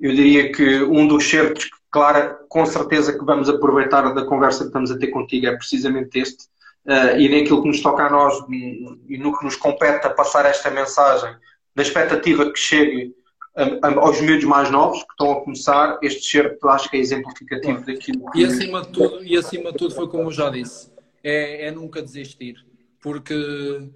[0.00, 4.66] eu diria que um dos certos Clara, com certeza que vamos aproveitar da conversa que
[4.66, 6.46] estamos a ter contigo, é precisamente este,
[6.86, 10.44] uh, e naquilo que nos toca a nós e no que nos compete a passar
[10.44, 11.32] esta mensagem,
[11.72, 13.14] da expectativa que chegue
[13.56, 17.00] a, a, aos miúdos mais novos que estão a começar, este certo acho que é
[17.00, 18.40] exemplificativo daquilo que...
[18.40, 20.90] E acima de tudo, e acima de tudo foi como eu já disse,
[21.22, 22.56] é, é nunca desistir,
[23.00, 23.88] porque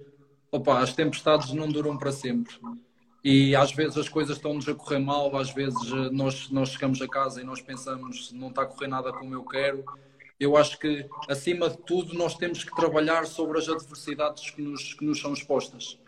[0.49, 2.55] opa, as tempestades não duram para sempre
[3.23, 7.01] e às vezes as coisas estão-nos a correr mal, às vezes eh, nós, nós chegamos
[7.01, 9.83] a casa e nós pensamos não está a correr nada como eu quero.
[10.39, 14.93] Eu acho que, acima de tudo, nós temos que trabalhar sobre as adversidades que nos,
[14.93, 15.99] que nos são expostas,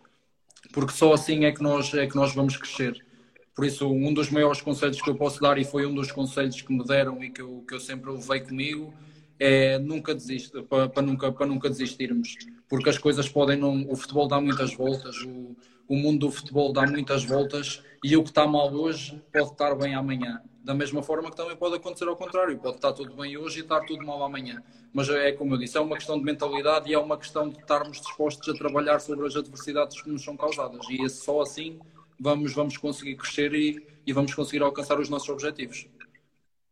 [0.71, 3.05] porque só assim é que, nós, é que nós vamos crescer.
[3.53, 6.61] Por isso, um dos maiores conselhos que eu posso dar, e foi um dos conselhos
[6.61, 8.93] que me deram e que eu, que eu sempre levei comigo,
[9.37, 12.37] é nunca desista, para, para, nunca, para nunca desistirmos,
[12.69, 13.85] porque as coisas podem não.
[13.89, 15.57] O futebol dá muitas voltas, o,
[15.91, 19.75] o mundo do futebol dá muitas voltas e o que está mal hoje pode estar
[19.75, 20.41] bem amanhã.
[20.63, 23.61] Da mesma forma que também pode acontecer ao contrário, pode estar tudo bem hoje e
[23.61, 24.63] estar tudo mal amanhã.
[24.93, 27.59] Mas é como eu disse, é uma questão de mentalidade e é uma questão de
[27.59, 30.79] estarmos dispostos a trabalhar sobre as adversidades que nos são causadas.
[30.89, 31.77] E só assim
[32.17, 35.89] vamos, vamos conseguir crescer e, e vamos conseguir alcançar os nossos objetivos.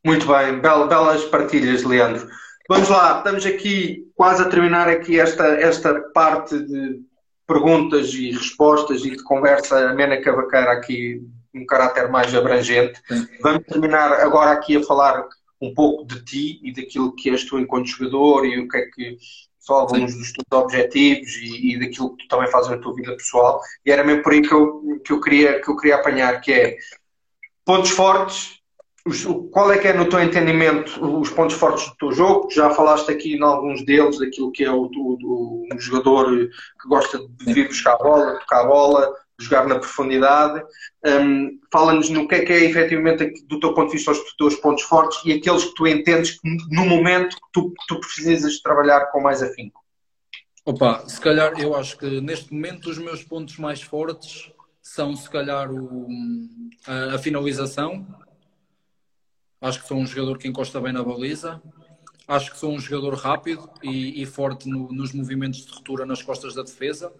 [0.05, 2.25] Muito bem, belas partilhas, Leandro.
[2.69, 7.08] Vamos lá, estamos aqui quase a terminar aqui esta, esta parte de
[7.49, 11.19] perguntas e respostas e de conversa amena cavaqueira aqui
[11.53, 13.01] um caráter mais abrangente.
[13.07, 13.27] Sim.
[13.41, 15.25] Vamos terminar agora aqui a falar
[15.59, 18.85] um pouco de ti e daquilo que és tu enquanto jogador e o que é
[18.85, 19.17] que
[19.59, 23.17] são alguns dos teus objetivos e, e, daquilo que tu também fazes na tua vida
[23.17, 23.59] pessoal.
[23.83, 26.53] E era mesmo por aí que eu, que eu, queria, que eu queria apanhar, que
[26.53, 26.77] é
[27.65, 28.58] pontos fortes,
[29.51, 32.49] qual é que é, no teu entendimento, os pontos fortes do teu jogo?
[32.51, 37.19] Já falaste aqui em alguns deles, daquilo que é o, do, um jogador que gosta
[37.19, 40.63] de vir buscar a bola, tocar a bola, jogar na profundidade.
[41.05, 44.55] Um, Fala-nos no que é que é efetivamente, do teu ponto de vista, os teus
[44.55, 49.05] pontos fortes e aqueles que tu entendes que no momento que tu, tu precisas trabalhar
[49.11, 49.79] com mais afinco.
[50.65, 54.51] Opa, se calhar eu acho que neste momento os meus pontos mais fortes
[54.81, 56.07] são se calhar o,
[56.85, 58.05] a, a finalização.
[59.61, 61.61] Acho que sou um jogador que encosta bem na baliza.
[62.27, 66.21] Acho que sou um jogador rápido e, e forte no, nos movimentos de ruptura nas
[66.21, 67.11] costas da defesa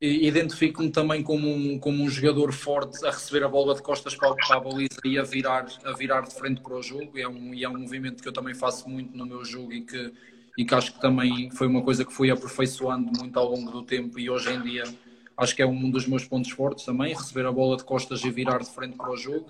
[0.00, 4.34] identifico-me também como um, como um jogador forte a receber a bola de costas para,
[4.34, 7.16] para a baliza e a virar, a virar de frente para o jogo.
[7.16, 9.72] E é, um, e é um movimento que eu também faço muito no meu jogo
[9.72, 10.12] e que,
[10.58, 13.82] e que acho que também foi uma coisa que fui aperfeiçoando muito ao longo do
[13.82, 14.84] tempo e hoje em dia
[15.36, 18.30] acho que é um dos meus pontos fortes também, receber a bola de costas e
[18.30, 19.46] virar de frente para o jogo.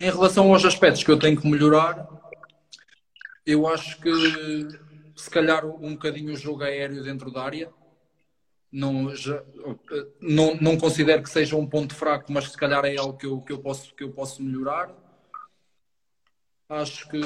[0.00, 2.08] Em relação aos aspectos que eu tenho que melhorar,
[3.44, 4.10] eu acho que
[5.16, 7.72] se calhar um bocadinho o jogo aéreo dentro da área
[8.72, 9.42] não, já,
[10.20, 13.40] não, não considero que seja um ponto fraco, mas se calhar é algo que eu,
[13.40, 14.94] que eu, posso, que eu posso melhorar.
[16.68, 17.20] Acho que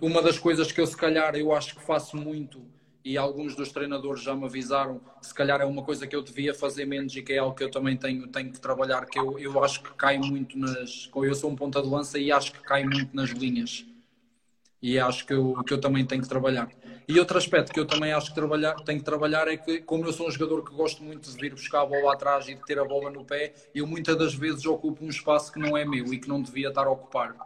[0.00, 2.64] uma das coisas que eu se calhar eu acho que faço muito
[3.04, 6.54] e alguns dos treinadores já me avisaram, se calhar é uma coisa que eu devia
[6.54, 9.38] fazer menos e que é algo que eu também tenho, tenho que trabalhar, que eu,
[9.38, 11.10] eu acho que cai muito nas.
[11.14, 13.84] Eu sou um ponta de lança e acho que cai muito nas linhas.
[14.80, 16.68] E acho que eu, que eu também tenho que trabalhar.
[17.06, 20.06] E outro aspecto que eu também acho que trabalhar, tenho que trabalhar é que, como
[20.06, 22.64] eu sou um jogador que gosto muito de vir buscar a bola atrás e de
[22.64, 25.84] ter a bola no pé, eu muitas das vezes ocupo um espaço que não é
[25.84, 27.36] meu e que não devia estar a ocupar.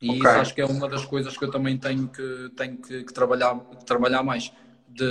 [0.00, 0.18] E okay.
[0.18, 3.12] isso acho que é uma das coisas que eu também tenho que, tenho que, que
[3.12, 4.52] trabalhar, trabalhar mais.
[4.88, 5.04] De,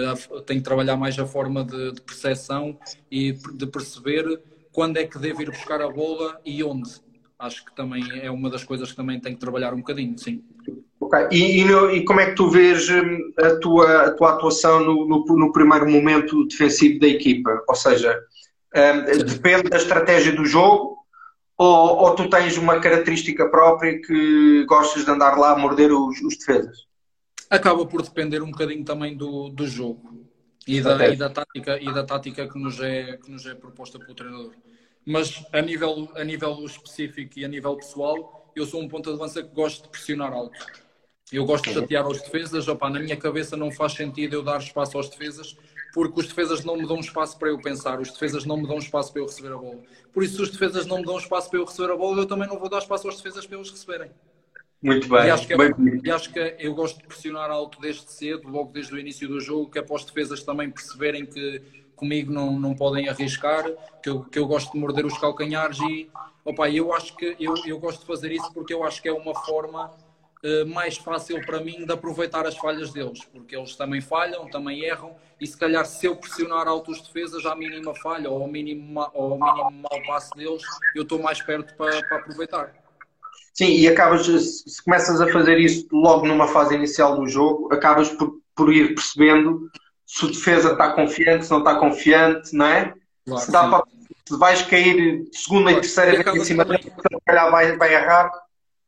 [0.45, 2.77] tenho que trabalhar mais a forma de, de percepção
[3.11, 4.41] e de perceber
[4.71, 6.89] quando é que devo ir buscar a bola e onde.
[7.39, 10.43] Acho que também é uma das coisas que também tenho que trabalhar um bocadinho, sim.
[10.99, 11.27] Ok.
[11.31, 15.07] E, e, e, como é que tu vês hum, a tua, a tua atuação no,
[15.07, 17.63] no, no primeiro momento defensivo da equipa?
[17.67, 18.19] Ou seja,
[18.75, 20.97] um, depende da estratégia do jogo
[21.57, 26.21] ou, ou, tu tens uma característica própria que gostas de andar lá a morder os,
[26.21, 26.86] os defesas?
[27.49, 30.27] Acaba por depender um bocadinho também do, do jogo
[30.67, 33.97] e da, e da, tática, e da tática que nos, é, que nos é proposta
[33.97, 34.53] pelo treinador.
[35.05, 39.17] Mas a nível, a nível específico e a nível pessoal, eu sou um ponta de
[39.17, 40.57] lança que gosto de pressionar alto
[41.31, 44.59] eu gosto de chatear aos defesas, opa, na minha cabeça não faz sentido eu dar
[44.59, 45.57] espaço aos defesas,
[45.93, 48.77] porque os defesas não me dão espaço para eu pensar, os defesas não me dão
[48.77, 49.79] espaço para eu receber a bola.
[50.13, 52.25] Por isso, se os defesas não me dão espaço para eu receber a bola, eu
[52.25, 54.09] também não vou dar espaço aos defesas para eles receberem.
[54.81, 55.25] Muito bem.
[55.25, 55.57] E acho que, é,
[56.03, 59.39] e acho que eu gosto de pressionar alto desde cedo, logo desde o início do
[59.39, 61.61] jogo, que é para os defesas também perceberem que
[61.95, 63.65] comigo não, não podem arriscar,
[64.03, 66.09] que eu, que eu gosto de morder os calcanhares e
[66.45, 69.13] opa, eu acho que eu, eu gosto de fazer isso porque eu acho que é
[69.13, 69.91] uma forma
[70.43, 74.83] eh, mais fácil para mim de aproveitar as falhas deles, porque eles também falham, também
[74.83, 78.99] erram, e se calhar se eu pressionar altos defesas à mínima falha ou ao mínimo,
[79.13, 80.61] ou ao mínimo mau passo deles,
[80.93, 82.86] eu estou mais perto para, para aproveitar.
[83.57, 88.07] Sim, e acabas, se começas a fazer isso logo numa fase inicial do jogo, acabas
[88.09, 89.67] por, por ir percebendo
[90.05, 92.93] se o defesa está confiante, se não está confiante, não é?
[93.25, 93.83] Claro, se, dá para,
[94.27, 95.77] se vais cair segunda claro.
[95.79, 98.31] e terceira vez em cima dele, se calhar vai, vai errar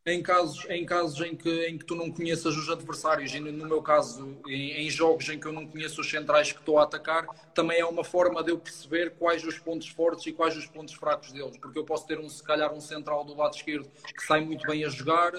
[0.05, 3.67] em casos, em, casos em, que, em que tu não conheças os adversários, e no
[3.67, 6.83] meu caso, em, em, jogos em que eu não conheço os centrais que estou a
[6.83, 10.65] atacar, também é uma forma de eu perceber quais os pontos fortes e quais os
[10.65, 13.89] pontos fracos deles, porque eu posso ter um, se calhar um central do lado esquerdo
[14.15, 15.33] que sai muito bem a jogar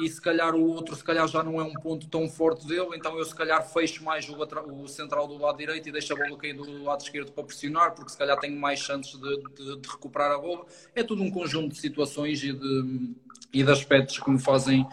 [0.00, 2.88] e se calhar o outro se calhar já não é um ponto tão forte dele,
[2.94, 4.36] então eu se calhar fecho mais o,
[4.82, 7.94] o central do lado direito e deixo a bola cair do lado esquerdo para pressionar,
[7.94, 10.64] porque se calhar tenho mais chances de, de, de recuperar a bola.
[10.94, 13.14] É tudo um conjunto de situações e de,
[13.52, 14.86] e de aspectos que me fazem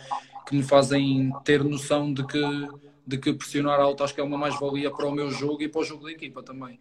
[0.48, 2.68] que me fazem ter noção de que
[3.06, 5.81] de que pressionar alto acho que é uma mais-valia para o meu jogo e para
[5.81, 6.80] o jogo da equipa também.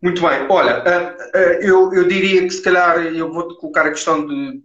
[0.00, 0.46] Muito bem.
[0.48, 4.62] Olha, eh, eh, eu, eu diria que se calhar eu vou-te colocar a questão de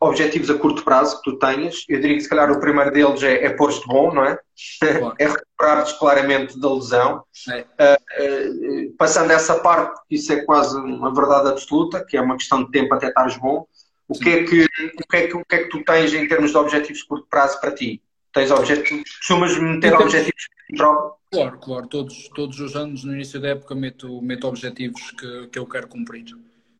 [0.00, 1.84] objetivos a curto prazo que tu tenhas.
[1.88, 4.38] Eu diria que se calhar o primeiro deles é, é pôr-te bom, não é?
[4.80, 5.14] Claro.
[5.18, 7.24] É recuperar-te claramente da lesão.
[7.50, 7.98] É.
[7.98, 12.70] Uh, passando essa parte, isso é quase uma verdade absoluta, que é uma questão de
[12.70, 13.66] tempo até estares bom.
[14.08, 16.26] O que, é que, o, que é que, o que é que tu tens em
[16.26, 18.02] termos de objetivos de curto prazo para ti?
[18.32, 21.14] Tens objetivos, costumas meter então, objetivos de prova?
[21.30, 21.86] Claro, claro.
[21.86, 25.88] Todos, todos os anos, no início da época, meto, meto objetivos que, que eu quero
[25.88, 26.24] cumprir.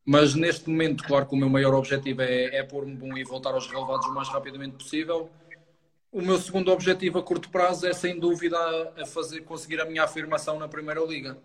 [0.07, 3.51] Mas neste momento, claro que o meu maior objetivo é, é pôr-me bom e voltar
[3.51, 5.29] aos relevados o mais rapidamente possível.
[6.11, 8.57] O meu segundo objetivo a curto prazo é, sem dúvida,
[8.97, 11.37] a fazer, conseguir a minha afirmação na Primeira Liga.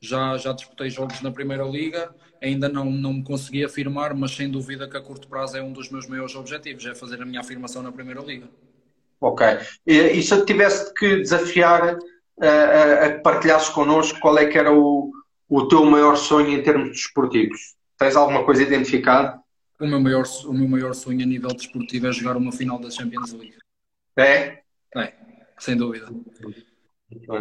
[0.00, 4.50] Já, já disputei jogos na Primeira Liga, ainda não, não me consegui afirmar, mas sem
[4.50, 7.40] dúvida que a curto prazo é um dos meus maiores objetivos, é fazer a minha
[7.40, 8.48] afirmação na Primeira Liga.
[9.20, 9.46] Ok.
[9.86, 11.98] E, e se eu tivesse que desafiar
[12.40, 15.10] a, a partilhasses connosco qual é que era o,
[15.48, 17.74] o teu maior sonho em termos desportivos?
[17.98, 19.40] Tens alguma coisa identificada?
[19.80, 22.90] O meu, maior, o meu maior sonho a nível desportivo é jogar uma final da
[22.90, 23.56] Champions League.
[24.16, 24.62] É?
[24.96, 25.12] É,
[25.58, 26.08] sem dúvida.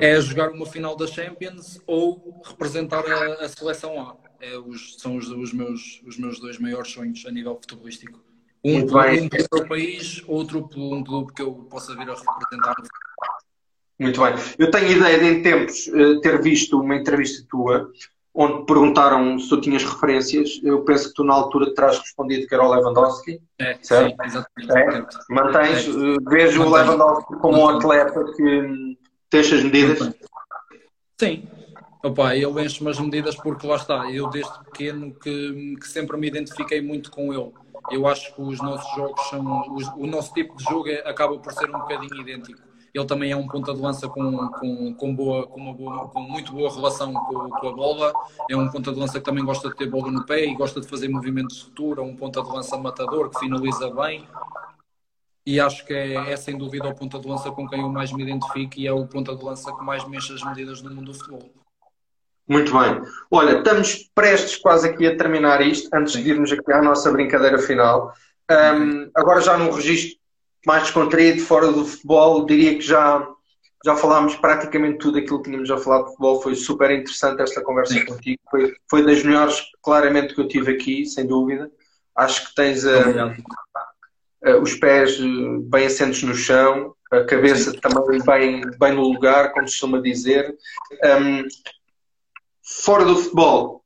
[0.02, 4.16] É jogar uma final da Champions ou representar a, a seleção A.
[4.40, 8.20] É os, são os, os, meus, os meus dois maiores sonhos a nível futebolístico.
[8.64, 12.76] Um, um pelo um país, outro por um clube que eu possa vir a representar
[12.80, 12.88] no
[14.00, 14.34] muito bem.
[14.60, 17.92] Eu tenho ideia de, em tempos, eh, ter visto uma entrevista tua
[18.40, 20.62] onde perguntaram se tu tinhas referências.
[20.64, 23.42] Eu penso que tu, na altura, terás respondido que era o Lewandowski.
[23.58, 24.10] É, certo?
[24.10, 25.18] Sim, exatamente.
[25.18, 25.34] É.
[25.34, 26.30] Mantens, é.
[26.30, 28.97] vejo o Lewandowski como um atleta que
[29.32, 30.14] deixa as medidas?
[31.20, 31.48] Sim.
[32.04, 34.10] Opa, ele enche-me as medidas porque lá está.
[34.12, 37.52] Eu, desde pequeno, que, que sempre me identifiquei muito com ele.
[37.92, 39.44] Eu acho que os nossos jogos são.
[39.98, 42.68] o nosso tipo de jogo é, acaba por ser um bocadinho idêntico
[42.98, 46.22] ele também é um ponta de lança com, com, com, boa, com, uma boa, com
[46.22, 48.14] muito boa relação com, com, a bola.
[48.50, 50.82] É um ponta de lança que também gosta de ter bola no pé e gosta
[50.82, 52.02] de fazer movimentos de futuro.
[52.02, 54.28] É um ponta de lança matador que finaliza bem.
[55.48, 58.12] E acho que é, é sem dúvida o ponta de lança com quem eu mais
[58.12, 61.14] me identifico e é o ponta de lança que mais mexe as medidas no mundo
[61.14, 61.50] do futebol.
[62.50, 63.02] Muito bem.
[63.32, 67.60] Olha, estamos prestes quase aqui a terminar isto, antes de irmos aqui à nossa brincadeira
[67.60, 68.12] final.
[68.52, 70.20] Um, agora já num registro
[70.66, 73.26] mais descontraído, fora do futebol, diria que já,
[73.86, 76.42] já falámos praticamente tudo aquilo que tínhamos a falar de futebol.
[76.42, 78.06] Foi super interessante esta conversa Sim.
[78.06, 78.42] contigo.
[78.52, 81.72] Foi, foi das melhores, claramente, que eu tive aqui, sem dúvida.
[82.18, 83.32] Acho que tens uh,
[84.56, 87.80] os pés uh, bem assentos no chão, a cabeça Sim.
[87.80, 90.56] também bem, bem no lugar, como se costuma dizer.
[91.04, 91.48] Um,
[92.64, 93.78] fora do futebol,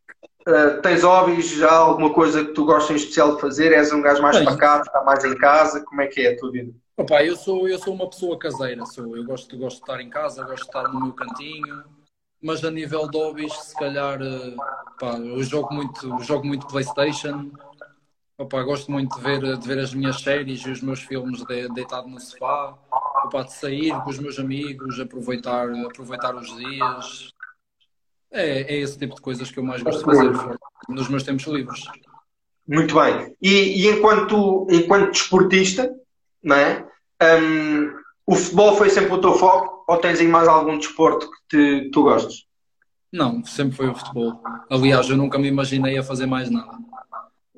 [0.42, 3.72] Uh, tens hobbies, já alguma coisa que tu gostas em especial de fazer?
[3.72, 5.84] És um gajo mais Bem, pacado, está mais em casa?
[5.86, 6.74] Como é que é a tua vida?
[6.98, 9.16] Opa, eu, sou, eu sou uma pessoa caseira, sou.
[9.16, 11.84] eu gosto, gosto de estar em casa, gosto de estar no meu cantinho,
[12.42, 14.20] mas a nível de hobbies, se calhar,
[15.00, 17.52] pá, eu jogo muito, jogo muito Playstation,
[18.42, 21.70] opa, gosto muito de ver, de ver as minhas séries e os meus filmes de,
[21.70, 22.76] deitado no sofá,
[23.26, 27.32] opa, de sair com os meus amigos, aproveitar, aproveitar os dias,
[28.32, 30.58] é, é esse tipo de coisas que eu mais gosto de fazer
[30.90, 31.84] nos meus tempos livres.
[32.68, 33.36] Muito bem.
[33.42, 35.94] E, e enquanto, enquanto desportista,
[36.44, 36.88] não é?
[37.22, 37.94] Um,
[38.26, 41.90] o futebol foi sempre o teu foco ou tens aí mais algum desporto que te,
[41.92, 42.46] tu gostes?
[43.12, 44.42] Não, sempre foi o futebol.
[44.70, 46.78] Aliás, eu nunca me imaginei a fazer mais nada.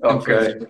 [0.03, 0.67] Ok.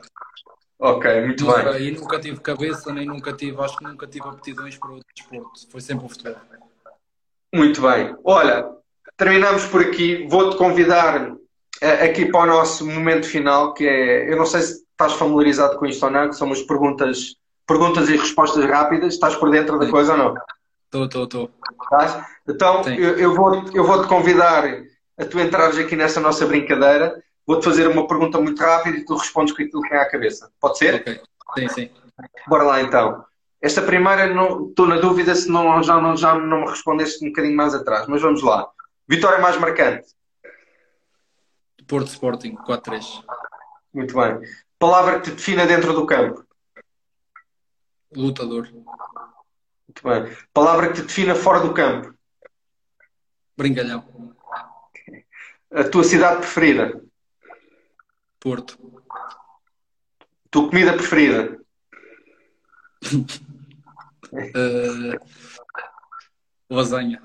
[0.80, 1.88] Ok, muito bem.
[1.88, 5.72] E nunca tive cabeça, nem nunca tive, acho que nunca tive aptidões para outro desporto.
[5.72, 6.36] Foi sempre o futebol.
[7.54, 8.16] Muito bem.
[8.24, 8.70] Olha,
[9.16, 10.28] terminamos por aqui.
[10.28, 11.36] Vou-te convidar
[11.82, 15.78] eh, aqui para o nosso momento final, que é, eu não sei se estás familiarizado
[15.78, 17.36] com isto ou não, que são as perguntas,
[17.66, 19.14] perguntas e respostas rápidas.
[19.14, 20.36] Estás por dentro da coisa ou não?
[20.86, 21.52] Estou, estou, estou.
[22.46, 24.66] Então, eu, eu, vou, eu vou-te convidar
[25.18, 27.23] a tu entrares aqui nesta nossa brincadeira.
[27.46, 30.52] Vou-te fazer uma pergunta muito rápida e tu respondes com aquilo que vem à cabeça.
[30.60, 30.96] Pode ser?
[30.96, 31.22] Ok.
[31.58, 31.90] Sim, sim.
[32.48, 33.26] Bora lá então.
[33.62, 37.56] Esta primeira, estou na dúvida se não, já, não, já não me respondeste um bocadinho
[37.56, 38.70] mais atrás, mas vamos lá.
[39.08, 40.08] Vitória mais marcante?
[41.88, 43.24] Porto Sporting, 4-3.
[43.94, 44.40] Muito bem.
[44.80, 46.46] Palavra que te defina dentro do campo?
[48.16, 48.70] Lutador.
[49.88, 50.38] Muito bem.
[50.54, 52.14] Palavra que te defina fora do campo?
[53.56, 54.04] Brincalhão.
[55.72, 57.02] A tua cidade preferida?
[58.44, 58.78] Porto.
[60.52, 61.64] Tua comida preferida?
[64.34, 65.16] uh,
[66.70, 67.24] lasanha.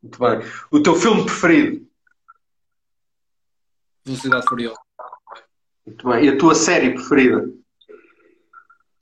[0.00, 0.38] Muito bem.
[0.70, 1.90] O teu filme preferido?
[4.04, 4.78] Velocidade Furiosa.
[5.84, 6.24] Muito bem.
[6.24, 7.52] E a tua série preferida?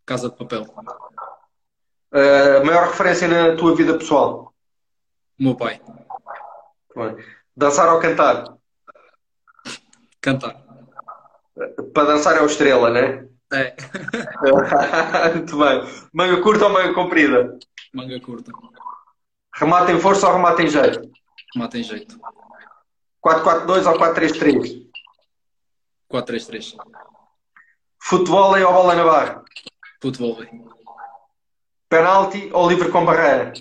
[0.06, 0.62] Casa de Papel.
[2.12, 4.54] Uh, a maior referência na tua vida pessoal?
[5.38, 5.82] O meu pai.
[5.84, 7.26] Muito bem.
[7.54, 8.56] Dançar ou cantar?
[10.22, 10.69] Cantar.
[11.92, 13.28] Para dançar é o estrela, né?
[13.52, 13.74] É.
[15.34, 15.82] Muito bem.
[16.12, 17.58] Manga curta ou manga comprida?
[17.92, 18.52] Manga curta.
[19.54, 21.10] Remata em força ou remata em jeito?
[21.54, 22.18] Remata em jeito.
[23.24, 24.90] 4-4-2 ou 4-3-3?
[26.10, 26.76] 4-3-3.
[28.02, 29.44] Futebol ou bola na barra?
[30.00, 30.38] Futebol.
[31.88, 33.52] Penalti ou livre com barreira?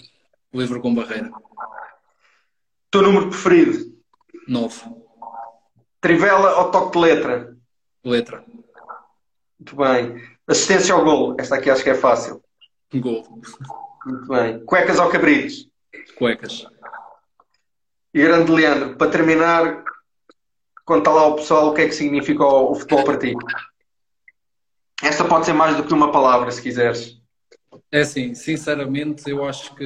[0.53, 1.31] Livre com barreira.
[2.91, 3.99] Teu número preferido?
[4.47, 4.95] 9.
[5.99, 7.58] Trivela ou toque de letra?
[8.03, 8.43] Letra.
[9.59, 10.23] Muito bem.
[10.47, 11.35] Assistência ao gol?
[11.39, 12.41] Esta aqui acho que é fácil.
[12.93, 13.23] Gol.
[14.05, 14.65] Muito bem.
[14.65, 15.69] Cuecas ou cabritos?
[16.17, 16.65] Cuecas.
[18.13, 19.83] E grande Leandro, para terminar,
[20.83, 23.33] conta lá ao pessoal o que é que significa o, o futebol para ti.
[25.03, 27.21] Esta pode ser mais do que uma palavra, se quiseres.
[27.91, 29.85] É assim, sinceramente, eu acho que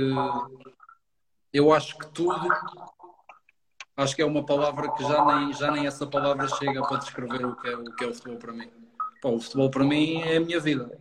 [1.51, 2.47] eu acho que tudo
[3.95, 7.45] acho que é uma palavra que já nem, já nem essa palavra chega para descrever
[7.45, 8.69] o que é o, que é o futebol para mim.
[9.23, 10.91] O futebol para mim é a minha vida.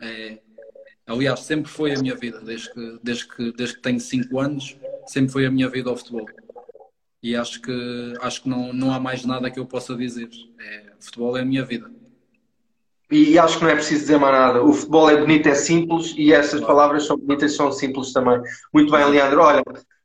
[0.00, 0.38] É,
[1.06, 4.76] aliás, sempre foi a minha vida, desde que, desde que, desde que tenho 5 anos,
[5.06, 6.26] sempre foi a minha vida ao futebol.
[7.22, 10.30] E acho que, acho que não, não há mais nada que eu possa dizer.
[10.58, 11.90] É, o futebol é a minha vida.
[13.10, 14.62] E, e acho que não é preciso dizer mais nada.
[14.62, 18.40] O futebol é bonito, é simples e essas palavras são bonitas são simples também.
[18.72, 19.42] Muito bem, Leandro.
[19.42, 19.62] Olha,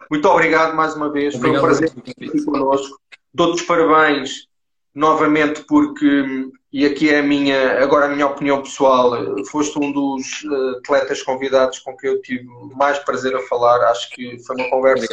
[0.10, 1.36] muito obrigado mais uma vez.
[1.36, 2.99] Obrigado Foi um prazer estar aqui connosco.
[3.34, 4.48] Dou-te os parabéns
[4.94, 9.11] novamente porque, e aqui é a minha, agora a minha opinião pessoal,
[9.52, 12.45] foste um dos eh, atletas convidados com quem eu tive
[12.76, 13.82] mais prazer a falar.
[13.90, 15.07] Acho que foi uma conversa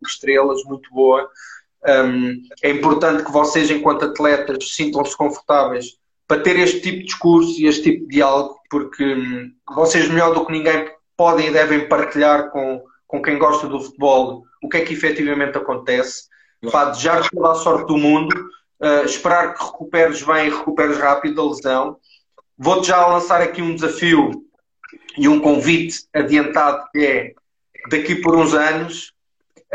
[0.00, 1.28] de estrelas muito boa.
[1.86, 7.60] Um, é importante que vocês, enquanto atletas, sintam-se confortáveis para ter este tipo de discurso
[7.60, 11.86] e este tipo de diálogo, porque hum, vocês, melhor do que ninguém, podem e devem
[11.88, 16.24] partilhar com, com quem gosta do futebol o que é que efetivamente acontece.
[16.72, 18.34] Pá, desejar toda a sorte do mundo,
[18.80, 21.98] uh, esperar que recuperes bem e recuperes rápido a lesão.
[22.56, 24.30] Vou-te já lançar aqui um desafio
[25.18, 27.34] e um convite adiantado que é
[27.90, 29.12] daqui por uns anos,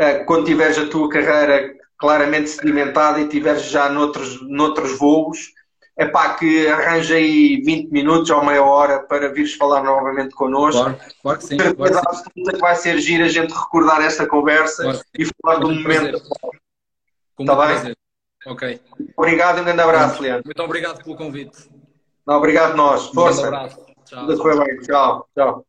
[0.00, 5.52] uh, quando tiveres a tua carreira claramente sedimentada e tiveres já noutros, noutros voos,
[6.00, 10.82] é pá, que arranja aí 20 minutos ou meia hora para vires falar novamente connosco.
[10.82, 11.56] Claro, claro que sim.
[11.58, 15.70] Claro absoluta que vai ser giro a gente recordar esta conversa claro e falar do
[15.70, 16.16] momento.
[17.38, 17.66] Está bem?
[17.66, 17.96] Prazer.
[18.46, 18.80] Ok.
[19.14, 20.42] Obrigado e um grande abraço, Leandro.
[20.46, 21.68] Muito obrigado pelo convite.
[22.26, 23.08] Não, obrigado nós.
[23.08, 23.42] Força.
[23.42, 23.86] Um abraço.
[24.06, 24.26] Tchau.
[24.26, 24.78] Tudo foi bem.
[24.80, 25.28] Tchau.
[25.34, 25.66] Tchau.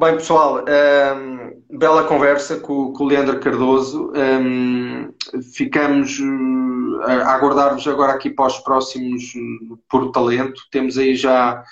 [0.00, 4.10] Bem, pessoal, um, bela conversa com, com, o Leandro Cardoso.
[4.16, 5.12] Um,
[5.54, 10.62] ficamos uh, a aguardar-vos agora aqui para os próximos uh, por talento.
[10.70, 11.62] Temos aí já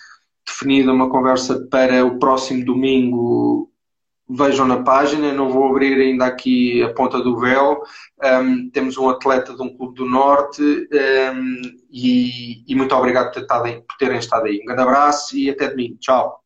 [0.47, 3.73] definida uma conversa para o próximo domingo.
[4.29, 7.83] Vejam na página, não vou abrir ainda aqui a ponta do véu.
[8.23, 10.63] Um, temos um atleta de um clube do Norte
[11.91, 14.61] e, e, muito obrigado por terem estado aí.
[14.61, 15.97] Um grande abraço e até domingo.
[15.99, 16.45] Tchau.